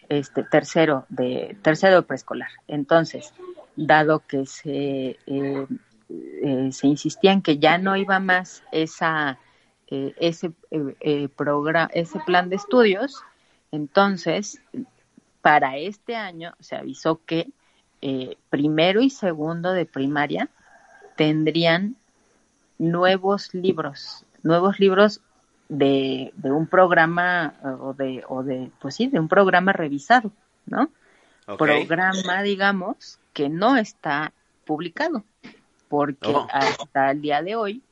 Este 0.09 0.43
tercero 0.43 1.07
de 1.09 1.57
tercero 1.63 2.05
preescolar. 2.05 2.49
Entonces, 2.67 3.33
dado 3.77 4.21
que 4.27 4.47
se 4.47 5.19
eh, 5.27 5.67
eh, 6.43 6.73
se 6.73 6.87
insistía 6.89 7.33
en 7.33 7.43
que 7.43 7.59
ya 7.59 7.79
no 7.79 7.97
iba 7.97 8.19
más 8.19 8.65
esa 8.73 9.39
eh, 9.87 10.15
ese 10.19 10.53
eh, 10.71 11.29
programa 11.37 11.91
ese 11.93 12.19
plan 12.21 12.49
de 12.49 12.57
estudios, 12.57 13.23
entonces 13.71 14.61
para 15.41 15.77
este 15.77 16.17
año 16.17 16.55
se 16.59 16.77
avisó 16.77 17.21
que 17.25 17.53
primero 18.49 19.03
y 19.03 19.11
segundo 19.11 19.73
de 19.73 19.85
primaria 19.85 20.49
tendrían 21.17 21.97
nuevos 22.79 23.53
libros, 23.53 24.25
nuevos 24.43 24.79
libros 24.81 25.21
de, 25.69 26.33
de 26.37 26.51
un 26.51 26.67
programa 26.67 27.55
o 27.81 27.95
de, 27.95 28.25
o 28.29 28.43
de, 28.43 28.71
pues 28.81 28.97
sí, 28.97 29.07
de 29.07 29.21
un 29.21 29.29
programa 29.29 29.73
revisado, 29.73 30.33
¿no? 30.67 30.91
Programa, 31.59 32.43
digamos, 32.43 33.19
que 33.33 33.49
no 33.49 33.77
está 33.77 34.33
publicado, 34.65 35.25
porque 35.89 36.29
Oh. 36.29 36.47
hasta 36.51 37.11
el 37.11 37.21
día 37.23 37.43
de 37.43 37.57
hoy 37.57 37.83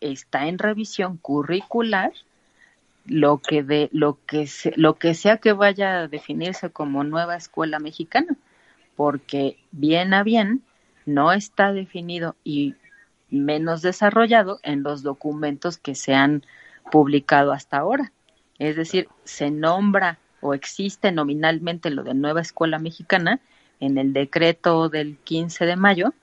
está 0.00 0.46
en 0.46 0.58
revisión 0.58 1.16
curricular 1.16 2.12
lo 3.06 3.38
que 3.38 3.62
de 3.62 3.88
lo 3.92 4.18
que 4.26 4.46
se, 4.46 4.72
lo 4.76 4.94
que 4.94 5.14
sea 5.14 5.38
que 5.38 5.52
vaya 5.52 6.00
a 6.00 6.08
definirse 6.08 6.70
como 6.70 7.04
nueva 7.04 7.36
escuela 7.36 7.78
mexicana 7.78 8.36
porque 8.96 9.58
bien 9.72 10.14
a 10.14 10.22
bien 10.22 10.62
no 11.06 11.32
está 11.32 11.72
definido 11.72 12.34
y 12.44 12.74
menos 13.30 13.82
desarrollado 13.82 14.60
en 14.62 14.82
los 14.82 15.02
documentos 15.02 15.78
que 15.78 15.94
se 15.94 16.14
han 16.14 16.44
publicado 16.90 17.52
hasta 17.52 17.78
ahora. 17.78 18.12
Es 18.58 18.76
decir, 18.76 19.08
se 19.24 19.50
nombra 19.50 20.18
o 20.40 20.54
existe 20.54 21.10
nominalmente 21.10 21.90
lo 21.90 22.02
de 22.02 22.14
nueva 22.14 22.40
escuela 22.40 22.78
mexicana 22.78 23.40
en 23.80 23.98
el 23.98 24.12
decreto 24.12 24.88
del 24.88 25.16
15 25.18 25.66
de 25.66 25.76
mayo, 25.76 26.14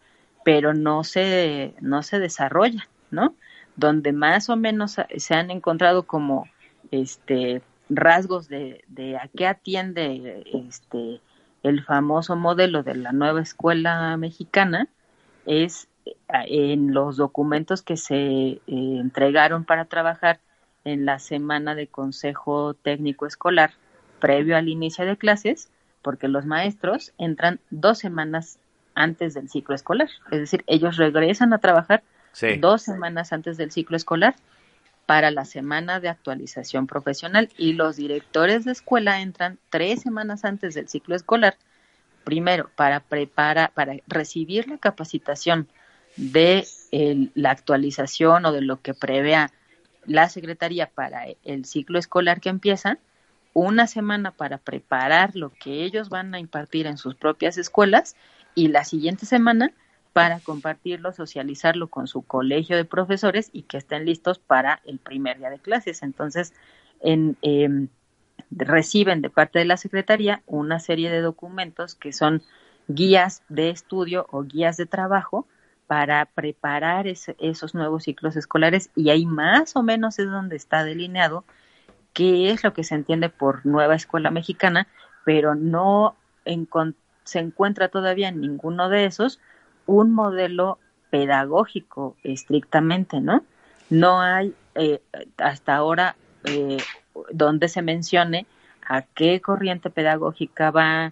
pero 0.45 0.73
no 0.73 1.03
se, 1.03 1.73
no 1.81 2.03
se 2.03 2.19
desarrolla, 2.19 2.87
¿no? 3.09 3.35
Donde 3.75 4.13
más 4.13 4.49
o 4.49 4.55
menos 4.55 4.97
se 5.15 5.33
han 5.33 5.51
encontrado 5.51 6.03
como 6.03 6.47
este 6.91 7.61
rasgos 7.89 8.47
de, 8.47 8.83
de 8.87 9.17
a 9.17 9.29
qué 9.35 9.47
atiende 9.47 10.43
este 10.53 11.19
el 11.63 11.83
famoso 11.83 12.35
modelo 12.35 12.83
de 12.83 12.95
la 12.95 13.11
nueva 13.11 13.41
escuela 13.41 14.15
mexicana 14.17 14.87
es 15.45 15.87
en 16.29 16.93
los 16.93 17.17
documentos 17.17 17.81
que 17.81 17.97
se 17.97 18.15
eh, 18.15 18.59
entregaron 18.67 19.65
para 19.65 19.85
trabajar 19.85 20.39
en 20.83 21.05
la 21.05 21.19
semana 21.19 21.75
de 21.75 21.87
consejo 21.87 22.73
técnico 22.73 23.25
escolar 23.25 23.71
previo 24.19 24.57
al 24.57 24.69
inicio 24.69 25.05
de 25.05 25.17
clases, 25.17 25.69
porque 26.01 26.27
los 26.27 26.45
maestros 26.45 27.13
entran 27.17 27.59
dos 27.69 27.99
semanas 27.99 28.59
antes 28.95 29.33
del 29.33 29.49
ciclo 29.49 29.75
escolar, 29.75 30.09
es 30.31 30.39
decir, 30.39 30.63
ellos 30.67 30.97
regresan 30.97 31.53
a 31.53 31.59
trabajar 31.59 32.03
Sí. 32.33 32.57
dos 32.57 32.81
semanas 32.81 33.33
antes 33.33 33.57
del 33.57 33.71
ciclo 33.71 33.97
escolar 33.97 34.35
para 35.05 35.31
la 35.31 35.43
semana 35.43 35.99
de 35.99 36.07
actualización 36.07 36.87
profesional 36.87 37.49
y 37.57 37.73
los 37.73 37.97
directores 37.97 38.63
de 38.63 38.71
escuela 38.71 39.19
entran 39.21 39.59
tres 39.69 40.01
semanas 40.01 40.45
antes 40.45 40.73
del 40.73 40.87
ciclo 40.87 41.15
escolar, 41.15 41.57
primero 42.23 42.69
para 42.75 43.01
preparar, 43.01 43.71
para 43.73 43.97
recibir 44.07 44.69
la 44.69 44.77
capacitación 44.77 45.67
de 46.17 46.65
la 47.35 47.51
actualización 47.51 48.45
o 48.45 48.51
de 48.51 48.61
lo 48.61 48.81
que 48.81 48.93
prevea 48.93 49.51
la 50.05 50.29
Secretaría 50.29 50.87
para 50.87 51.25
el 51.43 51.65
ciclo 51.65 51.99
escolar 51.99 52.41
que 52.41 52.49
empieza, 52.49 52.97
una 53.53 53.87
semana 53.87 54.31
para 54.31 54.57
preparar 54.57 55.35
lo 55.35 55.51
que 55.51 55.83
ellos 55.83 56.09
van 56.09 56.33
a 56.33 56.39
impartir 56.39 56.87
en 56.87 56.97
sus 56.97 57.15
propias 57.15 57.57
escuelas 57.57 58.15
y 58.55 58.69
la 58.69 58.85
siguiente 58.85 59.25
semana 59.25 59.71
para 60.13 60.39
compartirlo, 60.39 61.13
socializarlo 61.13 61.87
con 61.87 62.07
su 62.07 62.21
colegio 62.21 62.75
de 62.75 62.85
profesores 62.85 63.49
y 63.53 63.63
que 63.63 63.77
estén 63.77 64.05
listos 64.05 64.39
para 64.39 64.81
el 64.85 64.99
primer 64.99 65.37
día 65.37 65.49
de 65.49 65.59
clases. 65.59 66.03
Entonces, 66.03 66.53
en, 66.99 67.37
em, 67.41 67.87
reciben 68.51 69.21
de 69.21 69.29
parte 69.29 69.59
de 69.59 69.65
la 69.65 69.77
Secretaría 69.77 70.43
una 70.45 70.79
serie 70.79 71.09
de 71.09 71.21
documentos 71.21 71.95
que 71.95 72.11
son 72.11 72.41
guías 72.87 73.43
de 73.47 73.69
estudio 73.69 74.27
o 74.31 74.43
guías 74.43 74.75
de 74.75 74.85
trabajo 74.85 75.47
para 75.91 76.25
preparar 76.25 77.05
ese- 77.05 77.35
esos 77.37 77.75
nuevos 77.75 78.05
ciclos 78.05 78.37
escolares 78.37 78.91
y 78.95 79.09
ahí 79.09 79.25
más 79.25 79.75
o 79.75 79.83
menos 79.83 80.19
es 80.19 80.31
donde 80.31 80.55
está 80.55 80.85
delineado 80.85 81.43
qué 82.13 82.51
es 82.51 82.63
lo 82.63 82.71
que 82.71 82.85
se 82.85 82.95
entiende 82.95 83.27
por 83.27 83.65
nueva 83.65 83.95
escuela 83.95 84.31
mexicana, 84.31 84.87
pero 85.25 85.53
no 85.53 86.15
se 87.25 87.39
encuentra 87.39 87.89
todavía 87.89 88.29
en 88.29 88.39
ninguno 88.39 88.87
de 88.87 89.03
esos 89.03 89.41
un 89.85 90.13
modelo 90.13 90.79
pedagógico 91.09 92.15
estrictamente, 92.23 93.19
¿no? 93.19 93.43
No 93.89 94.21
hay 94.21 94.55
eh, 94.75 95.01
hasta 95.39 95.75
ahora 95.75 96.15
eh, 96.45 96.77
donde 97.33 97.67
se 97.67 97.81
mencione 97.81 98.47
a 98.87 99.01
qué 99.01 99.41
corriente 99.41 99.89
pedagógica 99.89 100.71
va, 100.71 101.11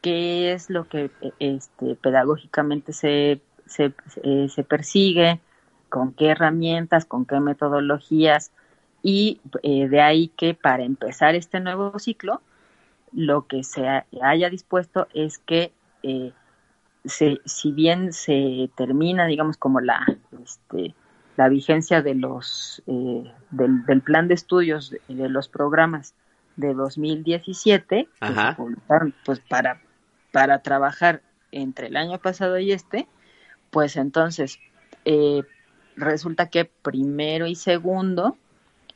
qué 0.00 0.52
es 0.52 0.70
lo 0.70 0.88
que 0.88 1.12
eh, 1.20 1.32
este, 1.38 1.94
pedagógicamente 1.96 2.92
se, 2.92 3.40
se, 3.68 3.94
se, 4.08 4.48
se 4.48 4.64
persigue, 4.64 5.40
con 5.88 6.12
qué 6.12 6.28
herramientas, 6.30 7.04
con 7.04 7.24
qué 7.24 7.40
metodologías, 7.40 8.52
y 9.02 9.40
eh, 9.62 9.88
de 9.88 10.00
ahí 10.00 10.28
que 10.28 10.54
para 10.54 10.84
empezar 10.84 11.34
este 11.34 11.60
nuevo 11.60 11.98
ciclo, 11.98 12.42
lo 13.12 13.46
que 13.46 13.64
se 13.64 13.86
ha- 13.88 14.06
haya 14.22 14.50
dispuesto 14.50 15.08
es 15.14 15.38
que 15.38 15.72
eh, 16.02 16.32
se, 17.04 17.40
si 17.44 17.72
bien 17.72 18.12
se 18.12 18.70
termina, 18.76 19.26
digamos, 19.26 19.56
como 19.56 19.80
la, 19.80 20.04
este, 20.44 20.94
la 21.36 21.48
vigencia 21.48 22.02
de 22.02 22.14
los, 22.14 22.82
eh, 22.86 23.32
del, 23.50 23.84
del 23.86 24.02
plan 24.02 24.28
de 24.28 24.34
estudios 24.34 24.90
de, 24.90 25.00
de 25.08 25.28
los 25.28 25.48
programas 25.48 26.14
de 26.56 26.74
2017, 26.74 28.08
que 28.20 28.32
Ajá. 28.32 28.50
se 28.50 28.56
publicaron 28.56 29.14
pues, 29.24 29.40
para, 29.40 29.80
para 30.32 30.62
trabajar 30.62 31.22
entre 31.52 31.86
el 31.86 31.96
año 31.96 32.18
pasado 32.18 32.58
y 32.58 32.72
este, 32.72 33.08
pues 33.70 33.96
entonces 33.96 34.58
eh, 35.04 35.42
resulta 35.96 36.48
que 36.48 36.64
primero 36.64 37.46
y 37.46 37.54
segundo 37.54 38.36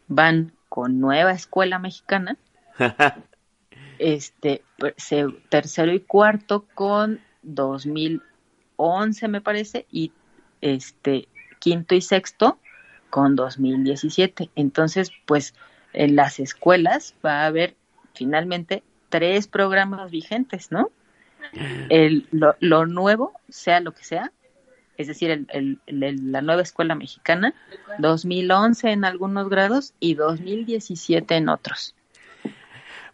van 0.08 0.52
con 0.68 1.00
nueva 1.00 1.32
escuela 1.32 1.78
mexicana, 1.78 2.36
este 3.98 4.62
se- 4.96 5.26
tercero 5.48 5.92
y 5.92 6.00
cuarto 6.00 6.64
con 6.74 7.20
2011 7.42 9.28
me 9.28 9.40
parece 9.40 9.86
y 9.90 10.12
este 10.60 11.28
quinto 11.58 11.94
y 11.94 12.00
sexto 12.00 12.58
con 13.10 13.36
2017 13.36 14.50
entonces 14.56 15.12
pues 15.26 15.54
en 15.92 16.16
las 16.16 16.40
escuelas 16.40 17.14
va 17.24 17.42
a 17.42 17.46
haber 17.46 17.76
finalmente 18.14 18.82
tres 19.08 19.46
programas 19.46 20.10
vigentes 20.10 20.72
no 20.72 20.90
el, 21.90 22.26
lo, 22.30 22.56
lo 22.60 22.86
nuevo 22.86 23.32
sea 23.48 23.80
lo 23.80 23.92
que 23.92 24.04
sea 24.04 24.32
es 24.99 25.07
decir, 25.09 25.30
el, 25.30 25.78
el- 25.86 26.32
la 26.32 26.43
nueva 26.43 26.62
escuela 26.62 26.95
mexicana, 26.95 27.55
2011 27.99 28.90
en 28.90 29.05
algunos 29.05 29.49
grados 29.49 29.95
y 30.01 30.14
2017 30.14 31.34
en 31.36 31.49
otros. 31.49 31.95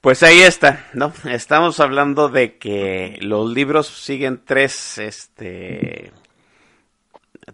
Pues 0.01 0.23
ahí 0.23 0.41
está, 0.41 0.87
¿no? 0.93 1.13
Estamos 1.25 1.81
hablando 1.81 2.29
de 2.29 2.57
que 2.59 3.19
los 3.21 3.51
libros 3.53 3.89
siguen 3.89 4.41
tres, 4.45 4.99
este, 4.99 6.13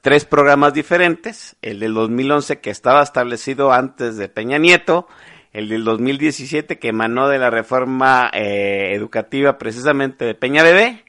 tres 0.03 0.25
programas 0.27 0.75
diferentes. 0.75 1.57
El 1.63 1.81
del 1.81 1.95
2011 1.95 2.61
que 2.61 2.71
estaba 2.71 3.03
establecido 3.03 3.73
antes 3.73 4.17
de 4.19 4.29
Peña 4.29 4.59
Nieto, 4.59 5.09
el 5.55 5.69
del 5.71 5.85
2017 5.85 6.79
que 6.79 6.89
emanó 6.89 7.29
de 7.29 7.39
la 7.39 7.49
reforma 7.49 8.31
eh, 8.35 8.91
educativa 8.93 9.57
precisamente 9.57 10.25
de 10.27 10.35
Peña 10.35 10.63
Bebé 10.63 11.05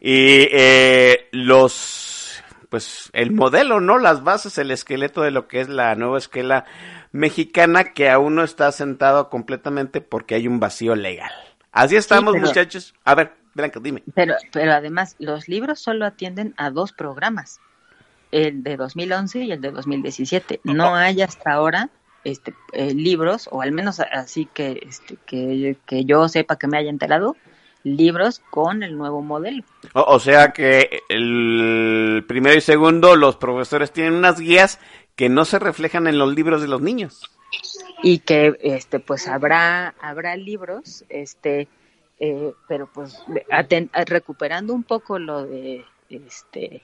y 0.00 0.46
eh, 0.52 1.28
los, 1.32 1.72
pues 2.76 3.08
el 3.14 3.32
modelo, 3.32 3.80
¿no? 3.80 3.98
Las 3.98 4.22
bases, 4.22 4.58
el 4.58 4.70
esqueleto 4.70 5.22
de 5.22 5.30
lo 5.30 5.48
que 5.48 5.62
es 5.62 5.70
la 5.70 5.94
nueva 5.94 6.18
escuela 6.18 6.66
mexicana 7.10 7.84
que 7.94 8.10
aún 8.10 8.34
no 8.34 8.44
está 8.44 8.70
sentado 8.70 9.30
completamente 9.30 10.02
porque 10.02 10.34
hay 10.34 10.46
un 10.46 10.60
vacío 10.60 10.94
legal. 10.94 11.32
Así 11.72 11.96
estamos, 11.96 12.34
pero- 12.34 12.46
muchachos. 12.46 12.92
A 13.02 13.14
ver, 13.14 13.32
Blanca, 13.54 13.80
dime. 13.82 14.02
Pero, 14.14 14.34
pero 14.52 14.74
además, 14.74 15.16
los 15.18 15.48
libros 15.48 15.80
solo 15.80 16.04
atienden 16.04 16.52
a 16.58 16.68
dos 16.68 16.92
programas, 16.92 17.60
el 18.30 18.62
de 18.62 18.76
2011 18.76 19.44
y 19.44 19.52
el 19.52 19.62
de 19.62 19.70
2017. 19.70 20.60
No 20.64 20.94
hay 20.94 21.22
hasta 21.22 21.52
ahora 21.52 21.88
este, 22.24 22.52
eh, 22.74 22.92
libros, 22.92 23.48
o 23.50 23.62
al 23.62 23.72
menos 23.72 24.00
así 24.00 24.44
que, 24.52 24.82
este, 24.86 25.16
que, 25.24 25.78
que 25.86 26.04
yo 26.04 26.28
sepa 26.28 26.58
que 26.58 26.66
me 26.66 26.76
haya 26.76 26.90
enterado, 26.90 27.38
libros 27.86 28.40
con 28.50 28.82
el 28.82 28.96
nuevo 28.98 29.22
modelo. 29.22 29.62
O, 29.94 30.02
o 30.02 30.18
sea 30.18 30.52
que 30.52 31.00
el 31.08 32.24
primero 32.26 32.56
y 32.56 32.60
segundo, 32.60 33.14
los 33.16 33.36
profesores 33.36 33.92
tienen 33.92 34.14
unas 34.14 34.40
guías 34.40 34.78
que 35.14 35.28
no 35.28 35.44
se 35.44 35.58
reflejan 35.58 36.06
en 36.06 36.18
los 36.18 36.34
libros 36.34 36.60
de 36.60 36.68
los 36.68 36.80
niños. 36.82 37.30
y 38.02 38.18
que 38.18 38.58
este 38.60 38.98
pues 39.00 39.28
habrá 39.28 39.94
habrá 40.00 40.36
libros 40.36 41.04
este 41.08 41.68
eh, 42.18 42.52
pero 42.68 42.88
pues 42.92 43.22
aten- 43.50 43.88
recuperando 44.06 44.74
un 44.74 44.82
poco 44.82 45.18
lo 45.18 45.46
de 45.46 45.84
este 46.10 46.82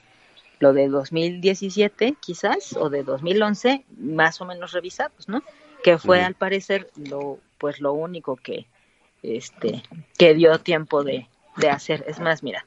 lo 0.59 0.73
de 0.73 0.87
2017 0.87 2.15
quizás 2.19 2.73
o 2.77 2.89
de 2.89 3.03
2011 3.03 3.83
más 3.97 4.39
o 4.41 4.45
menos 4.45 4.71
revisados 4.71 5.27
no 5.27 5.43
que 5.83 5.97
fue 5.97 6.21
al 6.23 6.33
parecer 6.35 6.89
lo 6.95 7.37
pues 7.59 7.79
lo 7.79 7.93
único 7.93 8.35
que 8.37 8.65
este 9.23 9.83
que 10.17 10.33
dio 10.33 10.59
tiempo 10.59 11.03
de, 11.03 11.27
de 11.57 11.69
hacer 11.69 12.03
es 12.07 12.19
más 12.19 12.43
mira 12.43 12.65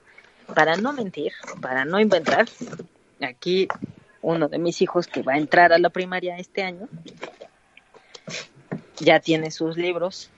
para 0.54 0.76
no 0.76 0.92
mentir 0.92 1.32
para 1.60 1.84
no 1.84 2.00
inventar 2.00 2.48
aquí 3.20 3.68
uno 4.22 4.48
de 4.48 4.58
mis 4.58 4.82
hijos 4.82 5.06
que 5.06 5.22
va 5.22 5.34
a 5.34 5.38
entrar 5.38 5.72
a 5.72 5.78
la 5.78 5.90
primaria 5.90 6.38
este 6.38 6.62
año 6.62 6.88
ya 8.96 9.20
tiene 9.20 9.50
sus 9.50 9.76
libros 9.76 10.30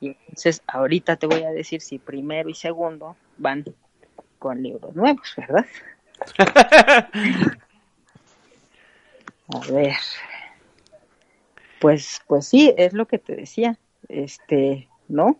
y 0.00 0.08
entonces 0.08 0.62
ahorita 0.66 1.16
te 1.16 1.26
voy 1.26 1.42
a 1.42 1.50
decir 1.50 1.80
si 1.80 1.98
primero 1.98 2.48
y 2.48 2.54
segundo 2.54 3.16
van 3.38 3.64
con 4.38 4.62
libros 4.62 4.94
nuevos, 4.94 5.34
¿verdad? 5.36 5.66
A 9.48 9.60
ver. 9.70 9.96
Pues 11.80 12.20
pues 12.26 12.46
sí, 12.46 12.74
es 12.76 12.92
lo 12.92 13.06
que 13.06 13.18
te 13.18 13.36
decía. 13.36 13.78
Este, 14.08 14.88
¿no? 15.08 15.38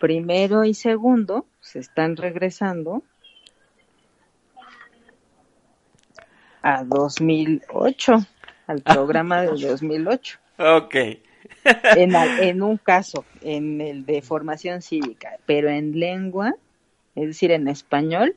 Primero 0.00 0.64
y 0.64 0.74
segundo 0.74 1.46
se 1.60 1.78
están 1.78 2.16
regresando 2.16 3.02
a 6.62 6.84
2008, 6.84 8.14
al 8.66 8.82
programa 8.82 9.42
de 9.42 9.66
2008 9.66 10.38
Ok. 10.58 10.94
en, 11.96 12.14
en 12.14 12.62
un 12.62 12.76
caso, 12.76 13.24
en 13.42 13.80
el 13.80 14.06
de 14.06 14.22
formación 14.22 14.82
cívica, 14.82 15.38
pero 15.46 15.68
en 15.68 15.98
lengua, 15.98 16.54
es 17.14 17.26
decir, 17.26 17.50
en 17.50 17.68
español, 17.68 18.36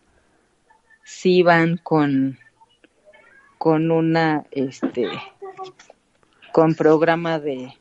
sí 1.04 1.44
van 1.44 1.78
con, 1.78 2.38
con 3.58 3.92
una, 3.92 4.46
este, 4.52 5.10
con 6.52 6.76
programa 6.76 7.40
de 7.40 7.74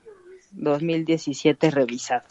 2017 0.59 1.70
revisado. 1.70 2.22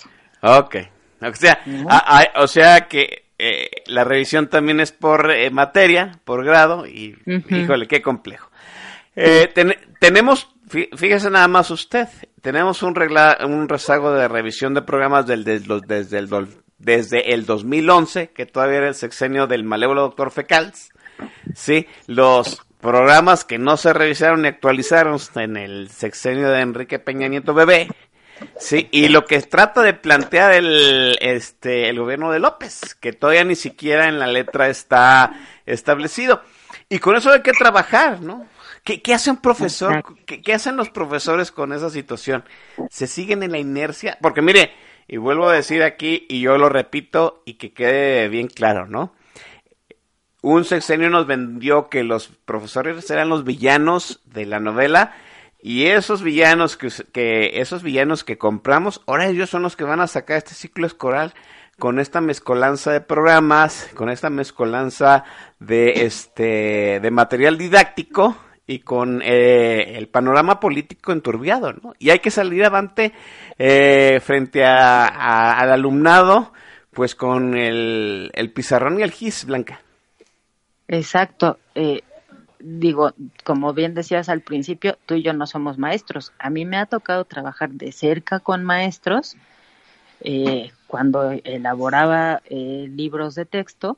Ok. 0.41 0.75
O 1.21 1.33
sea, 1.33 1.59
a- 1.89 2.19
a- 2.19 2.43
o 2.43 2.47
sea 2.47 2.87
que 2.87 3.23
eh, 3.39 3.69
la 3.87 4.03
revisión 4.03 4.47
también 4.49 4.79
es 4.79 4.91
por 4.91 5.29
eh, 5.31 5.49
materia, 5.51 6.19
por 6.25 6.43
grado, 6.45 6.85
y 6.87 7.15
híjole, 7.49 7.87
qué 7.87 8.01
complejo. 8.01 8.49
Eh, 9.15 9.49
ten- 9.53 9.75
tenemos, 9.99 10.47
fí- 10.69 10.89
fíjese 10.95 11.29
nada 11.29 11.47
más 11.47 11.69
usted, 11.71 12.07
tenemos 12.41 12.83
un, 12.83 12.95
regla, 12.95 13.37
un 13.45 13.67
rezago 13.69 14.11
de 14.11 14.27
revisión 14.27 14.73
de 14.73 14.81
programas 14.83 15.25
del, 15.27 15.43
des- 15.43 15.67
los- 15.67 15.81
desde, 15.83 16.19
el, 16.19 16.29
desde 16.79 17.33
el 17.33 17.45
2011, 17.45 18.29
que 18.29 18.45
todavía 18.45 18.77
era 18.79 18.87
el 18.89 18.95
sexenio 18.95 19.47
del 19.47 19.63
malévolo 19.63 20.01
doctor 20.01 20.29
Fecals, 20.31 20.89
sí, 21.55 21.87
los 22.07 22.61
programas 22.79 23.43
que 23.43 23.57
no 23.57 23.75
se 23.77 23.91
revisaron 23.93 24.43
ni 24.43 24.49
actualizaron 24.49 25.17
en 25.35 25.57
el 25.57 25.89
sexenio 25.89 26.49
de 26.49 26.61
Enrique 26.61 26.99
Peña 26.99 27.27
Nieto 27.27 27.55
Bebé, 27.55 27.87
Sí, 28.59 28.87
y 28.91 29.07
lo 29.09 29.25
que 29.25 29.41
trata 29.41 29.81
de 29.81 29.93
plantear 29.93 30.53
el, 30.53 31.17
este, 31.21 31.89
el 31.89 31.99
gobierno 31.99 32.31
de 32.31 32.39
López, 32.39 32.95
que 32.95 33.13
todavía 33.13 33.43
ni 33.43 33.55
siquiera 33.55 34.07
en 34.07 34.19
la 34.19 34.27
letra 34.27 34.69
está 34.69 35.31
establecido. 35.65 36.41
Y 36.89 36.99
con 36.99 37.15
eso 37.15 37.31
hay 37.31 37.41
que 37.41 37.51
trabajar, 37.51 38.21
¿no? 38.21 38.45
¿Qué, 38.83 39.01
qué 39.01 39.13
hace 39.13 39.29
un 39.29 39.37
profesor? 39.37 40.03
¿Qué, 40.25 40.41
qué 40.41 40.53
hacen 40.53 40.77
los 40.77 40.89
profesores 40.89 41.51
con 41.51 41.73
esa 41.73 41.89
situación? 41.89 42.45
¿Se 42.89 43.07
siguen 43.07 43.43
en 43.43 43.51
la 43.51 43.57
inercia? 43.57 44.17
Porque 44.21 44.41
mire, 44.41 44.71
y 45.07 45.17
vuelvo 45.17 45.49
a 45.49 45.53
decir 45.53 45.83
aquí, 45.83 46.25
y 46.29 46.41
yo 46.41 46.57
lo 46.57 46.69
repito, 46.69 47.41
y 47.45 47.55
que 47.55 47.73
quede 47.73 48.29
bien 48.29 48.47
claro, 48.47 48.87
¿no? 48.87 49.13
Un 50.41 50.63
sexenio 50.63 51.09
nos 51.09 51.27
vendió 51.27 51.89
que 51.89 52.03
los 52.03 52.27
profesores 52.27 53.09
eran 53.09 53.29
los 53.29 53.43
villanos 53.43 54.21
de 54.25 54.45
la 54.45 54.59
novela 54.59 55.15
y 55.59 55.87
esos 55.87 56.23
villanos 56.23 56.77
que, 56.77 57.51
esos 57.61 57.83
villanos 57.83 58.23
que 58.23 58.37
compramos, 58.37 59.01
ahora 59.07 59.27
ellos 59.27 59.49
son 59.49 59.61
los 59.63 59.75
que 59.75 59.83
van 59.83 59.99
a 60.01 60.07
sacar 60.07 60.37
este 60.37 60.53
ciclo 60.53 60.85
escolar 60.87 61.33
con 61.79 61.99
esta 61.99 62.21
mezcolanza 62.21 62.91
de 62.91 63.01
programas, 63.01 63.89
con 63.93 64.09
esta 64.09 64.29
mezcolanza 64.29 65.23
de 65.59 66.05
este 66.05 66.99
de 67.01 67.11
material 67.11 67.57
didáctico 67.57 68.35
y 68.65 68.79
con 68.79 69.21
eh, 69.23 69.97
el 69.97 70.07
panorama 70.09 70.59
político 70.59 71.11
enturbiado, 71.11 71.73
¿no? 71.73 71.93
Y 71.99 72.09
hay 72.09 72.19
que 72.19 72.31
salir 72.31 72.65
avante 72.65 73.13
eh, 73.57 74.19
frente 74.23 74.65
a- 74.65 75.53
al 75.59 75.71
alumnado, 75.71 76.51
pues 76.91 77.13
con 77.15 77.55
el, 77.55 78.31
el 78.33 78.51
pizarrón 78.51 78.99
y 78.99 79.03
el 79.03 79.11
gis, 79.11 79.45
Blanca. 79.45 79.79
Exacto. 80.87 81.59
Eh, 81.75 82.01
digo, 82.59 83.13
como 83.43 83.73
bien 83.73 83.93
decías 83.93 84.29
al 84.29 84.41
principio, 84.41 84.97
tú 85.05 85.15
y 85.15 85.23
yo 85.23 85.33
no 85.33 85.47
somos 85.47 85.77
maestros. 85.77 86.33
A 86.39 86.49
mí 86.49 86.65
me 86.65 86.77
ha 86.77 86.85
tocado 86.85 87.25
trabajar 87.25 87.71
de 87.71 87.91
cerca 87.91 88.39
con 88.39 88.63
maestros 88.63 89.35
eh, 90.21 90.71
cuando 90.87 91.31
elaboraba 91.43 92.41
eh, 92.45 92.87
libros 92.89 93.35
de 93.35 93.45
texto 93.45 93.97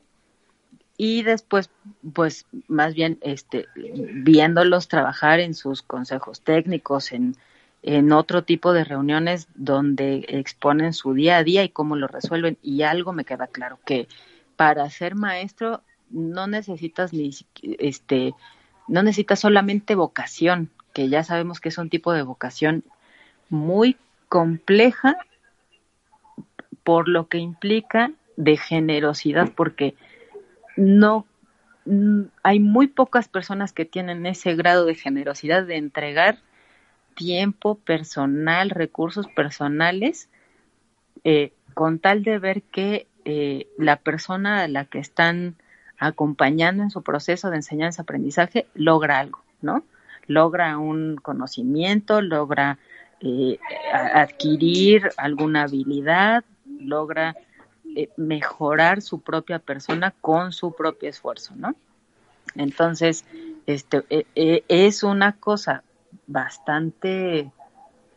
y 0.96 1.22
después, 1.22 1.70
pues 2.12 2.44
más 2.68 2.92
bien, 2.94 3.18
este, 3.22 3.66
viéndolos 3.74 4.86
trabajar 4.88 5.40
en 5.40 5.54
sus 5.54 5.80
consejos 5.80 6.42
técnicos, 6.42 7.12
en, 7.12 7.36
en 7.82 8.12
otro 8.12 8.44
tipo 8.44 8.74
de 8.74 8.84
reuniones 8.84 9.48
donde 9.54 10.26
exponen 10.28 10.92
su 10.92 11.14
día 11.14 11.38
a 11.38 11.42
día 11.42 11.64
y 11.64 11.70
cómo 11.70 11.96
lo 11.96 12.06
resuelven. 12.06 12.58
Y 12.60 12.82
algo 12.82 13.14
me 13.14 13.24
queda 13.24 13.46
claro, 13.46 13.78
que 13.86 14.08
para 14.56 14.90
ser 14.90 15.14
maestro 15.14 15.82
no 16.10 16.46
necesitas 16.46 17.12
ni 17.12 17.30
este 17.62 18.34
no 18.88 19.02
necesitas 19.04 19.38
solamente 19.38 19.94
vocación, 19.94 20.68
que 20.92 21.08
ya 21.08 21.22
sabemos 21.22 21.60
que 21.60 21.68
es 21.68 21.78
un 21.78 21.90
tipo 21.90 22.12
de 22.12 22.22
vocación 22.22 22.82
muy 23.48 23.96
compleja 24.28 25.16
por 26.82 27.08
lo 27.08 27.28
que 27.28 27.38
implica 27.38 28.10
de 28.36 28.56
generosidad, 28.56 29.52
porque 29.54 29.94
no 30.76 31.26
mm, 31.84 32.22
hay 32.42 32.58
muy 32.58 32.88
pocas 32.88 33.28
personas 33.28 33.72
que 33.72 33.84
tienen 33.84 34.26
ese 34.26 34.56
grado 34.56 34.86
de 34.86 34.94
generosidad 34.96 35.64
de 35.64 35.76
entregar 35.76 36.38
tiempo 37.14 37.76
personal, 37.76 38.70
recursos 38.70 39.26
personales, 39.28 40.28
eh, 41.22 41.52
con 41.74 41.98
tal 41.98 42.24
de 42.24 42.38
ver 42.38 42.62
que 42.62 43.06
eh, 43.24 43.68
la 43.78 43.96
persona 43.96 44.62
a 44.62 44.68
la 44.68 44.86
que 44.86 44.98
están 44.98 45.56
acompañando 46.00 46.82
en 46.82 46.90
su 46.90 47.02
proceso 47.02 47.50
de 47.50 47.56
enseñanza-aprendizaje 47.56 48.66
logra 48.74 49.18
algo, 49.18 49.42
¿no? 49.60 49.84
Logra 50.26 50.78
un 50.78 51.16
conocimiento, 51.16 52.22
logra 52.22 52.78
eh, 53.20 53.58
adquirir 53.92 55.10
alguna 55.18 55.64
habilidad, 55.64 56.42
logra 56.80 57.36
eh, 57.94 58.08
mejorar 58.16 59.02
su 59.02 59.20
propia 59.20 59.58
persona 59.58 60.14
con 60.22 60.52
su 60.52 60.72
propio 60.72 61.10
esfuerzo, 61.10 61.54
¿no? 61.54 61.74
Entonces, 62.54 63.24
este, 63.66 64.02
e- 64.08 64.26
e- 64.34 64.64
es 64.68 65.02
una 65.02 65.36
cosa 65.36 65.82
bastante 66.26 67.50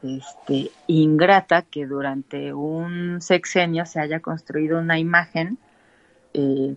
este, 0.02 0.72
ingrata 0.88 1.64
que 1.64 1.86
durante 1.86 2.54
un 2.54 3.20
sexenio 3.20 3.86
se 3.86 4.00
haya 4.00 4.22
construido 4.22 4.80
una 4.80 5.00
imagen 5.00 5.58
eh, 6.34 6.76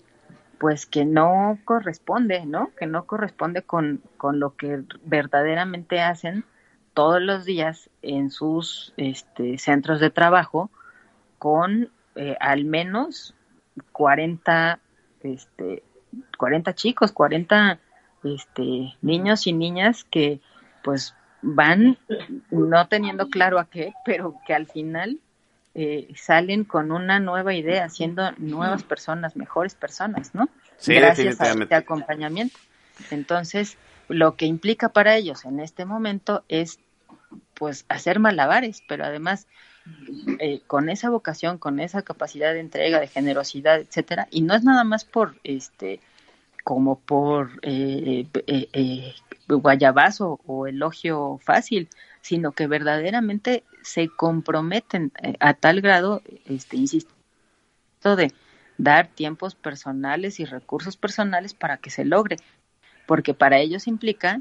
pues 0.59 0.87
que 0.87 1.05
no 1.05 1.59
corresponde, 1.65 2.47
¿no? 2.47 2.71
Que 2.79 2.87
no 2.87 3.07
corresponde 3.07 3.63
con, 3.63 4.01
con 4.17 4.41
lo 4.41 4.57
que 4.57 4.83
verdaderamente 5.05 6.01
hacen 6.01 6.45
todos 6.95 7.21
los 7.21 7.45
días 7.45 7.91
en 8.03 8.31
sus 8.31 8.95
este, 8.97 9.59
centros 9.59 10.01
de 10.01 10.11
trabajo 10.11 10.71
con 11.39 11.91
eh, 12.15 12.37
al 12.41 12.65
menos 12.65 13.35
40, 13.93 14.79
este, 15.23 15.83
40 16.39 16.75
chicos, 16.75 17.13
40 17.13 17.79
este, 18.25 18.97
niños 19.03 19.47
y 19.47 19.53
niñas 19.53 20.05
que 20.05 20.41
pues 20.83 21.15
van 21.43 21.99
no 22.51 22.89
teniendo 22.89 23.29
claro 23.29 23.59
a 23.59 23.67
qué, 23.67 23.93
pero 24.05 24.37
que 24.47 24.55
al 24.55 24.67
final 24.67 25.21
eh, 25.79 26.09
salen 26.17 26.65
con 26.65 26.91
una 26.91 27.21
nueva 27.21 27.53
idea, 27.53 27.91
siendo 27.91 28.33
nuevas 28.39 28.83
personas, 28.83 29.37
mejores 29.37 29.75
personas, 29.75 30.35
¿no? 30.35 30.49
Sí, 30.79 30.95
Gracias 30.95 31.39
a 31.39 31.53
este 31.53 31.75
acompañamiento. 31.75 32.59
Entonces, 33.11 33.77
lo 34.09 34.37
que 34.37 34.47
implica 34.47 34.89
para 34.89 35.17
ellos 35.17 35.45
en 35.45 35.61
este 35.61 35.85
momento 35.85 36.45
es 36.49 36.79
pues 37.53 37.85
hacer 37.91 38.21
malabares, 38.21 38.83
pero 38.89 39.05
además 39.05 39.49
eh, 40.39 40.63
con 40.67 40.89
esa 40.89 41.11
vocación, 41.11 41.59
con 41.59 41.79
esa 41.79 42.01
capacidad 42.01 42.55
de 42.55 42.61
entrega, 42.61 42.99
de 42.99 43.09
generosidad, 43.09 43.79
etcétera, 43.79 44.29
y 44.31 44.41
no 44.41 44.55
es 44.55 44.65
nada 44.65 44.83
más 44.83 45.05
por 45.05 45.35
este 45.45 46.01
como 46.67 46.99
por 46.99 47.61
eh, 47.63 48.27
eh, 48.47 48.69
eh, 48.73 49.15
guayabazo 49.47 50.41
o 50.47 50.67
elogio 50.67 51.39
fácil, 51.41 51.89
sino 52.23 52.51
que 52.51 52.67
verdaderamente 52.67 53.63
se 53.87 54.09
comprometen 54.09 55.13
eh, 55.23 55.37
a 55.39 55.55
tal 55.55 55.81
grado, 55.81 56.21
este, 56.47 56.77
insisto, 56.77 57.15
de 58.03 58.33
dar 58.79 59.07
tiempos 59.09 59.55
personales 59.55 60.41
y 60.41 60.45
recursos 60.45 60.97
personales 60.97 61.55
para 61.55 61.77
que 61.77 61.91
se 61.91 62.05
logre, 62.05 62.37
porque 63.07 63.33
para 63.33 63.59
ellos 63.59 63.87
implica 63.87 64.41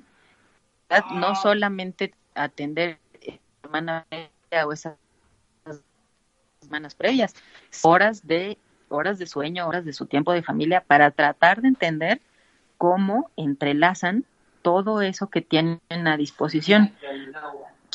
no 1.14 1.36
solamente 1.36 2.14
atender 2.34 3.00
semana 3.62 4.06
o 4.66 4.72
esas 4.72 4.98
semanas 6.60 6.96
previas, 6.96 7.36
horas 7.84 8.26
de 8.26 8.58
horas 8.90 9.20
de 9.20 9.28
sueño, 9.28 9.68
horas 9.68 9.86
de 9.86 9.94
su 9.94 10.06
tiempo 10.08 10.32
de 10.34 10.42
familia 10.42 10.82
para 10.82 11.12
tratar 11.12 11.62
de 11.62 11.68
entender 11.68 12.22
cómo 12.78 13.30
entrelazan 13.36 14.26
todo 14.64 15.02
eso 15.02 15.30
que 15.30 15.42
tienen 15.42 15.80
a 15.90 16.18
disposición. 16.18 16.94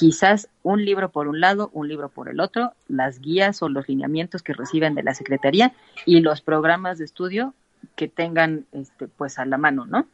Quizás 0.00 0.48
un 0.62 0.82
libro 0.82 1.10
por 1.10 1.28
un 1.28 1.40
lado, 1.40 1.68
un 1.74 1.86
libro 1.86 2.08
por 2.08 2.30
el 2.30 2.40
otro, 2.40 2.72
las 2.88 3.20
guías 3.20 3.60
o 3.62 3.68
los 3.68 3.86
lineamientos 3.86 4.42
que 4.42 4.54
reciben 4.54 4.94
de 4.94 5.02
la 5.02 5.12
Secretaría 5.14 5.74
y 6.06 6.20
los 6.20 6.40
programas 6.40 6.96
de 6.96 7.04
estudio 7.04 7.52
que 7.96 8.08
tengan 8.08 8.64
este, 8.72 9.08
pues 9.08 9.38
a 9.38 9.44
la 9.44 9.58
mano, 9.58 9.84
¿no? 9.84 10.06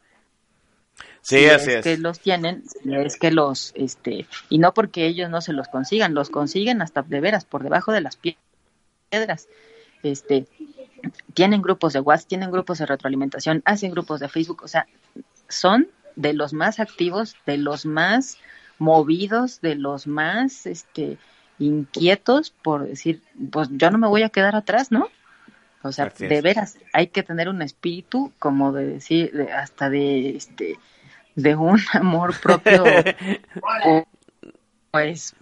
Sí, 1.21 1.37
Si 1.37 1.45
así 1.45 1.69
es 1.71 1.75
es. 1.77 1.83
que 1.85 1.97
los 1.97 2.19
tienen, 2.19 2.63
si 2.67 2.93
es 2.95 3.17
que 3.17 3.31
los, 3.31 3.71
este, 3.75 4.27
y 4.49 4.57
no 4.57 4.73
porque 4.73 5.05
ellos 5.05 5.29
no 5.29 5.39
se 5.39 5.53
los 5.53 5.69
consigan, 5.69 6.13
los 6.13 6.29
consiguen 6.29 6.81
hasta 6.81 7.01
de 7.03 7.21
veras, 7.21 7.45
por 7.45 7.63
debajo 7.63 7.93
de 7.93 8.01
las 8.01 8.19
pie- 8.21 8.35
piedras. 9.09 9.47
Este, 10.03 10.47
tienen 11.33 11.61
grupos 11.61 11.93
de 11.93 12.01
WhatsApp, 12.01 12.27
tienen 12.27 12.51
grupos 12.51 12.79
de 12.79 12.87
retroalimentación, 12.87 13.61
hacen 13.63 13.91
grupos 13.91 14.19
de 14.19 14.27
Facebook, 14.27 14.63
o 14.63 14.67
sea, 14.67 14.85
son 15.47 15.87
de 16.17 16.33
los 16.33 16.51
más 16.51 16.81
activos, 16.81 17.37
de 17.45 17.57
los 17.57 17.85
más 17.85 18.37
movidos, 18.79 19.61
de 19.61 19.75
los 19.75 20.07
más, 20.07 20.65
este, 20.65 21.17
inquietos 21.59 22.51
por 22.51 22.87
decir, 22.87 23.21
pues 23.51 23.69
yo 23.71 23.91
no 23.91 23.97
me 23.97 24.07
voy 24.07 24.23
a 24.23 24.29
quedar 24.29 24.55
atrás, 24.55 24.91
¿no? 24.91 25.09
O 25.83 25.91
sea, 25.91 26.05
Así 26.05 26.25
de 26.25 26.41
veras, 26.41 26.77
hay 26.93 27.07
que 27.07 27.23
tener 27.23 27.49
un 27.49 27.61
espíritu 27.61 28.33
como 28.39 28.73
de 28.73 28.85
decir, 28.85 29.31
de- 29.31 29.51
hasta 29.51 29.89
de 29.89 30.35
este, 30.35 30.77
de 31.35 31.55
un 31.55 31.79
amor 31.93 32.35
propio, 32.39 32.83
pues, 34.91 35.35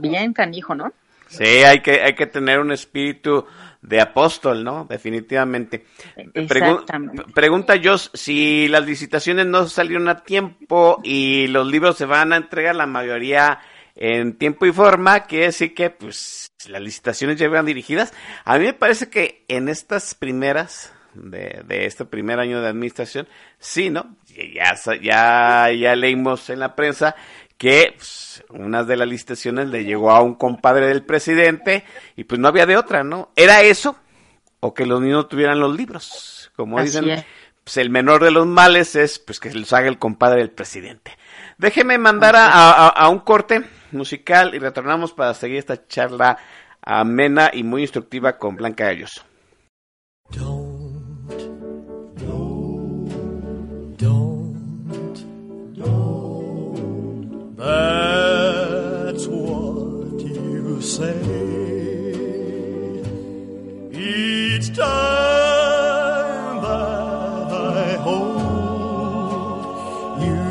bien 0.00 0.32
canijo, 0.32 0.74
¿no? 0.74 0.92
Sí, 1.38 1.44
hay 1.44 1.80
que, 1.80 2.02
hay 2.02 2.14
que 2.14 2.26
tener 2.26 2.60
un 2.60 2.72
espíritu 2.72 3.46
de 3.80 4.00
apóstol, 4.00 4.62
¿no? 4.62 4.84
Definitivamente. 4.84 5.86
Pregu- 6.48 6.84
pregunta 7.34 7.74
Jos, 7.82 8.10
si 8.14 8.68
las 8.68 8.84
licitaciones 8.86 9.46
no 9.46 9.66
salieron 9.66 10.08
a 10.08 10.22
tiempo 10.22 11.00
y 11.02 11.46
los 11.48 11.66
libros 11.66 11.96
se 11.96 12.04
van 12.04 12.32
a 12.32 12.36
entregar 12.36 12.76
la 12.76 12.86
mayoría 12.86 13.58
en 13.96 14.38
tiempo 14.38 14.66
y 14.66 14.72
forma, 14.72 15.20
quiere 15.24 15.46
decir 15.46 15.74
que 15.74 15.90
pues 15.90 16.52
las 16.68 16.80
licitaciones 16.80 17.36
ya 17.38 17.46
iban 17.46 17.66
dirigidas. 17.66 18.12
A 18.44 18.58
mí 18.58 18.64
me 18.66 18.72
parece 18.74 19.10
que 19.10 19.44
en 19.48 19.68
estas 19.68 20.14
primeras 20.14 20.92
de, 21.14 21.62
de 21.66 21.86
este 21.86 22.04
primer 22.04 22.38
año 22.38 22.62
de 22.62 22.68
administración, 22.68 23.28
sí, 23.58 23.90
¿no? 23.90 24.16
Ya, 24.28 24.74
ya, 25.02 25.70
ya 25.72 25.96
leímos 25.96 26.48
en 26.48 26.60
la 26.60 26.74
prensa 26.74 27.14
que 27.62 27.94
pues, 27.96 28.42
una 28.50 28.82
de 28.82 28.96
las 28.96 29.06
licitaciones 29.06 29.68
le 29.68 29.84
llegó 29.84 30.10
a 30.10 30.20
un 30.20 30.34
compadre 30.34 30.88
del 30.88 31.04
presidente 31.04 31.84
y 32.16 32.24
pues 32.24 32.40
no 32.40 32.48
había 32.48 32.66
de 32.66 32.76
otra, 32.76 33.04
¿no? 33.04 33.30
¿Era 33.36 33.62
eso? 33.62 33.94
O 34.58 34.74
que 34.74 34.84
los 34.84 35.00
niños 35.00 35.28
tuvieran 35.28 35.60
los 35.60 35.76
libros. 35.76 36.50
Como 36.56 36.76
Así 36.76 36.86
dicen, 36.88 37.08
es. 37.10 37.24
pues 37.62 37.76
el 37.76 37.88
menor 37.90 38.24
de 38.24 38.32
los 38.32 38.48
males 38.48 38.96
es 38.96 39.20
pues 39.20 39.38
que 39.38 39.54
los 39.54 39.72
haga 39.72 39.86
el 39.86 40.00
compadre 40.00 40.40
del 40.40 40.50
presidente. 40.50 41.16
Déjeme 41.56 41.98
mandar 41.98 42.34
a, 42.34 42.48
a- 42.48 42.88
a 42.88 43.08
un 43.08 43.20
corte 43.20 43.62
musical 43.92 44.56
y 44.56 44.58
retornamos 44.58 45.12
para 45.12 45.32
seguir 45.32 45.58
esta 45.58 45.86
charla 45.86 46.38
amena 46.84 47.50
y 47.52 47.62
muy 47.62 47.82
instructiva 47.82 48.38
con 48.38 48.56
Blanca 48.56 48.86
Galloso. 48.86 49.22
That's 57.62 59.24
what 59.28 60.18
you 60.20 60.80
say 60.82 61.14
each 63.92 64.74
time 64.76 66.56
that 66.60 67.76
I 67.78 67.94
hold 68.02 69.62
you 70.26 70.42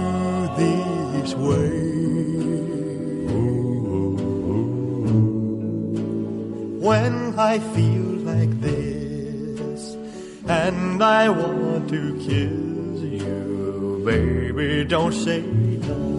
this 0.55 1.34
way. 1.36 1.72
When 6.80 7.38
I 7.38 7.59
feel 7.59 8.09
like 8.24 8.62
this 8.62 9.97
and 10.47 11.03
I 11.03 11.28
want 11.28 11.89
to 11.89 12.16
kiss 12.20 13.01
you, 13.03 14.01
baby, 14.05 14.86
don't 14.86 15.12
say 15.12 15.41
no. 15.41 16.11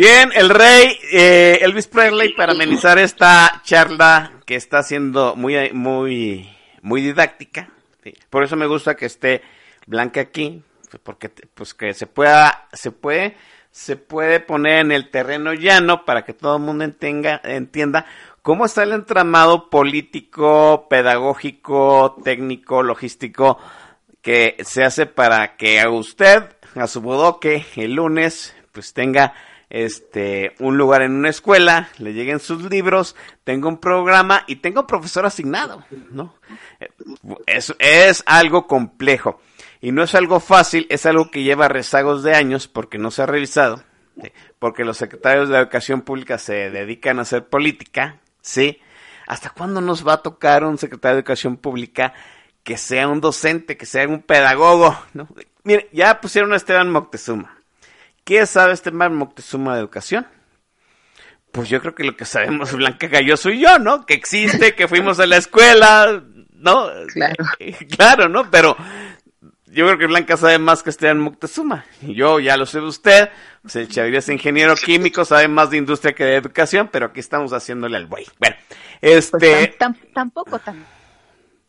Bien, 0.00 0.30
el 0.34 0.48
rey 0.48 0.98
eh, 1.12 1.58
Elvis 1.60 1.86
Presley 1.86 2.32
para 2.32 2.52
amenizar 2.52 2.98
esta 2.98 3.60
charla 3.66 4.32
que 4.46 4.54
está 4.54 4.82
siendo 4.82 5.36
muy 5.36 5.74
muy 5.74 6.48
muy 6.80 7.02
didáctica. 7.02 7.68
Por 8.30 8.42
eso 8.42 8.56
me 8.56 8.66
gusta 8.66 8.94
que 8.94 9.04
esté 9.04 9.42
Blanca 9.86 10.22
aquí, 10.22 10.62
porque 11.02 11.28
pues 11.52 11.74
que 11.74 11.92
se 11.92 12.06
pueda 12.06 12.66
se 12.72 12.92
puede 12.92 13.36
se 13.72 13.96
puede 13.96 14.40
poner 14.40 14.78
en 14.78 14.92
el 14.92 15.10
terreno 15.10 15.52
llano 15.52 16.06
para 16.06 16.24
que 16.24 16.32
todo 16.32 16.56
el 16.56 16.62
mundo 16.62 16.84
entienda, 16.84 17.38
entienda 17.44 18.06
cómo 18.40 18.64
está 18.64 18.84
el 18.84 18.92
entramado 18.92 19.68
político, 19.68 20.86
pedagógico, 20.88 22.16
técnico, 22.24 22.82
logístico 22.82 23.58
que 24.22 24.56
se 24.64 24.82
hace 24.82 25.04
para 25.04 25.58
que 25.58 25.78
a 25.78 25.90
usted, 25.90 26.56
a 26.74 26.86
su 26.86 27.02
bodoque, 27.02 27.66
el 27.76 27.96
lunes, 27.96 28.56
pues 28.72 28.94
tenga 28.94 29.34
este 29.70 30.54
un 30.58 30.76
lugar 30.76 31.02
en 31.02 31.12
una 31.12 31.30
escuela, 31.30 31.88
le 31.98 32.12
lleguen 32.12 32.40
sus 32.40 32.64
libros, 32.64 33.16
tenga 33.44 33.68
un 33.68 33.78
programa 33.78 34.44
y 34.46 34.56
tenga 34.56 34.80
un 34.80 34.86
profesor 34.86 35.24
asignado, 35.24 35.84
¿no? 36.10 36.34
Es, 37.46 37.74
es 37.78 38.22
algo 38.26 38.66
complejo 38.66 39.40
y 39.80 39.92
no 39.92 40.02
es 40.02 40.14
algo 40.14 40.40
fácil, 40.40 40.86
es 40.90 41.06
algo 41.06 41.30
que 41.30 41.42
lleva 41.42 41.68
rezagos 41.68 42.22
de 42.22 42.34
años 42.34 42.68
porque 42.68 42.98
no 42.98 43.10
se 43.10 43.22
ha 43.22 43.26
revisado, 43.26 43.82
porque 44.58 44.84
los 44.84 44.98
secretarios 44.98 45.48
de 45.48 45.56
educación 45.56 46.02
pública 46.02 46.36
se 46.38 46.70
dedican 46.70 47.18
a 47.18 47.22
hacer 47.22 47.46
política, 47.46 48.18
¿sí? 48.42 48.80
¿Hasta 49.26 49.50
cuándo 49.50 49.80
nos 49.80 50.06
va 50.06 50.14
a 50.14 50.22
tocar 50.22 50.64
un 50.64 50.78
secretario 50.78 51.14
de 51.14 51.20
educación 51.20 51.56
pública 51.56 52.12
que 52.64 52.76
sea 52.76 53.06
un 53.06 53.20
docente, 53.20 53.76
que 53.76 53.86
sea 53.86 54.08
un 54.08 54.22
pedagogo, 54.22 54.98
¿no? 55.14 55.28
Ya 55.92 56.20
pusieron 56.20 56.52
a 56.52 56.56
Esteban 56.56 56.90
Moctezuma. 56.90 57.59
¿Qué 58.30 58.46
sabe 58.46 58.74
Esteban 58.74 59.16
Moctezuma 59.16 59.74
de 59.74 59.80
educación? 59.80 60.24
Pues 61.50 61.68
yo 61.68 61.80
creo 61.80 61.96
que 61.96 62.04
lo 62.04 62.16
que 62.16 62.24
sabemos 62.24 62.72
Blanca 62.76 63.08
Galloso 63.08 63.50
y 63.50 63.58
yo, 63.58 63.80
¿no? 63.80 64.06
Que 64.06 64.14
existe, 64.14 64.76
que 64.76 64.86
fuimos 64.86 65.18
a 65.18 65.26
la 65.26 65.36
escuela, 65.36 66.22
¿no? 66.52 66.86
Claro. 67.12 67.44
Claro, 67.96 68.28
¿no? 68.28 68.48
Pero 68.48 68.76
yo 69.66 69.84
creo 69.84 69.98
que 69.98 70.06
Blanca 70.06 70.36
sabe 70.36 70.60
más 70.60 70.84
que 70.84 70.90
Esteban 70.90 71.18
Moctezuma. 71.18 71.84
Yo 72.02 72.38
ya 72.38 72.56
lo 72.56 72.66
sé 72.66 72.78
de 72.78 72.86
usted. 72.86 73.30
Pues 73.62 73.74
el 73.74 73.88
Chaviria 73.88 74.20
es 74.20 74.28
ingeniero 74.28 74.76
químico, 74.76 75.24
sabe 75.24 75.48
más 75.48 75.70
de 75.70 75.78
industria 75.78 76.14
que 76.14 76.22
de 76.22 76.36
educación, 76.36 76.88
pero 76.92 77.06
aquí 77.06 77.18
estamos 77.18 77.52
haciéndole 77.52 77.96
al 77.96 78.06
buey. 78.06 78.26
Bueno, 78.38 78.54
este... 79.00 79.38
Pues 79.38 79.76
tam- 79.76 80.12
tampoco 80.14 80.60
tan 80.60 80.86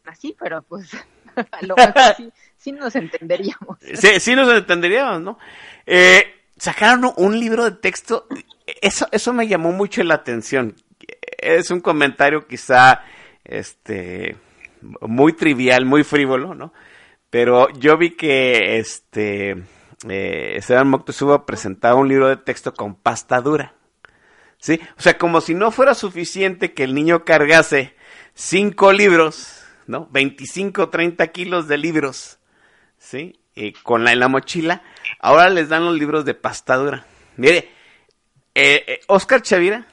así, 0.06 0.38
pero 0.40 0.62
pues 0.62 0.92
a 1.36 1.66
lo 1.66 1.76
mejor 1.76 1.94
sí, 2.18 2.32
sí 2.56 2.72
nos 2.72 2.96
entenderíamos. 2.96 3.80
Sí, 3.96 4.20
sí 4.20 4.36
nos 4.36 4.48
entenderíamos, 4.56 5.22
¿no? 5.22 5.40
Eh, 5.88 6.36
sacaron 6.62 7.12
un 7.18 7.40
libro 7.40 7.64
de 7.64 7.72
texto, 7.72 8.28
eso, 8.84 9.08
eso 9.12 9.34
me 9.34 9.48
llamó 9.48 9.72
mucho 9.72 10.04
la 10.04 10.14
atención. 10.14 10.76
Es 11.40 11.72
un 11.72 11.80
comentario 11.80 12.46
quizá, 12.46 13.02
este, 13.44 14.36
muy 15.02 15.34
trivial, 15.34 15.86
muy 15.86 16.04
frívolo, 16.04 16.54
¿no? 16.54 16.72
Pero 17.32 17.68
yo 17.72 17.98
vi 17.98 18.12
que, 18.12 18.78
este, 18.78 19.64
eh, 20.08 20.54
Esteban 20.58 20.88
Moctezuma 20.88 21.48
presentaba 21.48 21.96
un 21.96 22.08
libro 22.08 22.28
de 22.30 22.38
texto 22.38 22.76
con 22.76 22.94
pasta 22.94 23.42
dura. 23.42 23.74
¿Sí? 24.60 24.80
O 25.00 25.02
sea, 25.02 25.18
como 25.18 25.42
si 25.42 25.56
no 25.56 25.72
fuera 25.72 25.96
suficiente 25.96 26.76
que 26.76 26.84
el 26.84 26.94
niño 26.94 27.26
cargase 27.26 27.96
cinco 28.36 28.94
libros, 28.94 29.64
¿no? 29.88 30.08
25, 30.12 30.90
30 30.90 31.26
kilos 31.30 31.68
de 31.68 31.80
libros, 31.80 32.38
¿sí? 33.00 33.41
Eh, 33.56 33.74
con 33.84 34.04
la 34.04 34.14
en 34.14 34.20
la 34.20 34.28
mochila. 34.28 34.82
Ahora 35.20 35.50
les 35.50 35.70
dan 35.70 35.86
los 35.86 35.98
libros 35.98 36.24
de 36.24 36.34
pasta 36.34 36.78
dura. 36.78 37.06
Mire, 37.36 37.70
eh, 38.56 38.84
eh, 38.88 39.00
Oscar 39.08 39.42
Chavira, 39.42 39.88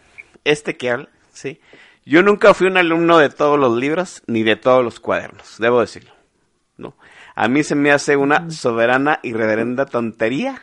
este 0.44 0.76
que 0.76 0.90
habla, 0.90 1.08
¿sí? 1.32 1.60
Yo 2.04 2.22
nunca 2.22 2.54
fui 2.54 2.68
un 2.68 2.76
alumno 2.76 3.18
de 3.18 3.28
todos 3.30 3.58
los 3.58 3.76
libros 3.76 4.22
ni 4.26 4.42
de 4.42 4.56
todos 4.56 4.84
los 4.84 5.00
cuadernos, 5.00 5.56
debo 5.58 5.80
decirlo, 5.80 6.12
¿no? 6.76 6.96
A 7.34 7.48
mí 7.48 7.62
se 7.62 7.74
me 7.74 7.90
hace 7.92 8.16
una 8.16 8.50
soberana 8.50 9.20
y 9.22 9.32
reverenda 9.32 9.86
tontería 9.86 10.62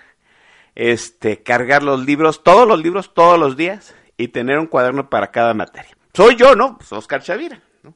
este, 0.75 1.41
cargar 1.41 1.83
los 1.83 2.05
libros, 2.05 2.43
todos 2.43 2.67
los 2.67 2.81
libros, 2.81 3.13
todos 3.13 3.39
los 3.39 3.55
días, 3.55 3.95
y 4.17 4.29
tener 4.29 4.59
un 4.59 4.67
cuaderno 4.67 5.09
para 5.09 5.31
cada 5.31 5.53
materia. 5.53 5.95
Soy 6.13 6.35
yo, 6.35 6.55
¿no? 6.55 6.77
Pues 6.77 6.91
Oscar 6.93 7.21
Chavira, 7.21 7.61
¿no? 7.83 7.95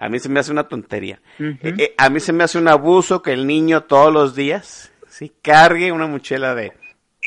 A 0.00 0.08
mí 0.08 0.18
se 0.18 0.28
me 0.28 0.40
hace 0.40 0.50
una 0.50 0.66
tontería. 0.66 1.20
Eh, 1.62 1.74
eh, 1.78 1.94
a 1.98 2.08
mí 2.10 2.18
se 2.20 2.32
me 2.32 2.42
hace 2.42 2.58
un 2.58 2.66
abuso 2.68 3.22
que 3.22 3.32
el 3.32 3.46
niño 3.46 3.82
todos 3.84 4.12
los 4.12 4.34
días, 4.34 4.90
¿sí? 5.08 5.30
Cargue 5.42 5.92
una 5.92 6.06
mochila 6.06 6.54
de 6.54 6.72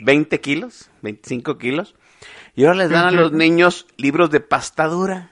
20 0.01 0.41
kilos, 0.41 0.89
25 1.03 1.57
kilos, 1.59 1.95
y 2.55 2.65
ahora 2.65 2.77
les 2.79 2.89
dan 2.89 3.05
a 3.05 3.11
los 3.11 3.31
niños 3.31 3.85
libros 3.97 4.31
de 4.31 4.39
pasta 4.41 4.87
dura. 4.87 5.29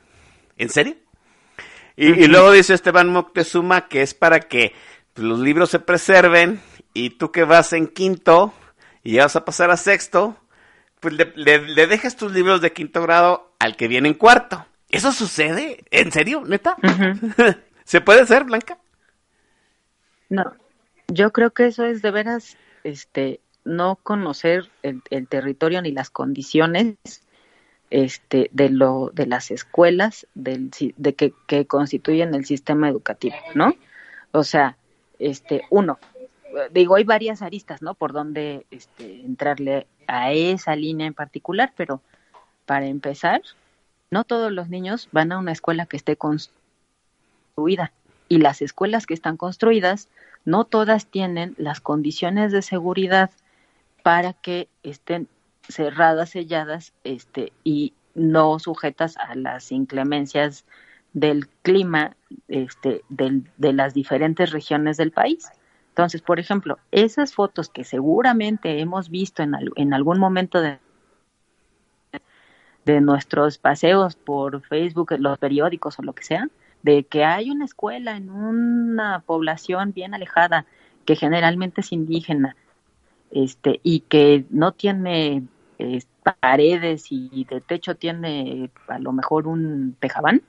¿En 0.58 0.70
serio? 0.70 0.96
Y, 1.98 2.08
y 2.24 2.28
luego 2.28 2.52
dice 2.52 2.74
Esteban 2.74 3.10
Moctezuma 3.10 3.88
que 3.88 4.02
es 4.02 4.14
para 4.14 4.39
que 4.39 4.74
pues, 5.14 5.26
los 5.28 5.39
libros 5.39 5.70
se 5.70 5.80
preserven 5.80 6.62
y 6.94 7.12
tú 7.12 7.32
que 7.32 7.44
vas 7.44 7.74
en 7.74 7.88
quinto 7.88 8.54
y 9.04 9.14
ya 9.14 9.24
vas 9.24 9.36
a 9.36 9.46
pasar 9.46 9.72
a 9.72 9.78
sexto, 9.78 10.38
pues 11.00 11.16
le, 11.16 11.34
le- 11.36 11.68
le 11.68 11.88
dejas 11.88 12.16
tus 12.16 12.32
libros 12.32 12.62
de 12.62 12.72
quinto 12.72 13.02
grado 13.02 13.52
al 13.60 13.76
que 13.76 13.88
viene 13.88 14.08
en 14.10 14.14
cuarto. 14.14 14.66
¿Eso 14.92 15.12
sucede? 15.12 15.84
¿En 15.92 16.12
serio? 16.12 16.44
¿Neta? 16.46 16.76
¿Se 17.86 18.02
puede 18.02 18.22
hacer, 18.22 18.44
Blanca? 18.44 18.78
No, 20.30 20.54
yo 21.08 21.32
creo 21.32 21.52
que 21.52 21.68
eso 21.68 21.86
es 21.86 22.02
de 22.02 22.12
veras, 22.12 22.58
este, 22.84 23.42
no 23.66 23.98
conocer 23.98 24.70
el, 24.82 25.02
el 25.10 25.28
territorio 25.28 25.82
ni 25.82 25.92
las 25.92 26.10
condiciones, 26.10 26.96
este, 27.89 28.50
de 28.54 28.70
lo, 28.70 29.12
de 29.14 29.26
las 29.28 29.52
escuelas, 29.52 30.26
del, 30.36 30.72
si- 30.74 30.94
de 30.98 31.14
que, 31.16 31.34
que 31.48 31.66
constituyen 31.68 32.34
el 32.34 32.46
sistema 32.46 32.88
educativo, 32.88 33.36
¿no? 33.56 33.76
O 34.32 34.44
sea, 34.46 34.78
este, 35.20 35.64
uno, 35.70 36.00
digo, 36.72 36.96
hay 36.96 37.04
varias 37.04 37.42
aristas, 37.42 37.82
¿no? 37.82 37.94
Por 37.94 38.14
donde, 38.14 38.66
este, 38.72 39.22
entrarle 39.22 39.88
a 40.08 40.32
esa 40.32 40.76
línea 40.78 41.08
en 41.08 41.14
particular, 41.14 41.74
pero 41.76 42.02
para 42.66 42.86
empezar, 42.86 43.42
no 44.12 44.26
todos 44.26 44.51
los 44.51 44.70
niños 44.70 45.07
van 45.12 45.32
a 45.32 45.39
una 45.39 45.53
escuela 45.53 45.86
que 45.86 45.97
esté 45.97 46.18
construida 46.18 46.51
y 48.28 48.38
las 48.38 48.62
escuelas 48.62 49.05
que 49.05 49.14
están 49.14 49.38
construidas 49.38 50.09
no 50.45 50.66
todas 50.66 51.05
tienen 51.07 51.55
las 51.57 51.80
condiciones 51.82 52.51
de 52.51 52.62
seguridad 52.62 53.32
para 54.03 54.34
que 54.34 54.68
estén 54.84 55.28
cerradas, 55.68 56.32
selladas, 56.32 56.93
este, 57.03 57.53
y 57.64 57.93
no 58.16 58.59
sujetas 58.59 59.16
a 59.18 59.36
las 59.36 59.72
inclemencias 59.72 60.66
del 61.14 61.47
clima 61.62 62.16
este, 62.47 63.03
de 63.09 63.74
las 63.74 63.93
diferentes 63.93 64.51
regiones 64.51 64.97
del 64.97 65.12
país. 65.12 65.49
Entonces, 65.89 66.22
por 66.22 66.39
ejemplo, 66.39 66.80
esas 66.91 67.34
fotos 67.34 67.70
que 67.70 67.84
seguramente 67.84 68.80
hemos 68.80 69.09
visto 69.09 69.43
en, 69.43 69.55
al- 69.55 69.72
en 69.76 69.93
algún 69.93 70.20
momento 70.20 70.62
de, 70.62 70.80
de 72.86 73.01
nuestros 73.01 73.57
paseos 73.57 74.15
por 74.15 74.61
Facebook, 74.61 75.11
los 75.19 75.38
periódicos 75.38 75.99
o 75.99 76.03
lo 76.03 76.13
que 76.13 76.23
sea, 76.23 76.49
de 76.84 77.03
que 77.03 77.23
hay 77.23 77.51
una 77.51 77.65
escuela 77.65 78.17
en 78.17 78.29
una 78.29 79.19
población 79.25 79.93
bien 79.93 80.13
alejada 80.13 80.65
que 81.05 81.15
generalmente 81.15 81.82
es 81.82 81.91
indígena 81.91 82.55
este 83.32 83.79
y 83.84 84.01
que 84.01 84.45
no 84.49 84.73
tiene 84.73 85.43
eh, 85.79 86.01
paredes 86.39 87.07
y 87.11 87.45
de 87.49 87.61
techo 87.61 87.95
tiene 87.95 88.69
a 88.88 88.99
lo 88.99 89.11
mejor 89.13 89.47
un 89.47 89.95
tejabán, 89.99 90.41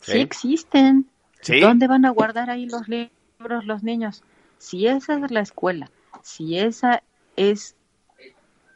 sí, 0.00 0.12
Sí. 0.12 0.18
existen. 0.20 1.06
Sí. 1.40 1.60
¿Dónde 1.60 1.86
van 1.86 2.04
a 2.04 2.10
guardar 2.10 2.50
ahí 2.50 2.66
los 2.66 2.88
libros 2.88 3.64
los 3.64 3.82
niños? 3.82 4.24
Si 4.58 4.86
esa 4.88 5.14
es 5.14 5.30
la 5.30 5.40
escuela, 5.40 5.90
si 6.22 6.58
esa 6.58 7.02
es, 7.36 7.76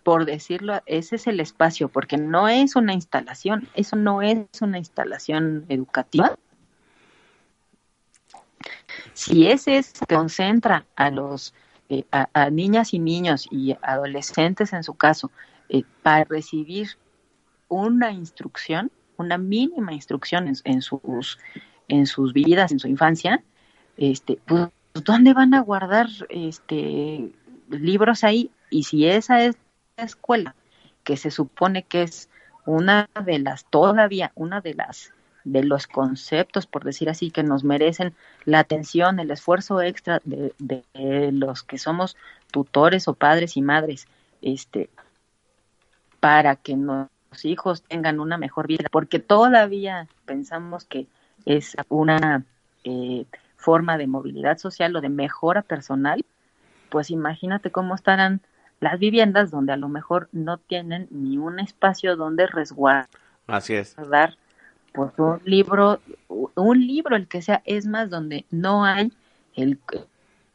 por 0.03 0.25
decirlo, 0.25 0.83
ese 0.87 1.17
es 1.17 1.27
el 1.27 1.41
espacio, 1.41 1.89
porque 1.89 2.17
no 2.17 2.49
es 2.49 2.77
una 2.77 2.93
instalación, 2.93 3.69
eso 3.75 3.97
no 3.97 4.23
es 4.23 4.47
una 4.61 4.79
instalación 4.79 5.65
educativa. 5.69 6.37
Si 9.13 9.47
ese 9.47 9.79
es 9.79 9.93
concentra 10.09 10.87
a 10.97 11.11
los 11.11 11.55
eh, 11.89 12.05
a, 12.11 12.51
niñas 12.51 12.95
y 12.95 12.99
niños 12.99 13.47
y 13.51 13.77
adolescentes 13.83 14.73
en 14.73 14.83
su 14.83 14.95
caso 14.95 15.31
eh, 15.69 15.83
para 16.03 16.25
recibir 16.25 16.97
una 17.69 18.13
instrucción, 18.13 18.91
una 19.17 19.39
mínima 19.39 19.93
instrucción 19.93 20.49
en, 20.49 20.57
en 20.65 20.83
sus 20.83 21.39
en 21.89 22.07
sus 22.07 22.33
vidas, 22.33 22.73
en 22.73 22.79
su 22.79 22.89
infancia, 22.89 23.43
este, 23.97 24.39
pues, 24.47 24.69
¿dónde 24.95 25.35
van 25.35 25.53
a 25.55 25.61
guardar 25.61 26.09
este 26.29 27.31
libros 27.69 28.25
ahí? 28.25 28.51
Y 28.71 28.85
si 28.85 29.07
esa 29.07 29.45
es 29.45 29.57
escuela, 29.97 30.55
que 31.05 31.17
se 31.17 31.31
supone 31.31 31.83
que 31.83 32.03
es 32.03 32.29
una 32.65 33.09
de 33.25 33.39
las, 33.39 33.65
todavía 33.65 34.33
una 34.35 34.61
de 34.61 34.75
las, 34.75 35.13
de 35.45 35.65
los 35.65 35.87
conceptos, 35.87 36.67
por 36.67 36.85
decir 36.85 37.09
así, 37.11 37.31
que 37.31 37.43
nos 37.43 37.65
merecen 37.65 38.15
la 38.45 38.61
atención, 38.61 39.19
el 39.19 39.31
esfuerzo 39.31 39.81
extra 39.83 40.21
de, 40.25 40.53
los 41.33 41.63
que 41.63 41.79
somos 41.79 42.17
tutores 42.51 43.09
o 43.09 43.15
padres 43.15 43.57
y 43.57 43.63
madres, 43.63 44.07
este, 44.41 44.89
para 46.21 46.57
que 46.57 46.77
nuestros 46.77 47.45
hijos 47.45 47.83
tengan 47.83 48.21
una 48.21 48.39
mejor 48.39 48.69
vida, 48.69 48.89
porque 48.91 49.19
todavía 49.19 50.07
pensamos 50.25 50.85
que 50.85 51.07
es 51.45 51.77
una 51.89 52.45
eh, 52.85 53.25
forma 53.57 53.99
de 53.99 54.07
movilidad 54.07 54.59
social 54.59 54.95
o 54.95 55.01
de 55.01 55.09
mejora 55.09 55.63
personal, 55.63 56.25
pues 56.91 57.11
imagínate 57.11 57.71
cómo 57.71 57.95
estarán 57.95 58.43
las 58.83 58.99
viviendas 58.99 59.53
donde 59.53 59.73
a 59.73 59.77
lo 59.77 59.89
mejor 59.89 60.29
no 60.33 60.59
tienen 60.59 61.07
ni 61.13 61.39
un 61.39 61.61
espacio 61.61 62.17
donde 62.17 62.49
resguardar 62.49 63.09
Así 63.47 63.75
es. 63.75 63.95
pues 64.93 65.13
un 65.19 65.41
libro, 65.45 66.01
un 66.29 66.87
libro 66.87 67.15
el 67.15 67.29
que 67.29 67.43
sea, 67.43 67.63
es 67.65 67.87
más 67.87 68.11
donde 68.11 68.45
no 68.51 68.85
hay 68.85 69.13
el, 69.55 69.79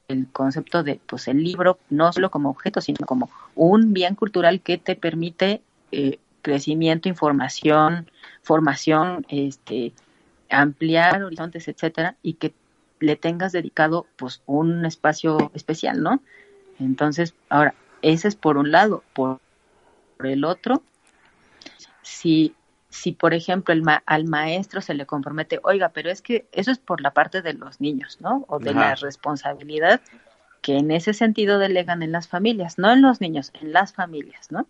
el 0.10 0.28
concepto 0.28 0.84
de 0.84 1.00
pues 1.08 1.30
el 1.30 1.42
libro 1.42 1.80
no 1.90 2.12
solo 2.12 2.30
como 2.30 2.50
objeto, 2.50 2.82
sino 2.82 2.98
como 3.06 3.30
un 3.56 3.94
bien 3.94 4.16
cultural 4.16 4.60
que 4.60 4.78
te 4.78 4.98
permite 4.98 5.62
eh, 5.94 6.20
crecimiento, 6.42 7.08
información, 7.08 8.12
formación, 8.44 9.26
este 9.30 9.94
ampliar 10.50 11.24
horizontes, 11.24 11.70
etcétera, 11.70 12.18
y 12.22 12.34
que 12.34 12.54
le 13.00 13.16
tengas 13.16 13.54
dedicado 13.54 14.06
pues 14.18 14.42
un 14.48 14.86
espacio 14.86 15.50
especial, 15.54 16.04
¿no? 16.04 16.22
Entonces, 16.78 17.34
ahora, 17.50 17.74
ese 18.02 18.28
es 18.28 18.36
por 18.36 18.58
un 18.58 18.72
lado, 18.72 19.04
por, 19.14 19.40
por 20.18 20.28
el 20.28 20.44
otro, 20.46 20.84
si, 22.02 22.56
si 22.90 23.12
por 23.12 23.34
ejemplo 23.34 23.74
el 23.74 23.82
ma 23.82 24.04
al 24.06 24.26
maestro 24.26 24.82
se 24.82 24.94
le 24.94 25.06
compromete, 25.06 25.60
oiga, 25.64 25.90
pero 25.90 26.10
es 26.10 26.22
que 26.22 26.48
eso 26.52 26.72
es 26.72 26.80
por 26.80 27.02
la 27.02 27.12
parte 27.12 27.42
de 27.42 27.54
los 27.54 27.82
niños, 27.82 28.20
¿no? 28.22 28.46
O 28.48 28.60
de 28.60 28.72
Ajá. 28.72 28.80
la 28.80 28.96
responsabilidad 28.96 30.02
que 30.62 30.78
en 30.78 30.92
ese 30.92 31.14
sentido 31.14 31.60
delegan 31.60 32.04
en 32.04 32.12
las 32.12 32.28
familias, 32.28 32.78
no 32.78 32.92
en 32.92 33.02
los 33.02 33.22
niños, 33.22 33.52
en 33.54 33.74
las 33.74 33.94
familias, 33.94 34.52
¿no? 34.52 34.68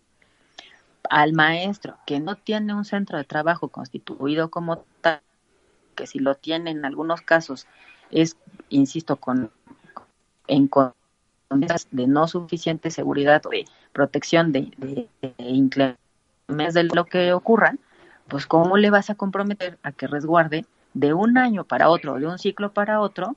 Al 1.10 1.34
maestro 1.34 1.98
que 2.06 2.20
no 2.20 2.36
tiene 2.36 2.74
un 2.74 2.86
centro 2.86 3.18
de 3.18 3.24
trabajo 3.24 3.70
constituido 3.70 4.50
como 4.50 4.86
tal, 5.02 5.22
que 5.96 6.08
si 6.08 6.20
lo 6.20 6.36
tiene 6.36 6.72
en 6.72 6.86
algunos 6.86 7.22
casos 7.22 7.68
es, 8.12 8.38
insisto, 8.70 9.16
con 9.18 9.52
en 10.48 10.68
condiciones 10.68 10.97
de 11.50 12.08
no 12.08 12.28
suficiente 12.28 12.92
seguridad 12.92 13.46
o 13.46 13.50
de 13.50 13.66
protección 13.94 14.52
de, 14.52 14.72
de, 14.78 15.08
de 15.22 15.34
inclemencias 15.40 16.74
de 16.74 16.84
lo 16.84 17.06
que 17.06 17.34
ocurra, 17.34 17.76
pues 18.28 18.46
cómo 18.46 18.78
le 18.78 18.90
vas 18.90 19.10
a 19.10 19.16
comprometer 19.16 19.78
a 19.84 19.92
que 19.92 20.08
resguarde 20.08 20.66
de 20.94 21.14
un 21.14 21.38
año 21.38 21.64
para 21.64 21.90
otro, 21.90 22.16
de 22.16 22.28
un 22.28 22.40
ciclo 22.40 22.74
para 22.74 23.00
otro, 23.00 23.36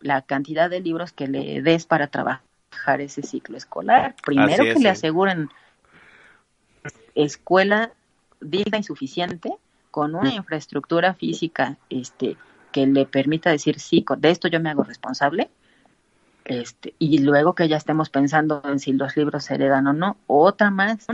la 0.00 0.22
cantidad 0.22 0.70
de 0.70 0.80
libros 0.80 1.12
que 1.12 1.26
le 1.26 1.60
des 1.62 1.86
para 1.86 2.06
trabajar 2.06 3.00
ese 3.00 3.22
ciclo 3.22 3.56
escolar. 3.56 4.14
Primero 4.24 4.64
es, 4.64 4.74
que 4.74 4.80
le 4.80 4.88
aseguren 4.88 5.50
escuela 7.14 7.92
digna 8.40 8.78
y 8.78 8.82
suficiente 8.82 9.52
con 9.90 10.14
una 10.14 10.32
infraestructura 10.32 11.14
física 11.14 11.76
este 11.90 12.36
que 12.72 12.86
le 12.86 13.04
permita 13.04 13.50
decir 13.50 13.80
sí, 13.80 14.04
de 14.18 14.30
esto 14.30 14.48
yo 14.48 14.60
me 14.60 14.70
hago 14.70 14.84
responsable. 14.84 15.50
Este, 16.50 16.94
y 16.98 17.18
luego 17.18 17.54
que 17.54 17.68
ya 17.68 17.76
estemos 17.76 18.10
pensando 18.10 18.60
en 18.64 18.80
si 18.80 18.92
los 18.92 19.16
libros 19.16 19.44
se 19.44 19.54
heredan 19.54 19.86
o 19.86 19.92
no. 19.92 20.16
Otra 20.26 20.72
más, 20.72 21.06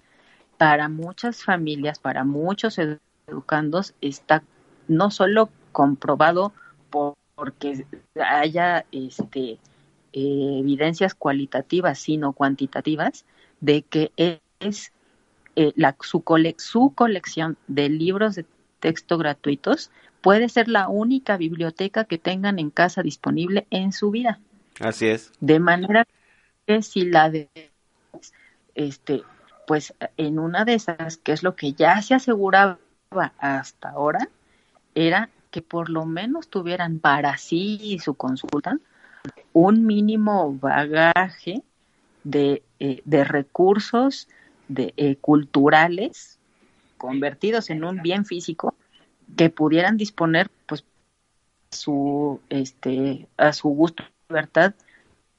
para 0.56 0.88
muchas 0.88 1.44
familias, 1.44 1.98
para 1.98 2.24
muchos 2.24 2.78
edu- 2.78 3.00
educandos, 3.26 3.92
está 4.00 4.42
no 4.88 5.10
solo 5.10 5.50
comprobado 5.72 6.54
por- 6.88 7.12
porque 7.34 7.84
haya 8.18 8.86
este, 8.92 9.58
eh, 10.14 10.58
evidencias 10.60 11.14
cualitativas, 11.14 11.98
sino 11.98 12.32
cuantitativas, 12.32 13.26
de 13.60 13.82
que 13.82 14.12
es 14.58 14.92
eh, 15.54 15.74
la, 15.76 15.96
su, 16.00 16.22
cole- 16.22 16.54
su 16.56 16.94
colección 16.94 17.58
de 17.66 17.90
libros 17.90 18.36
de 18.36 18.46
texto 18.80 19.18
gratuitos 19.18 19.90
puede 20.22 20.48
ser 20.48 20.68
la 20.68 20.88
única 20.88 21.36
biblioteca 21.36 22.04
que 22.04 22.16
tengan 22.16 22.58
en 22.58 22.70
casa 22.70 23.02
disponible 23.02 23.66
en 23.68 23.92
su 23.92 24.10
vida. 24.10 24.40
Así 24.80 25.06
es. 25.06 25.32
De 25.40 25.58
manera 25.58 26.06
que 26.66 26.82
si 26.82 27.06
la 27.06 27.30
de 27.30 27.48
este 28.74 29.22
pues 29.66 29.94
en 30.16 30.38
una 30.38 30.64
de 30.64 30.74
esas, 30.74 31.16
que 31.16 31.32
es 31.32 31.42
lo 31.42 31.56
que 31.56 31.72
ya 31.72 32.00
se 32.00 32.14
aseguraba 32.14 32.78
hasta 33.38 33.90
ahora, 33.90 34.28
era 34.94 35.28
que 35.50 35.60
por 35.60 35.90
lo 35.90 36.04
menos 36.04 36.48
tuvieran 36.48 37.00
para 37.00 37.36
sí 37.36 37.78
y 37.82 37.98
su 37.98 38.14
consulta 38.14 38.78
un 39.52 39.86
mínimo 39.86 40.52
bagaje 40.54 41.62
de, 42.24 42.62
eh, 42.78 43.02
de 43.04 43.24
recursos 43.24 44.28
de, 44.68 44.92
eh, 44.96 45.16
culturales 45.16 46.38
convertidos 46.96 47.70
en 47.70 47.84
un 47.84 48.02
bien 48.02 48.24
físico 48.24 48.74
que 49.36 49.50
pudieran 49.50 49.96
disponer 49.96 50.50
pues 50.66 50.84
su 51.70 52.40
este 52.48 53.26
a 53.36 53.52
su 53.52 53.68
gusto 53.68 54.04
libertad 54.28 54.74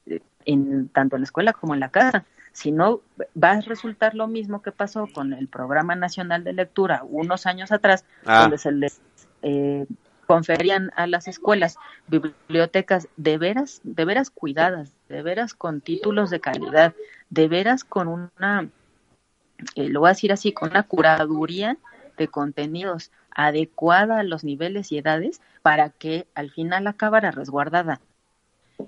eh, 0.06 0.22
en 0.46 0.90
tanto 0.90 1.16
en 1.16 1.22
la 1.22 1.26
escuela 1.26 1.54
como 1.54 1.74
en 1.74 1.80
la 1.80 1.90
casa 1.90 2.26
si 2.54 2.72
no 2.72 3.02
va 3.42 3.52
a 3.52 3.62
resultar 3.62 4.16
lo 4.16 4.28
mismo 4.28 4.62
que 4.62 4.72
pasó 4.72 5.08
con 5.14 5.34
el 5.34 5.48
programa 5.48 5.96
nacional 5.96 6.44
de 6.44 6.54
lectura 6.54 7.04
unos 7.04 7.46
años 7.46 7.72
atrás 7.72 8.06
Ah. 8.26 8.42
donde 8.42 8.58
se 8.58 8.72
les 8.72 9.02
eh, 9.42 9.86
conferían 10.26 10.92
a 10.96 11.08
las 11.08 11.28
escuelas 11.28 11.78
bibliotecas 12.08 13.08
de 13.18 13.38
veras 13.38 13.82
de 13.84 14.06
veras 14.06 14.30
cuidadas 14.30 14.94
de 15.10 15.22
veras 15.22 15.54
con 15.54 15.82
títulos 15.82 16.30
de 16.30 16.40
calidad 16.40 16.94
de 17.30 17.48
veras 17.48 17.84
con 17.84 18.08
una 18.08 18.70
eh, 19.76 19.90
lo 19.90 20.02
voy 20.02 20.10
a 20.10 20.14
decir 20.14 20.32
así, 20.32 20.52
con 20.52 20.70
una 20.70 20.84
curaduría 20.84 21.78
de 22.18 22.28
contenidos 22.28 23.12
adecuada 23.32 24.20
a 24.20 24.24
los 24.24 24.44
niveles 24.44 24.92
y 24.92 24.98
edades 24.98 25.42
para 25.62 25.90
que 25.90 26.28
al 26.36 26.52
final 26.52 26.88
acabara 26.88 27.32
resguardada 27.32 28.00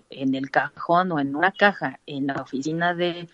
en 0.09 0.35
el 0.35 0.51
cajón 0.51 1.11
o 1.11 1.19
en 1.19 1.35
una 1.35 1.51
caja 1.51 1.99
en 2.05 2.27
la 2.27 2.35
oficina 2.35 2.93
de, 2.93 3.27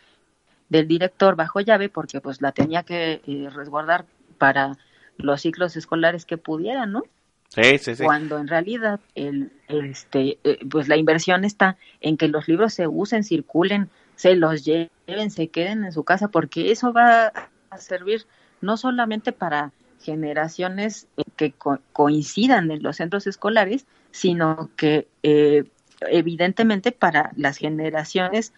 del 0.69 0.87
director 0.87 1.35
bajo 1.35 1.59
llave 1.61 1.89
porque 1.89 2.21
pues 2.21 2.41
la 2.41 2.51
tenía 2.51 2.83
que 2.83 3.21
eh, 3.25 3.49
resguardar 3.53 4.05
para 4.37 4.77
los 5.17 5.41
ciclos 5.41 5.75
escolares 5.77 6.25
que 6.25 6.37
pudieran, 6.37 6.91
¿no? 6.91 7.03
Sí, 7.49 7.77
sí, 7.77 7.95
sí. 7.95 8.03
cuando 8.03 8.37
en 8.37 8.47
realidad 8.47 8.99
el, 9.15 9.51
este, 9.69 10.39
eh, 10.43 10.59
pues 10.69 10.87
la 10.89 10.97
inversión 10.97 11.45
está 11.45 11.77
en 12.01 12.17
que 12.17 12.27
los 12.27 12.47
libros 12.47 12.73
se 12.73 12.87
usen, 12.87 13.23
circulen, 13.23 13.89
se 14.15 14.35
los 14.35 14.65
lleven, 14.65 15.31
se 15.31 15.47
queden 15.49 15.85
en 15.85 15.91
su 15.93 16.03
casa, 16.03 16.27
porque 16.27 16.71
eso 16.71 16.91
va 16.91 17.31
a 17.69 17.77
servir 17.77 18.25
no 18.61 18.77
solamente 18.77 19.31
para 19.31 19.71
generaciones 20.01 21.07
eh, 21.17 21.23
que 21.35 21.51
co- 21.53 21.79
coincidan 21.93 22.71
en 22.71 22.83
los 22.83 22.97
centros 22.97 23.27
escolares, 23.27 23.85
sino 24.11 24.69
que 24.75 25.07
eh, 25.23 25.63
evidentemente 26.09 26.91
para 26.91 27.31
las 27.35 27.57
generaciones 27.57 28.53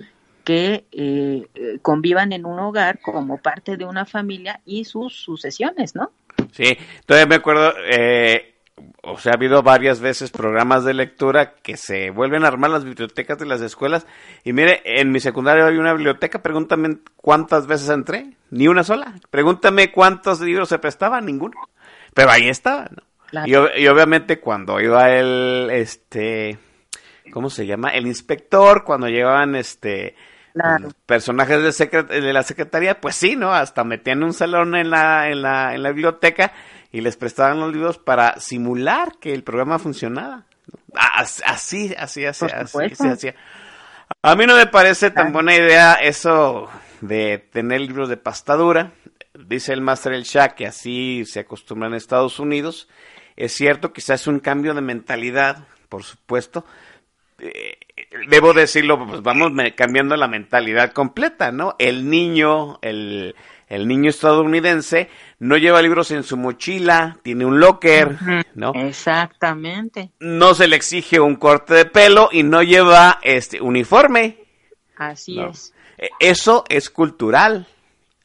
que 0.48 0.86
eh, 0.94 1.48
eh, 1.56 1.80
convivan 1.82 2.32
en 2.32 2.46
un 2.46 2.58
hogar 2.60 3.00
como 3.02 3.38
parte 3.38 3.76
de 3.76 3.84
una 3.84 4.06
familia 4.06 4.62
y 4.66 4.86
sus 4.86 5.14
sucesiones, 5.14 5.94
¿no? 5.94 6.12
Sí, 6.54 6.78
todavía 7.06 7.28
me 7.28 7.36
acuerdo, 7.36 7.74
eh, 7.86 8.56
o 9.04 9.18
sea, 9.18 9.34
ha 9.34 9.36
habido 9.36 9.62
varias 9.62 10.00
veces 10.00 10.32
programas 10.32 10.86
de 10.86 10.94
lectura 10.94 11.56
que 11.56 11.76
se 11.76 12.12
vuelven 12.12 12.46
a 12.46 12.48
armar 12.48 12.70
las 12.70 12.86
bibliotecas 12.86 13.38
de 13.40 13.46
las 13.46 13.60
escuelas. 13.60 14.08
Y 14.46 14.54
mire, 14.54 14.82
en 14.86 15.12
mi 15.12 15.20
secundaria 15.20 15.66
hay 15.66 15.78
una 15.78 15.94
biblioteca, 15.94 16.42
pregúntame 16.42 17.00
cuántas 17.18 17.68
veces 17.68 17.90
entré, 17.90 18.38
ni 18.50 18.70
una 18.70 18.86
sola. 18.86 19.16
Pregúntame 19.30 19.92
cuántos 19.92 20.40
libros 20.40 20.70
se 20.70 20.80
prestaban, 20.80 21.26
ninguno. 21.26 21.58
Pero 22.14 22.32
ahí 22.32 22.48
estaba, 22.48 22.88
¿no? 22.90 23.04
Claro. 23.28 23.70
Y, 23.76 23.84
y 23.84 23.88
obviamente 23.90 24.40
cuando 24.40 24.80
iba 24.80 25.10
el, 25.12 25.70
este, 25.72 26.58
¿cómo 27.32 27.50
se 27.50 27.66
llama? 27.66 27.90
El 27.90 28.08
inspector, 28.08 28.84
cuando 28.84 29.08
llevaban, 29.08 29.56
este, 29.56 30.16
Claro. 30.54 30.90
personajes 31.06 31.62
de, 31.62 31.70
secret- 31.70 32.08
de 32.08 32.34
la 32.34 32.42
secretaría, 32.44 33.00
pues 33.00 33.16
sí, 33.16 33.36
¿no? 33.36 33.54
Hasta 33.54 33.84
metían 33.84 34.24
un 34.24 34.34
salón 34.34 34.76
en 34.76 34.90
la, 34.90 35.30
en 35.30 35.42
la, 35.44 35.76
en 35.76 35.84
la 35.84 35.90
biblioteca 35.92 36.52
y 36.92 37.02
les 37.02 37.16
prestaban 37.16 37.60
los 37.60 37.72
libros 37.72 38.00
para 38.00 38.40
simular 38.40 39.14
que 39.20 39.34
el 39.34 39.44
programa 39.44 39.78
funcionaba. 39.78 40.46
Así, 40.96 41.94
así, 41.98 42.26
así, 42.26 42.46
así, 42.46 42.96
se 42.96 43.10
hacía. 43.10 43.36
A 44.24 44.36
mí 44.36 44.46
no 44.48 44.56
me 44.56 44.66
parece 44.66 45.12
tan 45.12 45.32
buena 45.32 45.54
idea 45.56 45.94
eso 45.94 46.70
de 47.02 47.38
tener 47.52 47.82
libros 47.82 48.10
de 48.10 48.18
pastadura. 48.18 48.94
Dice 49.34 49.74
el 49.74 49.82
Master 49.82 50.14
El 50.14 50.24
Shah 50.24 50.56
que 50.56 50.66
así 50.66 51.24
se 51.26 51.42
acostumbran 51.42 51.92
en 51.92 51.98
Estados 51.98 52.40
Unidos. 52.40 52.90
Es 53.36 53.54
cierto, 53.54 53.94
quizás 53.94 54.22
es 54.22 54.28
un 54.28 54.40
cambio 54.40 54.74
de 54.74 54.82
mentalidad, 54.82 55.68
por 55.90 56.04
supuesto. 56.04 56.66
Eh, 57.40 57.78
debo 58.30 58.54
decirlo, 58.54 59.06
pues 59.08 59.22
vamos 59.22 59.52
cambiando 59.76 60.16
la 60.16 60.28
mentalidad 60.28 60.92
completa, 60.92 61.52
¿no? 61.52 61.76
El 61.78 62.10
niño, 62.10 62.80
el, 62.82 63.36
el 63.68 63.88
niño 63.88 64.10
estadounidense 64.10 65.10
no 65.40 65.58
lleva 65.58 65.82
libros 65.82 66.10
en 66.12 66.24
su 66.24 66.36
mochila, 66.38 67.18
tiene 67.24 67.46
un 67.46 67.60
locker, 67.60 68.18
¿no? 68.56 68.72
Exactamente. 68.76 70.12
No 70.20 70.54
se 70.56 70.68
le 70.68 70.76
exige 70.76 71.20
un 71.20 71.36
corte 71.36 71.74
de 71.74 71.86
pelo 71.86 72.30
y 72.32 72.44
no 72.44 72.64
lleva 72.64 73.20
este 73.22 73.62
uniforme. 73.62 74.38
Así 74.98 75.36
No. 75.36 75.50
es. 75.50 75.74
E- 75.98 76.10
Eso 76.20 76.64
es 76.70 76.90
cultural. 76.90 77.68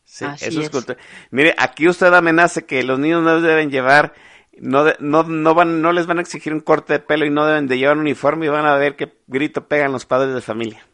Sí, 0.05 0.25
Así 0.27 0.47
eso 0.47 0.61
es, 0.61 0.67
es. 0.67 0.71
cultural. 0.71 1.03
Mire, 1.31 1.55
aquí 1.59 1.89
usted 1.89 2.13
amenaza 2.13 2.63
que 2.63 2.83
los 2.83 2.99
niños 2.99 3.23
no 3.23 3.41
deben 3.41 3.71
llevar, 3.71 4.13
no, 4.61 4.85
de- 4.85 4.97
no, 5.01 5.23
no, 5.25 5.55
van, 5.55 5.81
no 5.83 5.93
les 5.93 6.07
van 6.07 6.19
a 6.19 6.23
exigir 6.23 6.53
un 6.53 6.61
corte 6.61 6.95
de 6.95 6.99
pelo 6.99 7.25
y 7.27 7.31
no 7.31 7.47
deben 7.47 7.67
de 7.69 7.79
llevar 7.79 7.97
un 7.97 8.03
uniforme 8.03 8.47
y 8.47 8.49
van 8.51 8.67
a 8.67 8.77
ver 8.77 8.97
qué 8.97 9.13
grito 9.27 9.67
pegan 9.67 9.93
los 9.93 10.07
padres 10.07 10.35
de 10.35 10.41
familia. 10.41 10.87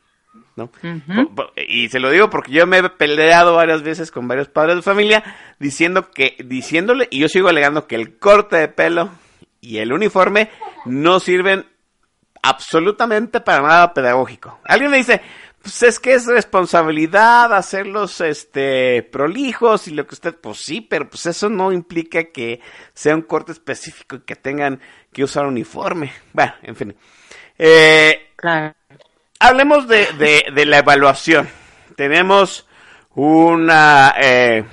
¿no? 0.57 0.71
Y 1.69 1.89
se 1.89 2.01
lo 2.01 2.11
digo 2.11 2.31
porque 2.31 2.51
yo 2.53 2.67
me 2.67 2.79
he 2.79 2.89
peleado 2.91 3.55
varias 3.55 3.83
veces 3.83 4.11
con 4.11 4.27
varios 4.27 4.49
padres 4.49 4.77
de 4.77 4.83
familia 4.83 5.23
diciendo 5.61 6.11
que, 6.11 6.37
diciéndole, 6.45 7.07
y 7.13 7.21
yo 7.21 7.29
sigo 7.29 7.49
alegando 7.49 7.87
que 7.87 7.95
el 7.95 8.19
corte 8.19 8.57
de 8.57 8.67
pelo 8.69 9.11
y 9.61 9.79
el 9.79 9.93
uniforme 9.93 10.51
no 10.85 11.21
sirven 11.21 11.65
absolutamente 12.43 13.41
para 13.41 13.63
nada 13.63 13.95
pedagógico. 13.95 14.59
Alguien 14.65 14.91
me 14.91 14.97
dice, 14.99 15.21
pues 15.69 15.83
es 15.83 16.01
que 16.01 16.15
es 16.15 16.25
responsabilidad 16.27 17.53
hacerlos 17.53 18.23
este 18.23 19.03
prolijos 19.03 19.87
y 19.87 19.91
lo 19.91 20.07
que 20.07 20.15
usted, 20.15 20.35
pues 20.35 20.57
sí, 20.59 20.81
pero 20.81 21.11
pues 21.11 21.27
eso 21.27 21.51
no 21.51 21.73
implica 21.73 22.25
que 22.25 22.61
sea 22.95 23.15
un 23.15 23.21
corte 23.21 23.53
específico 23.53 24.17
y 24.17 24.21
que 24.21 24.35
tengan 24.35 24.81
que 25.13 25.25
usar 25.25 25.45
uniforme. 25.45 26.11
Bueno, 26.33 26.55
en 26.63 26.75
fin. 26.75 26.97
Eh, 27.59 28.31
Claro. 28.37 28.75
hablemos 29.41 29.87
de, 29.89 30.07
de, 30.19 30.47
de 30.55 30.65
la 30.65 30.79
evaluación. 30.79 31.47
Tenemos 31.97 32.67
una 33.15 34.15
eh, 34.19 34.65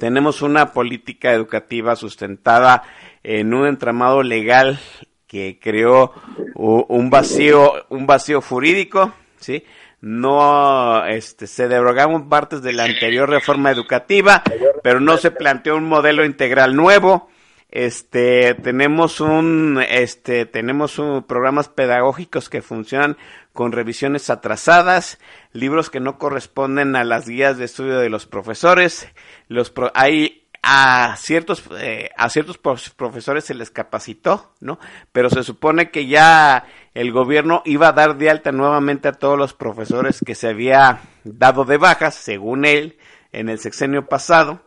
tenemos 0.00 0.42
una 0.42 0.72
política 0.72 1.32
educativa 1.32 1.94
sustentada 1.94 2.82
en 3.22 3.54
un 3.54 3.68
entramado 3.68 4.24
legal 4.24 4.80
que 5.28 5.60
creó 5.62 6.14
un 6.56 7.10
vacío 7.10 7.86
un 7.90 8.06
vacío 8.08 8.40
jurídico, 8.40 9.12
sí. 9.40 9.64
No, 10.00 11.04
este, 11.06 11.46
se 11.46 11.66
derogaron 11.66 12.28
partes 12.28 12.62
de 12.62 12.72
la 12.72 12.84
anterior 12.84 13.28
reforma 13.28 13.70
educativa, 13.70 14.42
pero 14.82 15.00
no 15.00 15.16
se 15.16 15.30
planteó 15.32 15.76
un 15.76 15.84
modelo 15.84 16.24
integral 16.24 16.76
nuevo. 16.76 17.28
Este, 17.70 18.54
tenemos 18.54 19.20
un, 19.20 19.84
este, 19.88 20.46
tenemos 20.46 20.98
un, 20.98 21.22
programas 21.24 21.68
pedagógicos 21.68 22.48
que 22.48 22.62
funcionan 22.62 23.16
con 23.52 23.72
revisiones 23.72 24.30
atrasadas, 24.30 25.18
libros 25.52 25.90
que 25.90 26.00
no 26.00 26.16
corresponden 26.16 26.94
a 26.96 27.04
las 27.04 27.28
guías 27.28 27.58
de 27.58 27.64
estudio 27.64 27.98
de 27.98 28.08
los 28.08 28.24
profesores, 28.24 29.08
los 29.48 29.70
pro- 29.70 29.90
hay 29.94 30.47
a 30.70 31.16
ciertos 31.16 31.64
eh, 31.80 32.10
a 32.14 32.28
ciertos 32.28 32.58
profesores 32.58 33.44
se 33.44 33.54
les 33.54 33.70
capacitó, 33.70 34.52
¿no? 34.60 34.78
Pero 35.12 35.30
se 35.30 35.42
supone 35.42 35.90
que 35.90 36.06
ya 36.06 36.66
el 36.92 37.10
gobierno 37.10 37.62
iba 37.64 37.88
a 37.88 37.92
dar 37.92 38.18
de 38.18 38.28
alta 38.28 38.52
nuevamente 38.52 39.08
a 39.08 39.12
todos 39.12 39.38
los 39.38 39.54
profesores 39.54 40.20
que 40.26 40.34
se 40.34 40.48
había 40.48 41.00
dado 41.24 41.64
de 41.64 41.78
bajas, 41.78 42.14
según 42.16 42.66
él, 42.66 42.98
en 43.32 43.48
el 43.48 43.58
sexenio 43.58 44.08
pasado, 44.08 44.60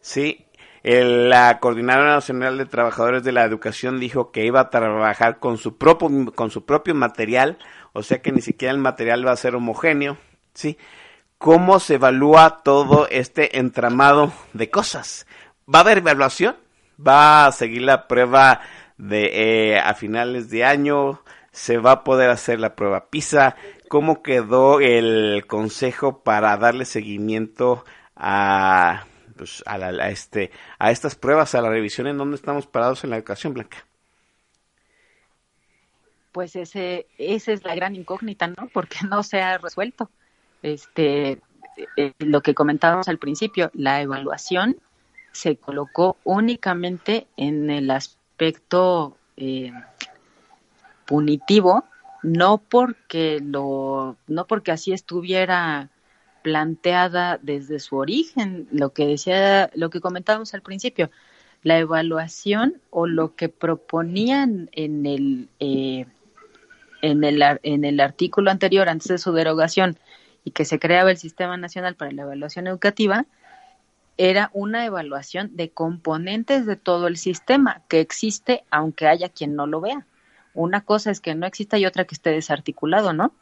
¿sí? 0.00 0.46
El- 0.82 1.30
la 1.30 1.60
Coordinadora 1.60 2.14
Nacional 2.14 2.58
de 2.58 2.66
Trabajadores 2.66 3.22
de 3.22 3.30
la 3.32 3.44
Educación 3.44 4.00
dijo 4.00 4.32
que 4.32 4.44
iba 4.44 4.58
a 4.60 4.70
trabajar 4.70 5.38
con 5.38 5.56
su 5.56 5.78
propio, 5.78 6.32
con 6.34 6.50
su 6.50 6.64
propio 6.64 6.96
material, 6.96 7.58
o 7.92 8.02
sea 8.02 8.20
que 8.20 8.32
ni 8.32 8.40
siquiera 8.40 8.72
el 8.72 8.78
material 8.80 9.24
va 9.24 9.30
a 9.30 9.36
ser 9.36 9.54
homogéneo, 9.54 10.18
¿sí? 10.52 10.78
¿Cómo 11.38 11.78
se 11.78 11.94
evalúa 11.94 12.62
todo 12.64 13.06
este 13.10 13.58
entramado 13.58 14.32
de 14.52 14.70
cosas? 14.70 15.26
¿Va 15.72 15.78
a 15.80 15.82
haber 15.82 15.98
evaluación? 15.98 16.56
¿Va 17.04 17.46
a 17.46 17.52
seguir 17.52 17.82
la 17.82 18.06
prueba 18.06 18.60
de 18.98 19.72
eh, 19.74 19.78
a 19.78 19.94
finales 19.94 20.50
de 20.50 20.64
año? 20.64 21.20
¿Se 21.52 21.78
va 21.78 21.92
a 21.92 22.04
poder 22.04 22.30
hacer 22.30 22.60
la 22.60 22.74
prueba 22.76 23.08
PISA? 23.10 23.56
¿Cómo 23.88 24.22
quedó 24.22 24.80
el 24.80 25.44
consejo 25.46 26.22
para 26.22 26.56
darle 26.56 26.84
seguimiento 26.84 27.84
a, 28.16 29.04
pues, 29.36 29.62
a, 29.66 29.78
la- 29.78 30.08
este, 30.10 30.50
a 30.78 30.90
estas 30.90 31.14
pruebas, 31.14 31.54
a 31.54 31.62
la 31.62 31.70
revisión 31.70 32.06
en 32.06 32.18
dónde 32.18 32.36
estamos 32.36 32.66
parados 32.66 33.04
en 33.04 33.10
la 33.10 33.16
educación, 33.16 33.54
Blanca? 33.54 33.78
Pues 36.32 36.56
ese, 36.56 37.06
esa 37.18 37.52
es 37.52 37.64
la 37.64 37.74
gran 37.74 37.94
incógnita, 37.94 38.48
¿no? 38.48 38.68
Porque 38.72 38.98
no 39.08 39.22
se 39.22 39.40
ha 39.40 39.58
resuelto. 39.58 40.10
Este, 40.62 41.40
eh, 41.96 42.12
lo 42.18 42.40
que 42.42 42.54
comentábamos 42.54 43.08
al 43.08 43.18
principio, 43.18 43.70
la 43.74 44.00
evaluación 44.02 44.76
se 45.34 45.56
colocó 45.56 46.16
únicamente 46.22 47.26
en 47.36 47.68
el 47.68 47.90
aspecto 47.90 49.18
eh, 49.36 49.72
punitivo, 51.06 51.84
no 52.22 52.58
porque 52.58 53.40
lo, 53.44 54.16
no 54.28 54.46
porque 54.46 54.70
así 54.70 54.92
estuviera 54.92 55.90
planteada 56.42 57.38
desde 57.42 57.80
su 57.80 57.96
origen, 57.96 58.68
lo 58.70 58.92
que 58.92 59.06
decía, 59.06 59.70
lo 59.74 59.90
que 59.90 60.00
comentábamos 60.00 60.54
al 60.54 60.62
principio, 60.62 61.10
la 61.62 61.78
evaluación 61.78 62.80
o 62.90 63.06
lo 63.06 63.34
que 63.34 63.48
proponían 63.48 64.70
en 64.72 65.04
el 65.04 65.48
eh, 65.58 66.06
en 67.02 67.22
el, 67.22 67.42
en 67.62 67.84
el 67.84 68.00
artículo 68.00 68.50
anterior, 68.50 68.88
antes 68.88 69.08
de 69.08 69.18
su 69.18 69.32
derogación, 69.32 69.98
y 70.42 70.52
que 70.52 70.64
se 70.64 70.78
creaba 70.78 71.10
el 71.10 71.18
Sistema 71.18 71.56
Nacional 71.58 71.96
para 71.96 72.12
la 72.12 72.22
Evaluación 72.22 72.66
Educativa, 72.66 73.26
era 74.16 74.50
una 74.52 74.86
evaluación 74.86 75.56
de 75.56 75.70
componentes 75.70 76.66
de 76.66 76.76
todo 76.76 77.08
el 77.08 77.16
sistema 77.16 77.82
que 77.88 78.00
existe, 78.00 78.64
aunque 78.70 79.08
haya 79.08 79.28
quien 79.28 79.56
no 79.56 79.66
lo 79.66 79.80
vea. 79.80 80.06
Una 80.54 80.82
cosa 80.82 81.10
es 81.10 81.20
que 81.20 81.34
no 81.34 81.46
exista 81.46 81.78
y 81.78 81.86
otra 81.86 82.04
que 82.04 82.14
esté 82.14 82.30
desarticulado, 82.30 83.12
¿no? 83.12 83.32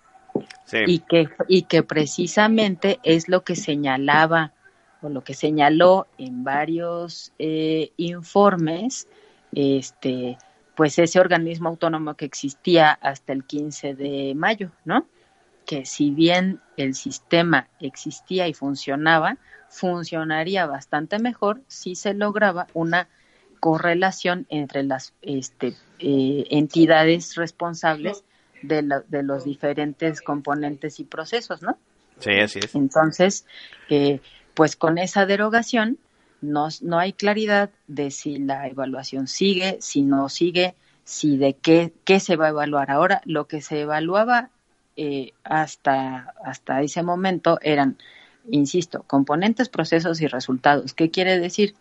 Sí. 0.65 0.79
y 0.87 0.99
que 1.01 1.29
y 1.47 1.65
que 1.65 1.83
precisamente 1.83 2.99
es 3.03 3.29
lo 3.29 3.45
que 3.45 3.55
señalaba 3.55 4.55
o 5.03 5.11
lo 5.11 5.23
que 5.23 5.35
señaló 5.35 6.07
en 6.17 6.43
varios 6.43 7.33
eh, 7.39 7.93
informes 7.99 9.09
este 9.53 10.39
pues 10.75 10.99
ese 10.99 11.21
organismo 11.21 11.69
autónomo 11.69 12.15
que 12.15 12.25
existía 12.25 12.93
hasta 12.93 13.35
el 13.35 13.45
15 13.45 13.95
de 13.95 14.33
mayo 14.35 14.71
no 14.87 15.05
que 15.67 15.87
si 15.87 16.11
bien 16.11 16.61
el 16.77 16.95
sistema 16.95 17.69
existía 17.81 18.49
y 18.49 18.55
funcionaba 18.55 19.39
funcionaría 19.69 20.67
bastante 20.67 21.19
mejor 21.19 21.63
si 21.67 21.95
se 21.95 22.13
lograba 22.13 22.67
una 22.75 23.09
correlación 23.59 24.47
entre 24.51 24.83
las 24.83 25.15
este, 25.23 25.75
eh, 25.99 26.45
entidades 26.51 27.37
responsables 27.37 28.25
de, 28.63 28.83
la- 28.83 29.01
de 29.09 29.23
los 29.23 29.45
diferentes 29.45 30.21
componentes 30.21 31.01
y 31.01 31.05
procesos, 31.05 31.63
¿no? 31.63 31.79
Sí, 32.19 32.33
así 32.33 32.59
es. 32.59 32.75
Entonces, 32.75 33.47
eh, 33.89 34.21
pues 34.55 34.77
con 34.77 34.99
esa 34.99 35.27
derogación 35.27 35.99
no, 36.41 36.69
no 36.83 36.99
hay 36.99 37.13
claridad 37.13 37.71
de 37.87 38.11
si 38.11 38.39
la 38.39 38.67
evaluación 38.69 39.27
sigue, 39.27 39.79
si 39.81 40.03
no 40.03 40.29
sigue, 40.29 40.75
si 41.05 41.37
de 41.37 41.55
qué, 41.55 41.93
qué 42.05 42.21
se 42.21 42.37
va 42.37 42.47
a 42.47 42.51
evaluar. 42.51 42.91
Ahora, 42.91 43.23
lo 43.25 43.47
que 43.47 43.61
se 43.61 43.81
evaluaba 43.81 44.51
eh, 44.97 45.33
hasta, 45.45 46.35
hasta 46.45 46.83
ese 46.83 47.03
momento 47.03 47.59
eran, 47.63 47.97
insisto, 48.51 49.05
componentes, 49.07 49.69
procesos 49.69 50.21
y 50.21 50.27
resultados. 50.27 50.95
¿Qué 50.95 51.11
quiere 51.11 51.39
decir? 51.39 51.75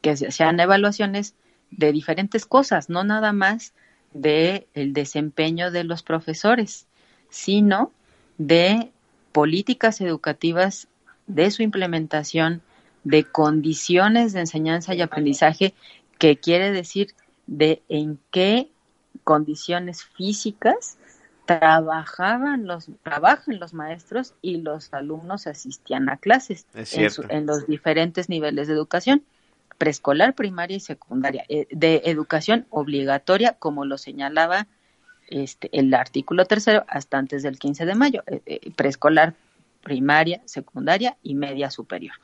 Que 0.00 0.16
se 0.16 0.28
hacían 0.28 0.60
evaluaciones 0.60 1.34
de 1.70 1.92
diferentes 1.92 2.46
cosas, 2.46 2.88
no 2.88 3.04
nada 3.04 3.32
más 3.32 3.72
de 4.12 4.66
el 4.74 4.92
desempeño 4.92 5.70
de 5.70 5.84
los 5.84 6.02
profesores, 6.02 6.86
sino 7.30 7.92
de 8.38 8.90
políticas 9.32 10.00
educativas, 10.00 10.88
de 11.26 11.50
su 11.50 11.62
implementación, 11.62 12.62
de 13.04 13.24
condiciones 13.24 14.32
de 14.32 14.40
enseñanza 14.40 14.94
y 14.94 15.02
aprendizaje, 15.02 15.74
que 16.18 16.38
quiere 16.38 16.70
decir 16.72 17.14
de 17.46 17.82
en 17.88 18.18
qué 18.30 18.70
condiciones 19.24 20.04
físicas 20.04 20.98
trabajaban 21.48 22.66
los 22.66 22.90
trabajan 23.02 23.58
los 23.58 23.72
maestros 23.72 24.34
y 24.42 24.58
los 24.58 24.92
alumnos 24.92 25.46
asistían 25.46 26.10
a 26.10 26.18
clases 26.18 26.66
en, 26.74 27.46
los 27.46 27.66
diferentes 27.66 28.28
niveles 28.28 28.68
de 28.68 28.74
educación 28.74 29.22
preescolar, 29.78 30.34
primaria 30.34 30.76
y 30.76 30.80
secundaria, 30.80 31.46
eh, 31.48 31.66
de 31.70 32.02
educación 32.04 32.66
obligatoria, 32.68 33.54
como 33.54 33.86
lo 33.86 33.96
señalaba 33.96 34.66
este, 35.28 35.70
el 35.72 35.94
artículo 35.94 36.44
tercero, 36.44 36.84
hasta 36.86 37.16
antes 37.16 37.42
del 37.42 37.58
15 37.58 37.86
de 37.86 37.94
mayo, 37.94 38.22
eh, 38.26 38.42
eh, 38.44 38.70
preescolar, 38.76 39.32
primaria, 39.82 40.42
secundaria 40.44 41.16
y 41.22 41.34
media 41.34 41.70
superior. 41.70 42.16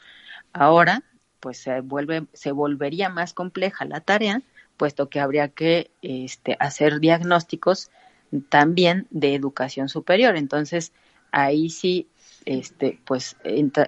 Ahora, 0.53 1.03
pues 1.41 1.57
se 1.57 1.81
vuelve, 1.81 2.27
se 2.35 2.53
volvería 2.53 3.09
más 3.09 3.33
compleja 3.33 3.87
la 3.87 4.01
tarea, 4.01 4.43
puesto 4.77 5.09
que 5.09 5.21
habría 5.21 5.49
que 5.49 5.91
este, 6.03 6.59
hacer 6.61 7.01
diagnósticos 7.01 7.91
también 8.43 9.07
de 9.11 9.35
educación 9.35 9.89
superior. 9.89 10.37
Entonces, 10.37 10.93
ahí 11.31 11.71
sí, 11.71 12.09
este, 12.45 12.99
pues 13.05 13.37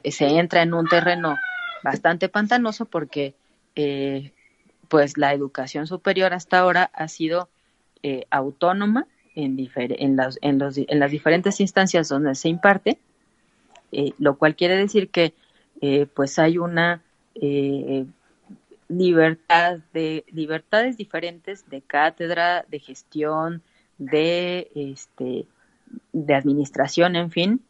se 0.04 0.26
entra 0.26 0.62
en 0.62 0.74
un 0.74 0.86
terreno 0.88 1.36
bastante 1.82 2.28
pantanoso 2.28 2.86
porque 2.86 3.34
eh, 3.74 4.32
pues 4.88 5.18
la 5.18 5.32
educación 5.32 5.86
superior 5.86 6.32
hasta 6.32 6.58
ahora 6.58 6.90
ha 6.94 7.08
sido 7.08 7.48
eh, 8.02 8.24
autónoma 8.30 9.06
en, 9.34 9.56
en, 9.74 10.16
las, 10.16 10.38
en, 10.40 10.58
los, 10.58 10.78
en, 10.78 10.98
las 10.98 11.10
diferentes 11.10 11.60
instancias 11.60 12.08
donde 12.08 12.34
se 12.34 12.48
imparte, 12.48 12.98
eh, 13.92 14.12
lo 14.18 14.36
cual 14.36 14.56
quiere 14.56 14.76
decir 14.76 15.10
que 15.10 15.34
pues 16.14 16.38
hay 16.38 16.56
una 16.56 17.02
libertad 18.88 19.78
de 19.92 20.24
libertades 20.32 20.96
diferentes 20.96 21.68
de 21.68 21.82
cátedra, 21.82 22.64
de 22.68 22.78
gestión, 22.78 23.62
de 23.98 24.70
este 24.74 25.46
de 26.12 26.34
administración, 26.34 27.16
en 27.16 27.30
fin, 27.30 27.60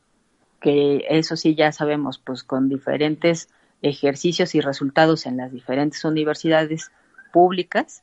que 0.60 1.04
eso 1.10 1.36
sí 1.36 1.54
ya 1.54 1.72
sabemos, 1.72 2.18
pues 2.18 2.42
con 2.42 2.68
diferentes 2.68 3.48
ejercicios 3.82 4.54
y 4.54 4.60
resultados 4.60 5.26
en 5.26 5.36
las 5.36 5.52
diferentes 5.52 6.04
universidades 6.04 6.90
públicas, 7.32 8.02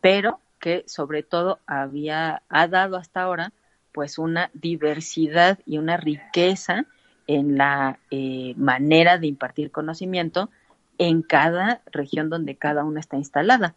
pero 0.00 0.40
que 0.60 0.84
sobre 0.86 1.22
todo 1.22 1.58
había 1.66 2.42
ha 2.48 2.68
dado 2.68 2.96
hasta 2.96 3.22
ahora 3.22 3.52
pues 3.92 4.18
una 4.18 4.50
diversidad 4.54 5.58
y 5.66 5.78
una 5.78 5.96
riqueza 5.96 6.86
en 7.26 7.56
la 7.56 7.98
eh, 8.10 8.54
manera 8.56 9.18
de 9.18 9.26
impartir 9.26 9.70
conocimiento 9.70 10.50
en 10.98 11.22
cada 11.22 11.80
región 11.90 12.28
donde 12.28 12.56
cada 12.56 12.84
una 12.84 13.00
está 13.00 13.16
instalada, 13.16 13.74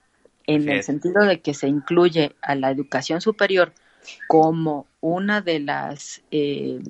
en 0.48 0.70
el 0.70 0.84
sentido 0.84 1.24
de 1.24 1.40
que 1.40 1.54
se 1.54 1.68
incluye 1.68 2.36
a 2.42 2.56
la 2.56 2.72
educación 2.72 3.22
superior 3.22 3.74
como 4.28 4.86
una 5.02 5.42
de 5.42 5.60
las 5.60 6.22
eh, 6.32 6.82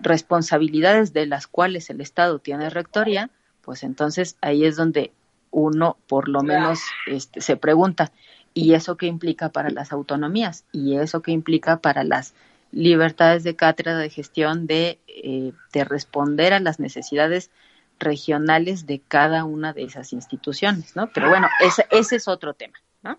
responsabilidades 0.00 1.12
de 1.12 1.26
las 1.26 1.46
cuales 1.46 1.90
el 1.90 2.00
Estado 2.00 2.38
tiene 2.38 2.70
rectoría, 2.70 3.30
pues 3.62 3.82
entonces 3.82 4.36
ahí 4.40 4.64
es 4.64 4.76
donde 4.76 5.12
uno 5.50 5.96
por 6.06 6.28
lo 6.28 6.42
menos 6.42 6.80
este, 7.06 7.40
se 7.40 7.56
pregunta, 7.56 8.12
¿y 8.54 8.74
eso 8.74 8.96
qué 8.96 9.06
implica 9.06 9.50
para 9.50 9.70
las 9.70 9.92
autonomías? 9.92 10.64
¿Y 10.72 10.96
eso 10.96 11.22
qué 11.22 11.32
implica 11.32 11.78
para 11.78 12.04
las 12.04 12.34
libertades 12.72 13.44
de 13.44 13.56
cátedra 13.56 13.96
de 13.96 14.10
gestión 14.10 14.66
de, 14.66 14.98
eh, 15.06 15.52
de 15.72 15.84
responder 15.84 16.52
a 16.52 16.60
las 16.60 16.78
necesidades 16.80 17.50
regionales 17.98 18.86
de 18.86 19.00
cada 19.00 19.44
una 19.44 19.72
de 19.72 19.84
esas 19.84 20.12
instituciones, 20.12 20.96
¿no? 20.96 21.10
Pero 21.12 21.28
bueno, 21.28 21.48
ese, 21.64 21.86
ese 21.90 22.16
es 22.16 22.28
otro 22.28 22.54
tema, 22.54 22.78
¿no? 23.02 23.18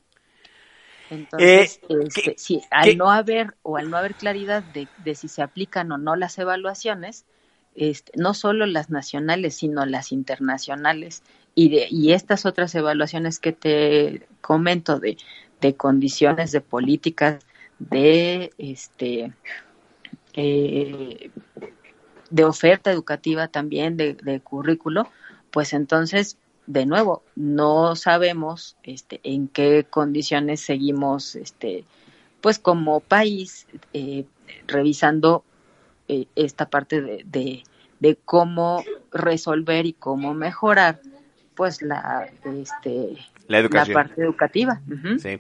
Entonces, 1.10 1.80
eh, 1.90 1.96
este, 2.06 2.36
si, 2.38 2.62
al 2.70 2.98
no 2.98 3.12
haber 3.12 3.56
o 3.64 3.78
al 3.78 3.90
no 3.90 3.98
haber 3.98 4.16
claridad 4.16 4.64
de, 4.64 4.88
de 5.04 5.16
si 5.16 5.28
se 5.28 5.42
aplican 5.42 5.92
o 5.92 5.98
no 5.98 6.16
las 6.16 6.38
evaluaciones, 6.38 7.26
este, 7.76 8.12
no 8.16 8.34
solo 8.34 8.66
las 8.66 8.90
nacionales, 8.90 9.56
sino 9.56 9.86
las 9.86 10.12
internacionales 10.12 11.24
y, 11.56 11.70
de, 11.70 11.88
y 11.90 12.14
estas 12.14 12.46
otras 12.46 12.74
evaluaciones 12.76 13.40
que 13.40 13.54
te 13.54 14.28
comento 14.42 15.00
de, 15.00 15.18
de 15.62 15.76
condiciones 15.76 16.52
de 16.52 16.62
políticas, 16.62 17.46
de 17.80 18.52
este 18.58 19.34
eh, 20.34 21.32
de 22.30 22.44
oferta 22.44 22.92
educativa 22.92 23.48
también, 23.48 23.98
de, 23.98 24.14
de, 24.14 24.40
currículo, 24.40 25.10
pues 25.52 25.74
entonces, 25.74 26.38
de 26.66 26.86
nuevo, 26.86 27.24
no 27.36 27.96
sabemos 27.96 28.78
este, 28.84 29.20
en 29.24 29.48
qué 29.48 29.86
condiciones 29.90 30.62
seguimos, 30.62 31.36
este, 31.36 31.86
pues 32.42 32.60
como 32.60 33.00
país, 33.00 33.68
eh, 33.94 34.26
revisando 34.68 35.44
eh, 36.08 36.28
esta 36.36 36.70
parte 36.70 37.02
de, 37.02 37.64
de, 38.00 38.18
cómo 38.24 38.84
resolver 39.12 39.86
y 39.86 39.94
cómo 39.94 40.34
mejorar 40.34 41.02
pues 41.56 41.82
la 41.82 42.30
este 42.46 43.18
la, 43.48 43.58
educación. 43.58 43.94
parte 43.94 44.22
educativa. 44.22 44.80
Sí. 45.18 45.40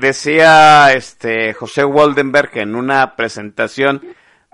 decía 0.00 0.92
este 0.92 1.54
José 1.54 1.84
Waldenberg 1.84 2.58
en 2.58 2.74
una 2.74 3.14
presentación 3.14 4.02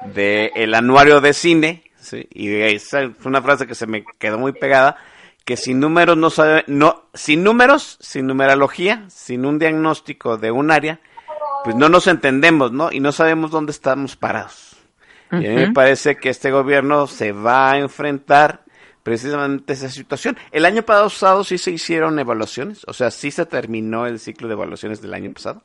del 0.07 0.51
el 0.55 0.75
anuario 0.75 1.21
de 1.21 1.33
cine, 1.33 1.85
¿sí? 1.97 2.27
y 2.33 2.55
esa 2.55 3.11
fue 3.11 3.31
una 3.31 3.43
frase 3.43 3.67
que 3.67 3.75
se 3.75 3.87
me 3.87 4.05
quedó 4.19 4.39
muy 4.39 4.53
pegada, 4.53 4.97
que 5.45 5.57
sin 5.57 5.81
números 5.81 6.17
no 6.17 6.31
sabe, 6.31 6.65
no, 6.67 7.05
sin 7.15 7.45
números, 7.45 7.99
sin 8.01 8.27
numerología, 8.27 9.05
sin 9.09 9.45
un 9.45 9.59
diagnóstico 9.59 10.37
de 10.37 10.51
un 10.51 10.71
área, 10.71 11.01
pues 11.65 11.77
no 11.77 11.89
nos 11.89 12.07
entendemos, 12.07 12.73
¿no? 12.73 12.93
Y 12.93 13.01
no 13.01 13.13
sabemos 13.13 13.51
dónde 13.51 13.73
estamos 13.73 14.17
parados. 14.17 14.77
Y 15.33 15.47
a 15.47 15.51
mí 15.51 15.57
me 15.57 15.73
parece 15.73 16.17
que 16.17 16.29
este 16.29 16.51
gobierno 16.51 17.07
se 17.07 17.33
va 17.33 17.73
a 17.73 17.79
enfrentar 17.79 18.65
precisamente 19.03 19.73
esa 19.73 19.89
situación. 19.89 20.37
El 20.53 20.65
año 20.65 20.83
pasado 20.83 21.45
sí 21.45 21.59
se 21.59 21.71
hicieron 21.71 22.19
evaluaciones, 22.19 22.83
o 22.87 22.93
sea, 22.93 23.11
sí 23.11 23.31
se 23.31 23.47
terminó 23.47 24.07
el 24.07 24.19
ciclo 24.19 24.49
de 24.49 24.55
evaluaciones 24.55 25.01
del 25.03 25.15
año 25.15 25.33
pasado. 25.33 25.63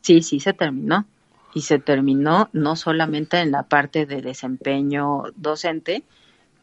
Sí, 0.00 0.22
sí 0.22 0.40
se 0.40 0.52
terminó. 0.52 1.06
Y 1.54 1.62
se 1.62 1.78
terminó 1.78 2.48
no 2.52 2.76
solamente 2.76 3.38
en 3.40 3.50
la 3.50 3.64
parte 3.64 4.06
de 4.06 4.22
desempeño 4.22 5.24
docente, 5.36 6.02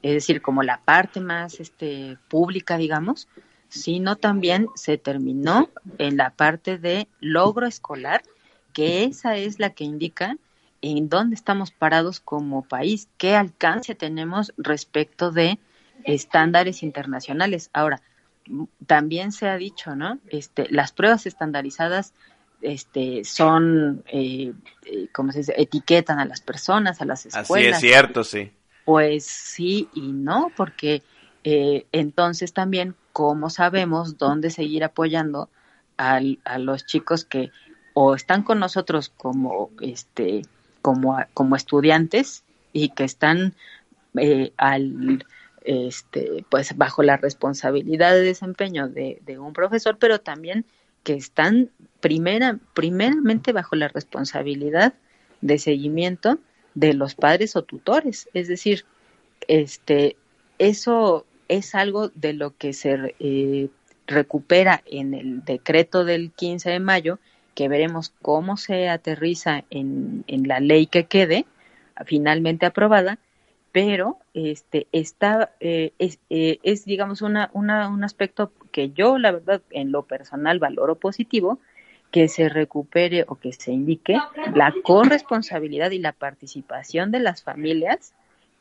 es 0.02 0.14
decir, 0.14 0.41
como 0.41 0.64
la 0.64 0.82
parte 0.82 1.20
más 1.20 1.60
este, 1.60 2.18
pública, 2.28 2.78
digamos, 2.78 3.28
sino 3.68 4.16
también 4.16 4.68
se 4.76 4.98
terminó 4.98 5.70
en 5.98 6.18
la 6.18 6.32
parte 6.32 6.78
de 6.78 7.07
logro 7.20 7.68
escolar, 7.68 8.24
que 8.74 9.03
esa 9.03 9.36
es 9.38 9.60
la 9.60 9.72
que 9.72 9.84
indica 9.84 10.38
en 10.82 11.10
dónde 11.10 11.36
estamos 11.36 11.72
parados 11.72 12.20
como 12.20 12.64
país, 12.64 13.10
qué 13.18 13.36
alcance 13.36 13.95
tenemos 13.95 14.53
respecto 14.57 15.32
de 15.32 15.60
estándares 16.06 16.82
internacionales. 16.84 17.70
Ahora, 17.74 18.02
también 18.88 19.32
se 19.32 19.48
ha 19.48 19.57
dicho, 19.57 19.95
¿no? 19.95 20.20
Este, 20.30 20.68
las 20.70 20.91
pruebas 20.91 21.26
estandarizadas 21.26 22.14
este, 22.61 23.23
son, 23.23 24.03
eh, 24.07 24.53
eh 24.86 25.07
¿cómo 25.11 25.31
se 25.31 25.40
dice? 25.40 25.53
Etiquetan 25.57 26.19
a 26.19 26.26
las 26.26 26.41
personas, 26.41 27.02
a 27.02 27.06
las 27.06 27.26
escuelas. 27.26 27.77
Así 27.77 27.88
es 27.88 27.91
cierto, 27.91 28.23
sí. 28.23 28.52
Pues 28.86 29.26
sí 29.26 29.88
y 29.94 30.11
no, 30.11 30.52
porque 30.56 31.03
eh, 31.44 31.86
entonces 31.91 32.53
también, 32.53 32.95
¿cómo 33.14 33.49
sabemos 33.49 34.18
dónde 34.18 34.49
seguir 34.49 34.84
apoyando 34.84 35.49
a 35.98 36.22
los 36.60 36.86
chicos 36.86 37.26
que 37.26 37.52
o 37.94 38.15
están 38.15 38.44
con 38.44 38.60
nosotros 38.60 39.10
como, 39.10 39.72
este, 39.81 40.44
como, 40.81 41.18
como 41.34 41.57
estudiantes 41.57 42.45
y 42.72 42.90
que 42.90 43.03
están 43.03 43.53
eh, 44.15 44.53
al 44.57 45.26
este 45.65 46.45
pues 46.49 46.77
bajo 46.77 47.03
la 47.03 47.18
responsabilidad 47.18 48.14
de 48.14 48.22
desempeño 48.22 48.88
de, 48.88 49.19
un 49.38 49.52
profesor 49.52 49.98
pero 49.99 50.19
también 50.19 50.65
que 51.04 51.14
están 51.14 51.70
primera 52.00 52.60
primeramente 52.74 53.52
bajo 53.52 53.76
la 53.76 53.88
responsabilidad 53.88 54.94
de 55.42 55.58
seguimiento 55.58 56.40
de 56.76 56.94
los 56.94 57.16
padres 57.16 57.56
o 57.56 57.64
tutores. 57.64 58.30
Es 58.34 58.48
decir 58.48 58.86
este 59.48 60.16
eso 60.58 61.26
es 61.48 61.74
algo 61.76 62.10
de 62.10 62.34
lo 62.34 62.56
que 62.56 62.74
se 62.74 63.16
eh, 63.20 63.70
recupera 64.08 64.84
en 64.86 65.14
el 65.14 65.44
decreto 65.46 66.06
del 66.06 66.32
15 66.32 66.70
de 66.70 66.80
mayo 66.80 67.20
que 67.56 67.68
veremos 67.68 68.14
cómo 68.22 68.58
se 68.58 68.90
aterriza 68.90 69.64
en, 69.70 70.24
en 70.28 70.48
la 70.48 70.60
ley 70.60 70.86
que 70.86 71.06
quede 71.06 71.46
finalmente 72.06 72.66
aprobada 72.66 73.20
pero 73.72 74.18
este 74.34 74.88
está 74.91 75.52
eh, 75.60 75.94
es, 76.00 76.20
eh, 76.30 76.60
es, 76.64 76.86
digamos 76.86 77.22
una, 77.22 77.50
una, 77.54 77.90
un 77.90 78.04
aspecto 78.04 78.52
que 78.72 78.91
yo 78.91 79.18
la 79.18 79.32
verdad 79.32 79.62
en 79.70 79.91
lo 79.91 80.04
personal 80.04 80.60
valoro 80.60 80.96
positivo 80.96 81.60
que 82.12 82.28
se 82.28 82.50
recupere 82.50 83.26
o 83.28 83.36
que 83.36 83.54
se 83.54 83.72
indique 83.72 84.18
la 84.54 84.74
corresponsabilidad 84.84 85.91
y 85.91 86.00
la 86.00 86.12
participación 86.12 87.12
de 87.12 87.20
las 87.20 87.44
familias 87.44 88.14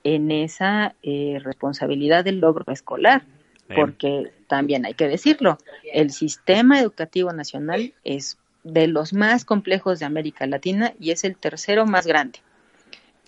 en 0.05 0.31
esa 0.31 0.95
eh, 1.03 1.41
responsabilidad 1.43 2.25
del 2.25 2.41
logro 2.41 2.71
escolar, 2.73 3.23
porque 3.75 4.31
también 4.47 4.87
hay 4.87 4.95
que 4.95 5.09
decirlo, 5.09 5.59
el 5.93 6.11
sistema 6.11 6.81
educativo 6.81 7.33
nacional 7.33 7.93
es 8.05 8.39
de 8.65 8.87
los 8.87 9.13
más 9.13 9.45
complejos 9.45 9.99
de 9.99 10.07
América 10.07 10.47
Latina 10.47 10.93
y 11.01 11.11
es 11.11 11.25
el 11.25 11.37
tercero 11.37 11.87
más 11.87 12.07
grande. 12.07 12.41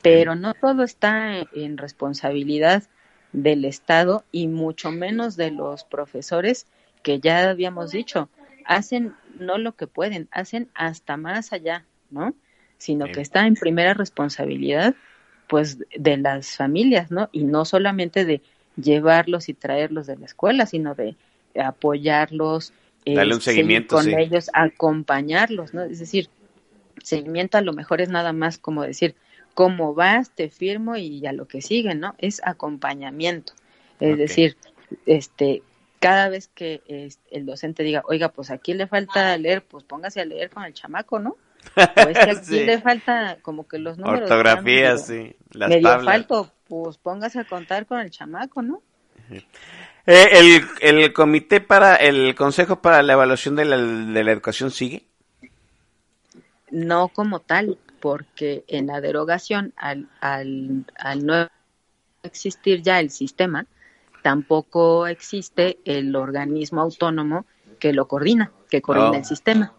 Pero 0.03 0.35
no 0.35 0.55
todo 0.55 0.83
está 0.83 1.47
en 1.53 1.77
responsabilidad 1.77 2.85
del 3.33 3.65
Estado 3.65 4.25
y 4.33 4.49
mucho 4.49 4.91
menos 4.91 5.37
de 5.37 5.51
los 5.51 5.85
profesores 5.85 6.67
que 7.03 7.21
ya 7.21 7.51
habíamos 7.51 7.93
dicho, 7.93 8.29
hacen 8.65 9.15
no 9.39 9.59
lo 9.59 9.73
que 9.73 9.87
pueden, 9.87 10.29
hacen 10.31 10.69
hasta 10.75 11.17
más 11.17 11.53
allá, 11.53 11.85
¿no? 12.11 12.35
Sino 12.79 13.07
que 13.07 13.21
está 13.21 13.47
en 13.47 13.55
primera 13.55 13.95
responsabilidad, 13.95 14.95
pues, 15.49 15.79
de 15.97 16.17
las 16.17 16.57
familias, 16.57 17.11
¿no? 17.11 17.29
Y 17.33 17.45
no 17.45 17.65
solamente 17.65 18.25
de 18.25 18.43
llevarlos 18.77 19.49
y 19.49 19.55
traerlos 19.55 20.07
de 20.07 20.17
la 20.17 20.27
escuela, 20.27 20.67
sino 20.67 20.95
de 20.95 21.17
apoyarlos, 21.61 22.73
eh, 23.05 23.15
Darle 23.15 23.35
un 23.35 23.41
seguimiento 23.41 23.97
con 23.97 24.09
ellos, 24.11 24.51
acompañarlos, 24.53 25.73
¿no? 25.73 25.83
Es 25.83 25.99
decir, 25.99 26.29
seguimiento 27.03 27.57
a 27.59 27.63
lo 27.63 27.73
mejor 27.73 28.01
es 28.01 28.11
nada 28.11 28.33
más 28.33 28.59
como 28.59 28.83
decir, 28.83 29.15
¿cómo 29.61 29.93
vas? 29.93 30.31
Te 30.31 30.49
firmo 30.49 30.97
y 30.97 31.27
a 31.27 31.35
lo 31.35 31.47
que 31.47 31.61
sigue, 31.61 31.95
¿no? 31.95 32.15
Es 32.17 32.41
acompañamiento. 32.43 33.53
Es 34.01 34.17
decir, 34.17 34.57
este, 35.05 35.63
cada 35.99 36.31
vez 36.31 36.49
que 36.49 36.81
el 37.31 37.45
docente 37.45 37.83
diga, 37.83 38.03
oiga, 38.07 38.31
pues 38.31 38.51
aquí 38.51 38.73
le 38.73 38.87
falta 38.87 39.37
leer, 39.37 39.63
pues 39.63 39.85
póngase 39.85 40.23
a 40.23 40.25
leer 40.25 40.49
con 40.49 40.65
el 40.65 40.73
chamaco, 40.73 41.19
¿no? 41.19 41.37
O 41.77 42.09
es 42.09 42.19
que 42.19 42.31
aquí 42.31 42.65
le 42.65 42.81
falta 42.81 43.37
como 43.43 43.69
que 43.69 43.79
los 43.79 43.99
números. 43.99 44.23
Ortografía, 44.23 44.97
sí. 44.97 45.37
Las 45.51 45.69
medio 45.69 46.01
falto, 46.01 46.51
pues 46.67 46.97
póngase 46.97 47.41
a 47.41 47.45
contar 47.45 47.85
con 47.85 48.01
el 48.01 48.11
chamaco, 48.11 48.63
¿no? 48.63 48.81
Eh, 50.07 50.63
el, 50.81 51.01
el 51.01 51.13
comité 51.13 51.61
para, 51.61 51.97
el 51.97 52.35
consejo 52.35 52.81
para 52.81 53.03
la 53.03 53.13
evaluación 53.13 53.57
de 53.57 53.67
la, 53.67 53.77
de 53.77 54.25
la 54.25 54.33
educación 54.33 54.71
sigue? 54.71 55.05
No 56.71 57.09
como 57.09 57.41
tal, 57.41 57.77
porque 58.01 58.65
en 58.69 58.87
la 58.87 59.01
derogación, 59.01 59.73
al, 59.77 60.09
al, 60.21 60.85
al 60.97 61.27
no 61.27 61.49
existir 62.23 62.83
ya 62.83 63.01
el 63.01 63.11
sistema, 63.11 63.67
tampoco 64.23 65.07
existe 65.07 65.79
el 65.85 66.15
organismo 66.17 66.81
autónomo 66.81 67.47
que 67.79 67.93
lo 67.93 68.09
coordina, 68.09 68.53
que 68.69 68.83
coordina 68.83 69.17
el 69.17 69.23
oh. 69.23 69.25
sistema. 69.25 69.73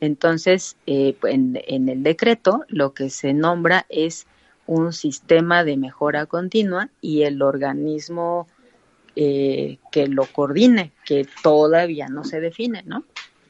Entonces, 0.00 0.76
eh, 0.86 1.16
en, 1.22 1.58
en, 1.66 1.88
el 1.88 2.02
decreto 2.02 2.64
lo 2.68 2.92
que 2.92 3.08
se 3.08 3.32
nombra 3.32 3.86
es 3.88 4.26
un 4.66 4.92
sistema 4.92 5.64
de 5.64 5.76
mejora 5.76 6.26
continua 6.26 6.90
y 7.00 7.22
el 7.22 7.40
organismo 7.40 8.46
eh, 9.14 9.78
que 9.90 10.08
lo 10.08 10.26
coordine, 10.26 10.92
que 11.06 11.26
todavía 11.42 12.08
no 12.08 12.24
se 12.24 12.40
define, 12.40 12.82
¿no? 12.84 13.04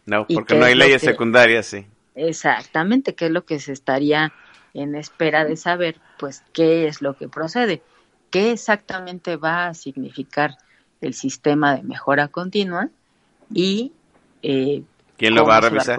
No, 0.05 0.25
porque 0.33 0.55
no 0.55 0.65
hay 0.65 0.77
leyes 0.77 1.03
secundarias, 1.03 1.67
sí. 1.67 1.87
Exactamente, 2.17 3.15
que 3.15 3.27
es 3.27 3.31
lo 3.31 3.45
que 3.45 3.61
se 3.61 3.73
estaría 3.73 4.33
en 4.75 4.97
espera 4.97 5.45
de 5.45 5.57
saber, 5.57 6.01
pues, 6.19 6.43
qué 6.53 6.89
es 6.89 7.01
lo 7.01 7.17
que 7.17 7.29
procede 7.29 7.83
qué 8.31 8.53
exactamente 8.53 9.37
va 9.37 9.69
a 9.69 9.75
significar 9.75 10.57
el 11.01 11.15
sistema 11.15 11.75
de 11.75 11.83
mejora 11.83 12.29
continua 12.29 12.91
y 13.53 13.93
eh, 14.43 14.83
quién 15.17 15.35
lo 15.35 15.47
va 15.47 15.59
a 15.59 15.61
revisar, 15.61 15.99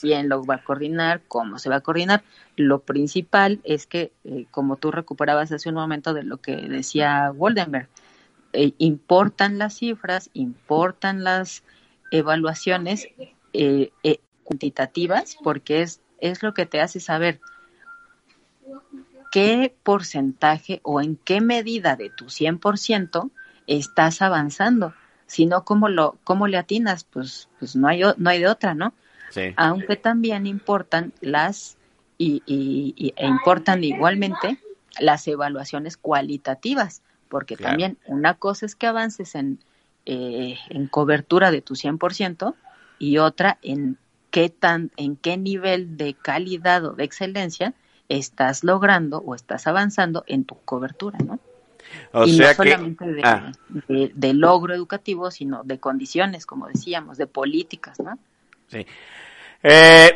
quién 0.00 0.28
lo 0.28 0.44
va 0.44 0.56
a 0.56 0.64
coordinar, 0.64 1.22
cómo 1.28 1.58
se 1.58 1.68
va 1.68 1.76
a 1.76 1.80
coordinar. 1.80 2.22
Lo 2.56 2.80
principal 2.80 3.60
es 3.64 3.86
que, 3.86 4.12
eh, 4.24 4.46
como 4.50 4.76
tú 4.76 4.90
recuperabas 4.90 5.52
hace 5.52 5.68
un 5.68 5.76
momento 5.76 6.14
de 6.14 6.24
lo 6.24 6.38
que 6.38 6.56
decía 6.56 7.30
Woldenberg, 7.30 7.88
eh, 8.52 8.72
importan 8.78 9.58
las 9.58 9.74
cifras, 9.74 10.30
importan 10.32 11.24
las 11.24 11.62
evaluaciones 12.10 13.08
cuantitativas, 14.48 15.36
porque 15.42 15.82
es, 15.82 16.00
es 16.20 16.42
lo 16.42 16.54
que 16.54 16.64
te 16.64 16.80
hace 16.80 17.00
saber 17.00 17.38
qué 19.30 19.74
porcentaje 19.82 20.80
o 20.82 21.02
en 21.02 21.16
qué 21.16 21.42
medida 21.42 21.96
de 21.96 22.08
tu 22.08 22.26
100% 22.26 23.30
estás 23.66 24.22
avanzando, 24.22 24.94
sino 25.26 25.64
cómo 25.64 25.90
lo 25.90 26.16
cómo 26.24 26.46
le 26.46 26.56
atinas, 26.56 27.04
pues 27.04 27.50
pues 27.58 27.76
no 27.76 27.88
hay 27.88 28.00
no 28.16 28.30
hay 28.30 28.40
de 28.40 28.48
otra, 28.48 28.74
¿no? 28.74 28.94
Sí. 29.30 29.52
Aunque 29.56 29.96
también 29.96 30.46
importan 30.46 31.12
las 31.20 31.76
y, 32.16 32.42
y, 32.46 33.12
e 33.16 33.26
importan 33.26 33.84
igualmente 33.84 34.58
las 34.98 35.28
evaluaciones 35.28 35.98
cualitativas, 35.98 37.02
porque 37.28 37.58
también 37.58 37.98
una 38.06 38.32
cosa 38.34 38.64
es 38.64 38.74
que 38.74 38.86
avances 38.86 39.34
en 39.34 39.58
eh, 40.06 40.56
en 40.70 40.86
cobertura 40.86 41.50
de 41.50 41.60
tu 41.60 41.74
100% 41.74 42.54
y 42.98 43.18
otra 43.18 43.58
en 43.60 43.98
qué 44.30 44.48
tan 44.48 44.90
en 44.96 45.16
qué 45.16 45.36
nivel 45.36 45.96
de 45.96 46.14
calidad 46.14 46.84
o 46.84 46.92
de 46.92 47.04
excelencia 47.04 47.74
estás 48.08 48.64
logrando 48.64 49.18
o 49.18 49.34
estás 49.34 49.66
avanzando 49.66 50.24
en 50.26 50.44
tu 50.44 50.56
cobertura, 50.64 51.18
¿no? 51.18 51.38
O 52.12 52.24
y 52.24 52.36
sea 52.36 52.48
no 52.48 52.54
solamente 52.54 53.04
ah. 53.22 53.52
de, 53.88 54.34
logro 54.34 54.74
educativo, 54.74 55.30
sino 55.30 55.62
de 55.64 55.78
condiciones, 55.78 56.44
como 56.44 56.68
decíamos, 56.68 57.16
de 57.16 57.26
políticas, 57.26 57.98
¿no? 58.00 58.18
Sí. 58.68 58.86
Eh, 59.62 60.10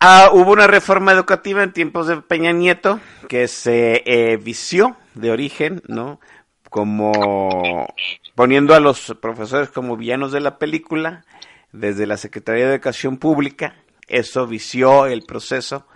ah, 0.00 0.30
hubo 0.32 0.52
una 0.52 0.66
reforma 0.66 1.12
educativa 1.12 1.62
en 1.62 1.72
tiempos 1.72 2.06
de 2.06 2.18
Peña 2.18 2.52
Nieto 2.52 3.00
que 3.28 3.48
se 3.48 4.02
eh, 4.04 4.36
vició 4.36 4.96
de 5.14 5.30
origen, 5.30 5.82
¿no? 5.88 6.20
Como 6.68 7.86
poniendo 8.34 8.74
a 8.74 8.80
los 8.80 9.16
profesores 9.20 9.70
como 9.70 9.96
villanos 9.96 10.32
de 10.32 10.40
la 10.40 10.58
película 10.58 11.24
desde 11.76 12.06
la 12.06 12.16
Secretaría 12.16 12.66
de 12.66 12.74
Educación 12.74 13.18
Pública. 13.18 13.76
Eso 14.08 14.46
vició 14.46 15.06
el 15.06 15.22
proceso 15.22 15.86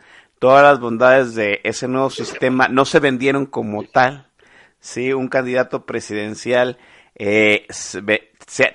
todas 0.41 0.63
las 0.65 0.81
bondades 0.81 1.35
de 1.35 1.61
ese 1.63 1.87
nuevo 1.87 2.11
sistema 2.11 2.67
no 2.67 2.85
se 2.85 2.99
vendieron 2.99 3.47
como 3.47 3.85
tal. 3.85 4.27
Sí, 4.81 5.13
un 5.13 5.29
candidato 5.29 5.85
presidencial 5.85 6.79
eh, 7.15 7.67
se, 7.69 8.03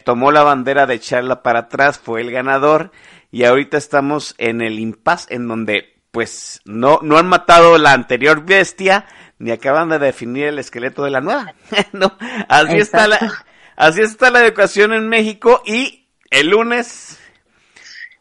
tomó 0.06 0.32
la 0.32 0.44
bandera 0.44 0.86
de 0.86 0.94
echarla 0.94 1.42
para 1.42 1.62
atrás, 1.62 2.00
fue 2.00 2.22
el 2.22 2.32
ganador 2.32 2.92
y 3.32 3.44
ahorita 3.44 3.78
estamos 3.78 4.36
en 4.38 4.62
el 4.62 4.80
impasse 4.80 5.34
en 5.34 5.48
donde 5.48 5.96
pues 6.12 6.62
no, 6.64 7.00
no 7.02 7.18
han 7.18 7.28
matado 7.28 7.78
la 7.80 7.92
anterior 7.92 8.46
bestia 8.46 9.08
ni 9.40 9.52
acaban 9.52 9.90
de 9.90 10.00
definir 10.00 10.46
el 10.46 10.60
esqueleto 10.60 11.04
de 11.04 11.10
la 11.10 11.22
nueva. 11.22 11.56
no, 11.92 12.16
así 12.48 12.78
está 12.78 13.08
la, 13.08 13.44
así 13.76 14.02
está 14.02 14.30
la 14.30 14.46
educación 14.46 14.94
en 14.94 15.10
México 15.10 15.64
y 15.66 16.05
el 16.30 16.50
lunes, 16.50 17.20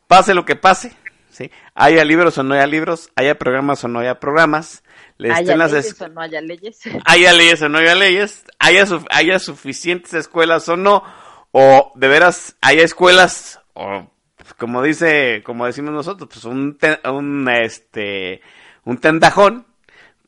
pase 0.07 0.35
lo 0.35 0.45
que 0.45 0.57
pase, 0.57 0.97
¿sí? 1.31 1.51
Haya 1.75 2.05
libros 2.05 2.39
o 2.39 2.43
no 2.43 2.55
haya 2.55 2.67
libros, 2.67 3.11
haya 3.17 3.39
programas 3.39 3.83
o 3.85 3.89
no 3.89 4.01
haya 4.01 4.21
programas. 4.21 4.83
haya 5.19 5.57
leyes 5.57 6.01
o 6.01 6.09
no 6.09 6.21
haya 6.21 6.41
leyes. 6.41 6.81
Haya 7.05 7.33
leyes 7.33 7.63
o 7.63 7.69
no 7.69 7.79
haya 7.79 7.95
leyes, 7.95 8.45
haya, 8.59 8.87
haya 9.11 9.39
suficientes 9.39 10.15
escuelas 10.15 10.69
o 10.69 10.77
no, 10.77 11.03
o 11.53 11.93
de 11.95 12.09
veras 12.09 12.57
haya 12.61 12.83
escuelas, 12.83 13.61
o 13.75 14.11
como 14.59 14.83
dice, 14.83 15.43
como 15.45 15.67
decimos 15.67 15.93
nosotros, 15.93 16.29
pues 16.31 16.45
un, 16.45 16.79
un, 17.05 17.49
este, 17.49 18.43
un 18.85 18.99
tendajón, 18.99 19.67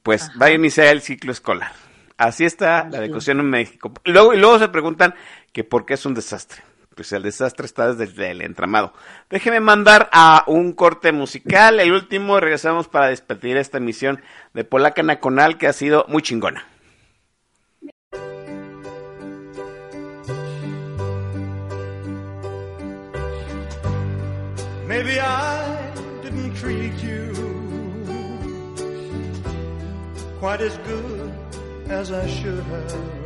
pues 0.02 0.30
va 0.40 0.46
a 0.46 0.52
iniciar 0.52 0.88
el 0.88 1.02
ciclo 1.02 1.32
escolar. 1.32 1.72
Así 2.16 2.44
está 2.46 2.88
la 2.88 3.04
educación 3.04 3.40
en 3.40 3.50
México. 3.50 3.92
Luego, 4.04 4.32
y 4.32 4.38
luego 4.38 4.58
se 4.58 4.68
preguntan 4.68 5.14
que 5.52 5.64
por 5.64 5.84
qué 5.84 5.94
es 5.94 6.06
un 6.06 6.14
desastre 6.14 6.62
pues 6.96 7.12
el 7.12 7.22
desastre 7.22 7.66
está 7.66 7.92
desde 7.92 8.30
el 8.30 8.40
entramado. 8.40 8.94
Déjeme 9.28 9.60
mandar 9.60 10.08
a 10.12 10.44
un 10.46 10.72
corte 10.72 11.12
musical, 11.12 11.78
el 11.78 11.92
último, 11.92 12.40
regresamos 12.40 12.88
para 12.88 13.08
despedir 13.08 13.58
esta 13.58 13.76
emisión 13.76 14.22
de 14.54 14.64
Polaca 14.64 15.02
Nacional 15.02 15.58
que 15.58 15.66
ha 15.66 15.74
sido 15.74 16.06
muy 16.08 16.22
chingona. 16.22 16.66
Maybe 24.88 25.20
I 25.20 25.92
didn't 26.22 26.54
treat 26.56 26.94
you 27.02 27.34
quite 30.40 30.62
as 30.62 30.78
good 30.78 31.32
as 31.90 32.10
I 32.10 32.26
should 32.26 32.64
have. 32.64 33.25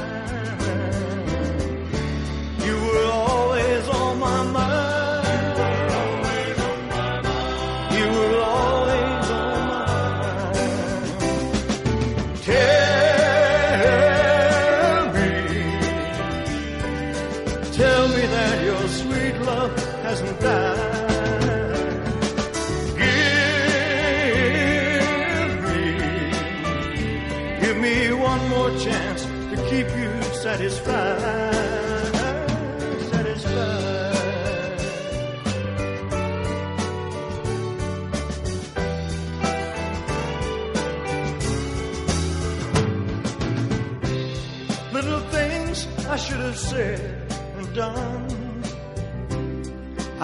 mama. 4.21 4.80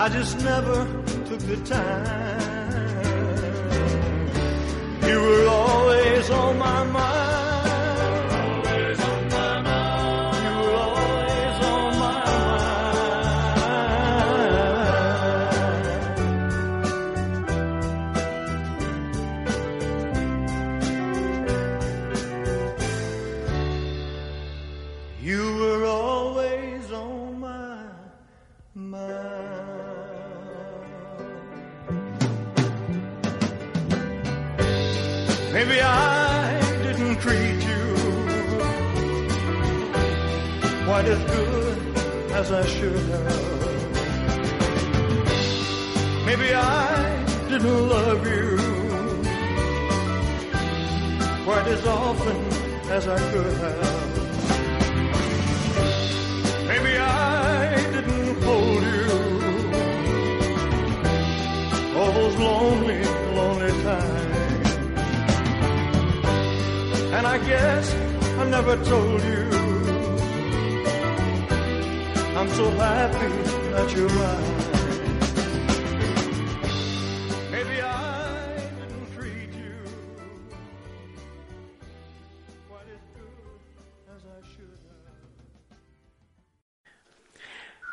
I 0.07 0.09
just 0.09 0.39
never 0.39 0.87
took 1.27 1.39
the 1.39 1.57
time. 1.65 2.39
You 5.05 5.19
were 5.19 5.47
always 5.49 6.29
on 6.29 6.57
my 6.57 6.85
mind. 6.85 7.06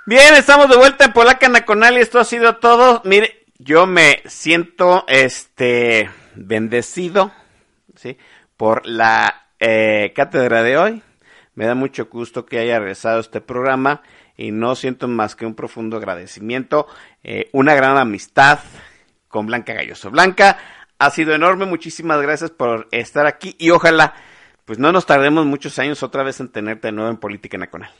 Bien, 0.06 0.34
estamos 0.34 0.68
de 0.68 0.76
vuelta 0.76 1.06
en 1.06 1.14
Polaca 1.14 1.48
Nacional 1.48 1.96
y 1.96 2.00
esto 2.00 2.18
ha 2.18 2.24
sido 2.24 2.56
todo. 2.56 3.00
Mire, 3.06 3.46
yo 3.56 3.86
me 3.86 4.22
siento 4.26 5.06
este 5.08 6.10
bendecido, 6.34 7.32
¿sí? 7.94 8.18
Por 8.58 8.86
la 8.86 9.46
eh, 9.58 10.12
cátedra 10.14 10.62
de 10.62 10.76
hoy. 10.76 11.02
Me 11.54 11.64
da 11.64 11.74
mucho 11.74 12.04
gusto 12.04 12.44
que 12.44 12.58
haya 12.58 12.80
regresado 12.80 13.18
este 13.18 13.40
programa 13.40 14.02
y 14.36 14.50
no 14.50 14.74
siento 14.74 15.08
más 15.08 15.36
que 15.36 15.46
un 15.46 15.54
profundo 15.54 15.96
agradecimiento, 15.96 16.86
eh, 17.22 17.48
una 17.52 17.74
gran 17.74 17.96
amistad 17.96 18.58
con 19.28 19.46
Blanca 19.46 19.72
Galloso. 19.72 20.10
Blanca, 20.10 20.58
ha 20.98 21.08
sido 21.08 21.34
enorme, 21.34 21.64
muchísimas 21.64 22.20
gracias 22.20 22.50
por 22.50 22.88
estar 22.90 23.26
aquí 23.26 23.56
y 23.58 23.70
ojalá 23.70 24.14
pues 24.66 24.78
no 24.78 24.92
nos 24.92 25.06
tardemos 25.06 25.46
muchos 25.46 25.78
años 25.78 26.02
otra 26.02 26.22
vez 26.22 26.40
en 26.40 26.50
tenerte 26.50 26.88
de 26.88 26.92
nuevo 26.92 27.10
en 27.10 27.16
Política 27.16 27.56
Nacional. 27.56 27.90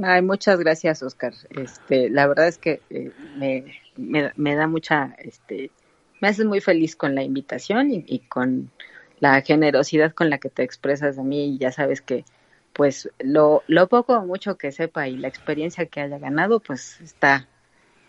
Ay, 0.00 0.22
muchas 0.22 0.58
gracias, 0.58 1.02
Oscar. 1.02 1.34
Este, 1.50 2.08
la 2.08 2.26
verdad 2.26 2.48
es 2.48 2.56
que 2.56 2.80
eh, 2.88 3.12
me, 3.36 3.64
me, 3.96 4.32
me 4.36 4.54
da 4.54 4.66
mucha, 4.66 5.14
este, 5.18 5.70
me 6.20 6.28
haces 6.28 6.46
muy 6.46 6.60
feliz 6.60 6.96
con 6.96 7.14
la 7.14 7.22
invitación 7.22 7.90
y, 7.90 8.02
y 8.06 8.20
con 8.20 8.70
la 9.20 9.42
generosidad 9.42 10.14
con 10.14 10.30
la 10.30 10.38
que 10.38 10.48
te 10.48 10.62
expresas 10.62 11.18
a 11.18 11.22
mí. 11.22 11.54
Y 11.54 11.58
ya 11.58 11.72
sabes 11.72 12.00
que, 12.00 12.24
pues, 12.72 13.10
lo, 13.18 13.62
lo 13.66 13.86
poco 13.88 14.14
o 14.14 14.24
mucho 14.24 14.56
que 14.56 14.72
sepa 14.72 15.08
y 15.08 15.16
la 15.18 15.28
experiencia 15.28 15.84
que 15.86 16.00
haya 16.00 16.18
ganado, 16.18 16.60
pues, 16.60 16.98
está, 17.02 17.46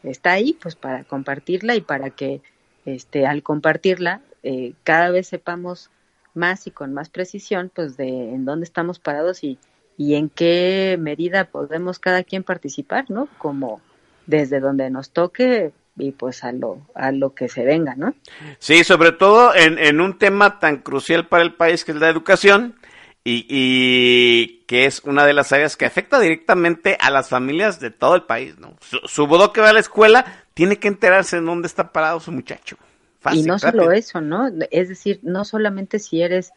está 0.04 0.32
ahí, 0.32 0.54
pues, 0.62 0.76
para 0.78 1.04
compartirla 1.04 1.76
y 1.76 1.82
para 1.82 2.12
que, 2.12 2.42
este, 2.86 3.28
al 3.28 3.44
compartirla, 3.44 4.22
eh, 4.44 4.74
cada 4.86 5.10
vez 5.12 5.28
sepamos 5.28 5.90
más 6.34 6.66
y 6.66 6.72
con 6.72 6.94
más 6.94 7.10
precisión, 7.10 7.70
pues, 7.76 7.98
de 7.98 8.08
en 8.08 8.46
dónde 8.46 8.64
estamos 8.64 9.00
parados 9.00 9.44
y 9.44 9.60
y 9.98 10.16
en 10.16 10.30
qué 10.30 10.98
medida 11.00 11.46
podemos 11.46 12.00
cada 12.00 12.24
quien 12.24 12.44
participar, 12.44 13.10
¿no? 13.10 13.28
Como 13.38 13.82
desde 14.26 14.60
donde 14.60 14.90
nos 14.90 15.12
toque 15.12 15.72
y 15.98 16.12
pues 16.12 16.44
a 16.44 16.52
lo, 16.52 16.88
a 16.96 17.12
lo 17.12 17.36
que 17.36 17.50
se 17.50 17.64
venga, 17.66 17.96
¿no? 17.96 18.16
Sí, 18.60 18.84
sobre 18.84 19.12
todo 19.12 19.54
en, 19.56 19.78
en 19.78 20.02
un 20.02 20.18
tema 20.18 20.60
tan 20.60 20.78
crucial 20.78 21.28
para 21.28 21.44
el 21.44 21.54
país 21.54 21.86
que 21.86 21.92
es 21.92 21.98
la 21.98 22.10
educación 22.10 22.76
y, 23.24 23.46
y 23.48 24.64
que 24.66 24.86
es 24.86 25.02
una 25.04 25.26
de 25.26 25.34
las 25.34 25.52
áreas 25.54 25.78
que 25.78 25.86
afecta 25.86 26.20
directamente 26.20 26.98
a 27.00 27.10
las 27.10 27.30
familias 27.30 27.80
de 27.80 27.92
todo 27.92 28.16
el 28.16 28.24
país, 28.24 28.58
¿no? 28.58 28.76
Su, 28.82 29.00
su 29.06 29.28
bodo 29.28 29.54
que 29.54 29.62
va 29.62 29.70
a 29.70 29.74
la 29.74 29.80
escuela 29.80 30.46
tiene 30.54 30.78
que 30.78 30.88
enterarse 30.88 31.38
en 31.38 31.46
dónde 31.46 31.68
está 31.68 31.92
parado 31.92 32.20
su 32.20 32.32
muchacho. 32.32 32.78
Fácil, 33.20 33.42
y 33.42 33.44
no 33.44 33.58
rápido. 33.58 33.84
solo 33.84 33.92
eso, 33.94 34.20
¿no? 34.20 34.50
Es 34.72 34.90
decir, 34.90 35.20
no 35.24 35.46
solamente 35.46 36.00
si 36.00 36.22
eres 36.22 36.52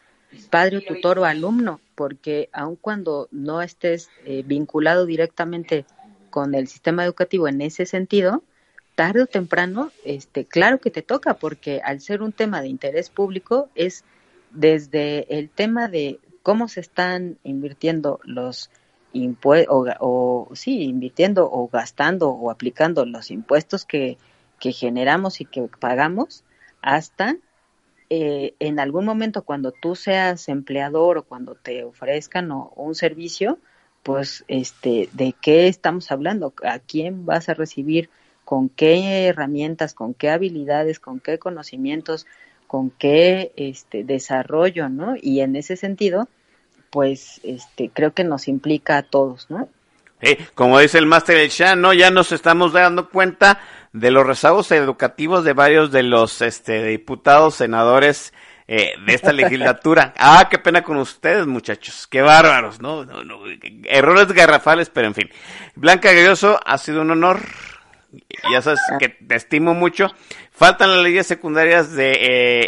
padre 0.50 0.78
o 0.78 0.82
tutor 0.82 1.18
o 1.18 1.24
alumno, 1.24 1.80
porque 1.94 2.48
aun 2.52 2.76
cuando 2.76 3.28
no 3.30 3.62
estés 3.62 4.10
eh, 4.24 4.42
vinculado 4.44 5.06
directamente 5.06 5.84
con 6.30 6.54
el 6.54 6.68
sistema 6.68 7.04
educativo 7.04 7.48
en 7.48 7.60
ese 7.62 7.86
sentido, 7.86 8.42
tarde 8.94 9.22
o 9.22 9.26
temprano, 9.26 9.90
este, 10.04 10.44
claro 10.44 10.80
que 10.80 10.90
te 10.90 11.02
toca, 11.02 11.34
porque 11.34 11.80
al 11.84 12.00
ser 12.00 12.22
un 12.22 12.32
tema 12.32 12.62
de 12.62 12.68
interés 12.68 13.10
público 13.10 13.68
es 13.74 14.04
desde 14.50 15.38
el 15.38 15.50
tema 15.50 15.88
de 15.88 16.18
cómo 16.42 16.68
se 16.68 16.80
están 16.80 17.38
invirtiendo 17.44 18.20
los 18.24 18.70
impuestos, 19.12 19.96
o, 20.00 20.48
sí, 20.54 20.82
invirtiendo 20.82 21.50
o 21.50 21.68
gastando 21.68 22.30
o 22.30 22.50
aplicando 22.50 23.04
los 23.04 23.30
impuestos 23.30 23.84
que, 23.84 24.18
que 24.58 24.72
generamos 24.72 25.40
y 25.40 25.44
que 25.44 25.68
pagamos, 25.80 26.44
hasta 26.82 27.36
eh, 28.10 28.54
en 28.60 28.78
algún 28.78 29.04
momento 29.04 29.42
cuando 29.42 29.72
tú 29.72 29.96
seas 29.96 30.48
empleador 30.48 31.18
o 31.18 31.22
cuando 31.24 31.54
te 31.54 31.84
ofrezcan 31.84 32.50
o, 32.52 32.72
un 32.76 32.94
servicio, 32.94 33.58
pues 34.02 34.44
este, 34.48 35.08
¿de 35.12 35.34
qué 35.40 35.68
estamos 35.68 36.10
hablando? 36.12 36.54
¿A 36.64 36.78
quién 36.78 37.26
vas 37.26 37.48
a 37.48 37.54
recibir? 37.54 38.08
¿Con 38.44 38.68
qué 38.68 39.26
herramientas? 39.26 39.94
¿Con 39.94 40.14
qué 40.14 40.30
habilidades? 40.30 41.00
¿Con 41.00 41.18
qué 41.18 41.38
conocimientos? 41.38 42.26
¿Con 42.66 42.90
qué 42.90 43.52
este, 43.56 44.04
desarrollo? 44.04 44.88
¿no? 44.88 45.14
Y 45.20 45.40
en 45.40 45.56
ese 45.56 45.76
sentido, 45.76 46.28
pues 46.90 47.40
este, 47.42 47.90
creo 47.90 48.12
que 48.12 48.24
nos 48.24 48.46
implica 48.46 48.98
a 48.98 49.02
todos, 49.02 49.50
¿no? 49.50 49.68
Como 50.54 50.78
dice 50.78 50.98
el 50.98 51.06
máster 51.06 51.36
El 51.36 51.50
Shah, 51.50 51.76
¿no? 51.76 51.92
Ya 51.92 52.10
nos 52.10 52.32
estamos 52.32 52.72
dando 52.72 53.08
cuenta 53.08 53.60
de 53.92 54.10
los 54.10 54.26
rezagos 54.26 54.70
educativos 54.72 55.44
de 55.44 55.52
varios 55.52 55.90
de 55.90 56.02
los 56.02 56.42
este, 56.42 56.84
diputados, 56.84 57.54
senadores 57.54 58.32
eh, 58.68 58.94
de 59.06 59.14
esta 59.14 59.32
legislatura. 59.34 60.12
Ah, 60.18 60.48
qué 60.50 60.58
pena 60.58 60.82
con 60.82 60.96
ustedes, 60.98 61.46
muchachos. 61.46 62.06
Qué 62.06 62.20
bárbaros, 62.22 62.80
¿no? 62.80 63.04
no, 63.04 63.24
no 63.24 63.40
errores 63.84 64.32
garrafales, 64.32 64.90
pero 64.90 65.06
en 65.06 65.14
fin. 65.14 65.30
Blanca 65.74 66.12
Galloso, 66.12 66.60
ha 66.64 66.78
sido 66.78 67.02
un 67.02 67.10
honor. 67.10 67.40
Ya 68.50 68.62
sabes 68.62 68.80
que 68.98 69.08
te 69.08 69.34
estimo 69.34 69.74
mucho. 69.74 70.08
Faltan 70.50 70.90
las 70.90 71.02
leyes 71.02 71.26
secundarias 71.26 71.92
de, 71.92 72.12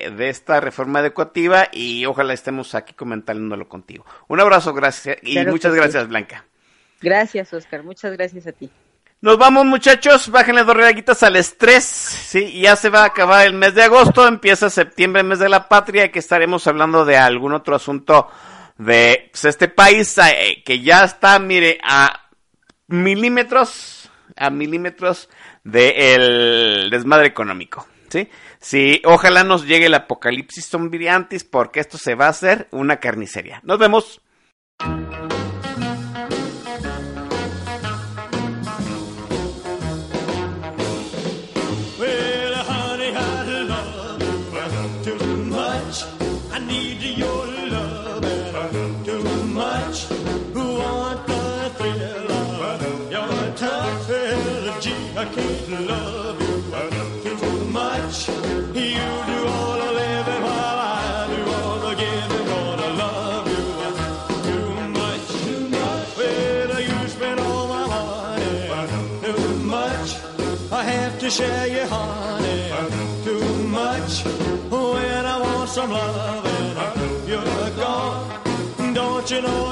eh, 0.05 0.11
de 0.11 0.29
esta 0.29 0.61
reforma 0.61 1.01
educativa 1.01 1.69
y 1.73 2.05
ojalá 2.05 2.35
estemos 2.35 2.75
aquí 2.75 2.93
comentándolo 2.93 3.67
contigo. 3.69 4.05
Un 4.29 4.41
abrazo, 4.41 4.75
gracias 4.75 5.17
y 5.23 5.39
muchas 5.47 5.75
gracias, 5.75 6.07
Blanca. 6.07 6.45
Gracias, 7.01 7.53
Oscar. 7.53 7.83
Muchas 7.83 8.13
gracias 8.13 8.47
a 8.47 8.53
ti. 8.53 8.71
Nos 9.21 9.37
vamos 9.37 9.67
muchachos, 9.67 10.31
bájenle 10.31 10.63
dos 10.63 10.77
regaguitas 10.77 11.25
al 11.25 11.35
estrés, 11.35 11.83
sí, 11.83 12.61
ya 12.61 12.77
se 12.77 12.89
va 12.89 13.03
a 13.03 13.07
acabar 13.07 13.49
el 13.49 13.53
mes 13.53 13.75
de 13.75 13.83
agosto, 13.83 14.29
empieza 14.29 14.71
septiembre, 14.71 15.25
mes 15.25 15.41
de 15.41 15.49
la 15.49 15.69
patria, 15.69 16.13
que 16.13 16.21
estaremos 16.21 16.69
hablando 16.69 17.05
de 17.05 17.17
algún 17.17 17.53
otro 17.53 17.75
asunto 17.75 18.29
de 18.77 19.29
pues, 19.33 19.45
este 19.45 19.67
país 19.67 20.17
eh, 20.19 20.63
que 20.65 20.83
ya 20.83 21.03
está, 21.03 21.37
mire, 21.41 21.81
a 21.83 22.31
milímetros, 22.87 24.09
a 24.37 24.51
milímetros 24.51 25.29
del 25.65 26.89
desmadre 26.89 27.27
económico, 27.27 27.89
sí. 28.11 28.29
Sí, 28.61 29.03
ojalá 29.05 29.43
nos 29.43 29.67
llegue 29.67 29.87
el 29.87 29.95
apocalipsis 29.95 30.69
zombiantis 30.69 31.43
porque 31.43 31.81
esto 31.81 31.99
se 31.99 32.15
va 32.15 32.27
a 32.27 32.31
hacer 32.31 32.69
una 32.71 32.99
carnicería. 32.99 33.61
Nos 33.65 33.81
vemos. 33.81 34.21
some 75.79 75.91
love 75.93 76.45
and 76.45 76.77
I 76.77 76.91
hope 76.99 77.29
you're 77.29 77.71
gone. 77.77 78.95
Don't 78.95 79.31
you 79.31 79.43
know? 79.43 79.68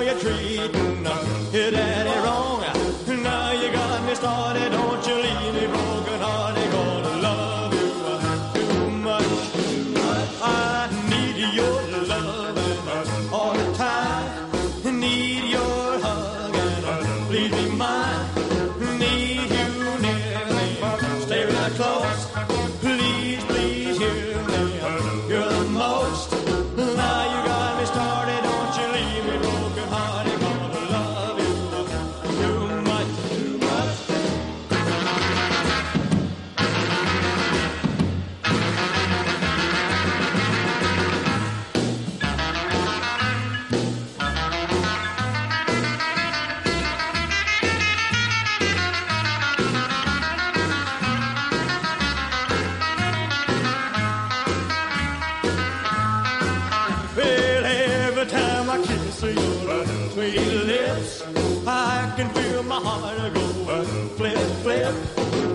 Can 62.26 62.42
feel 62.42 62.62
my 62.62 62.76
heart 62.76 63.34
go 63.34 63.84
flip, 64.16 64.38
flip. 64.62 64.94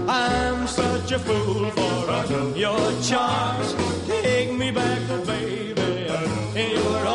I'm 0.07 0.67
such 0.67 1.11
a 1.11 1.19
fool 1.19 1.69
for 1.71 2.57
your 2.57 3.01
charms. 3.01 3.75
Take 4.07 4.53
me 4.53 4.71
back, 4.71 4.99
oh, 5.09 5.25
baby, 5.25 6.07
in 6.55 6.71
your 6.71 7.07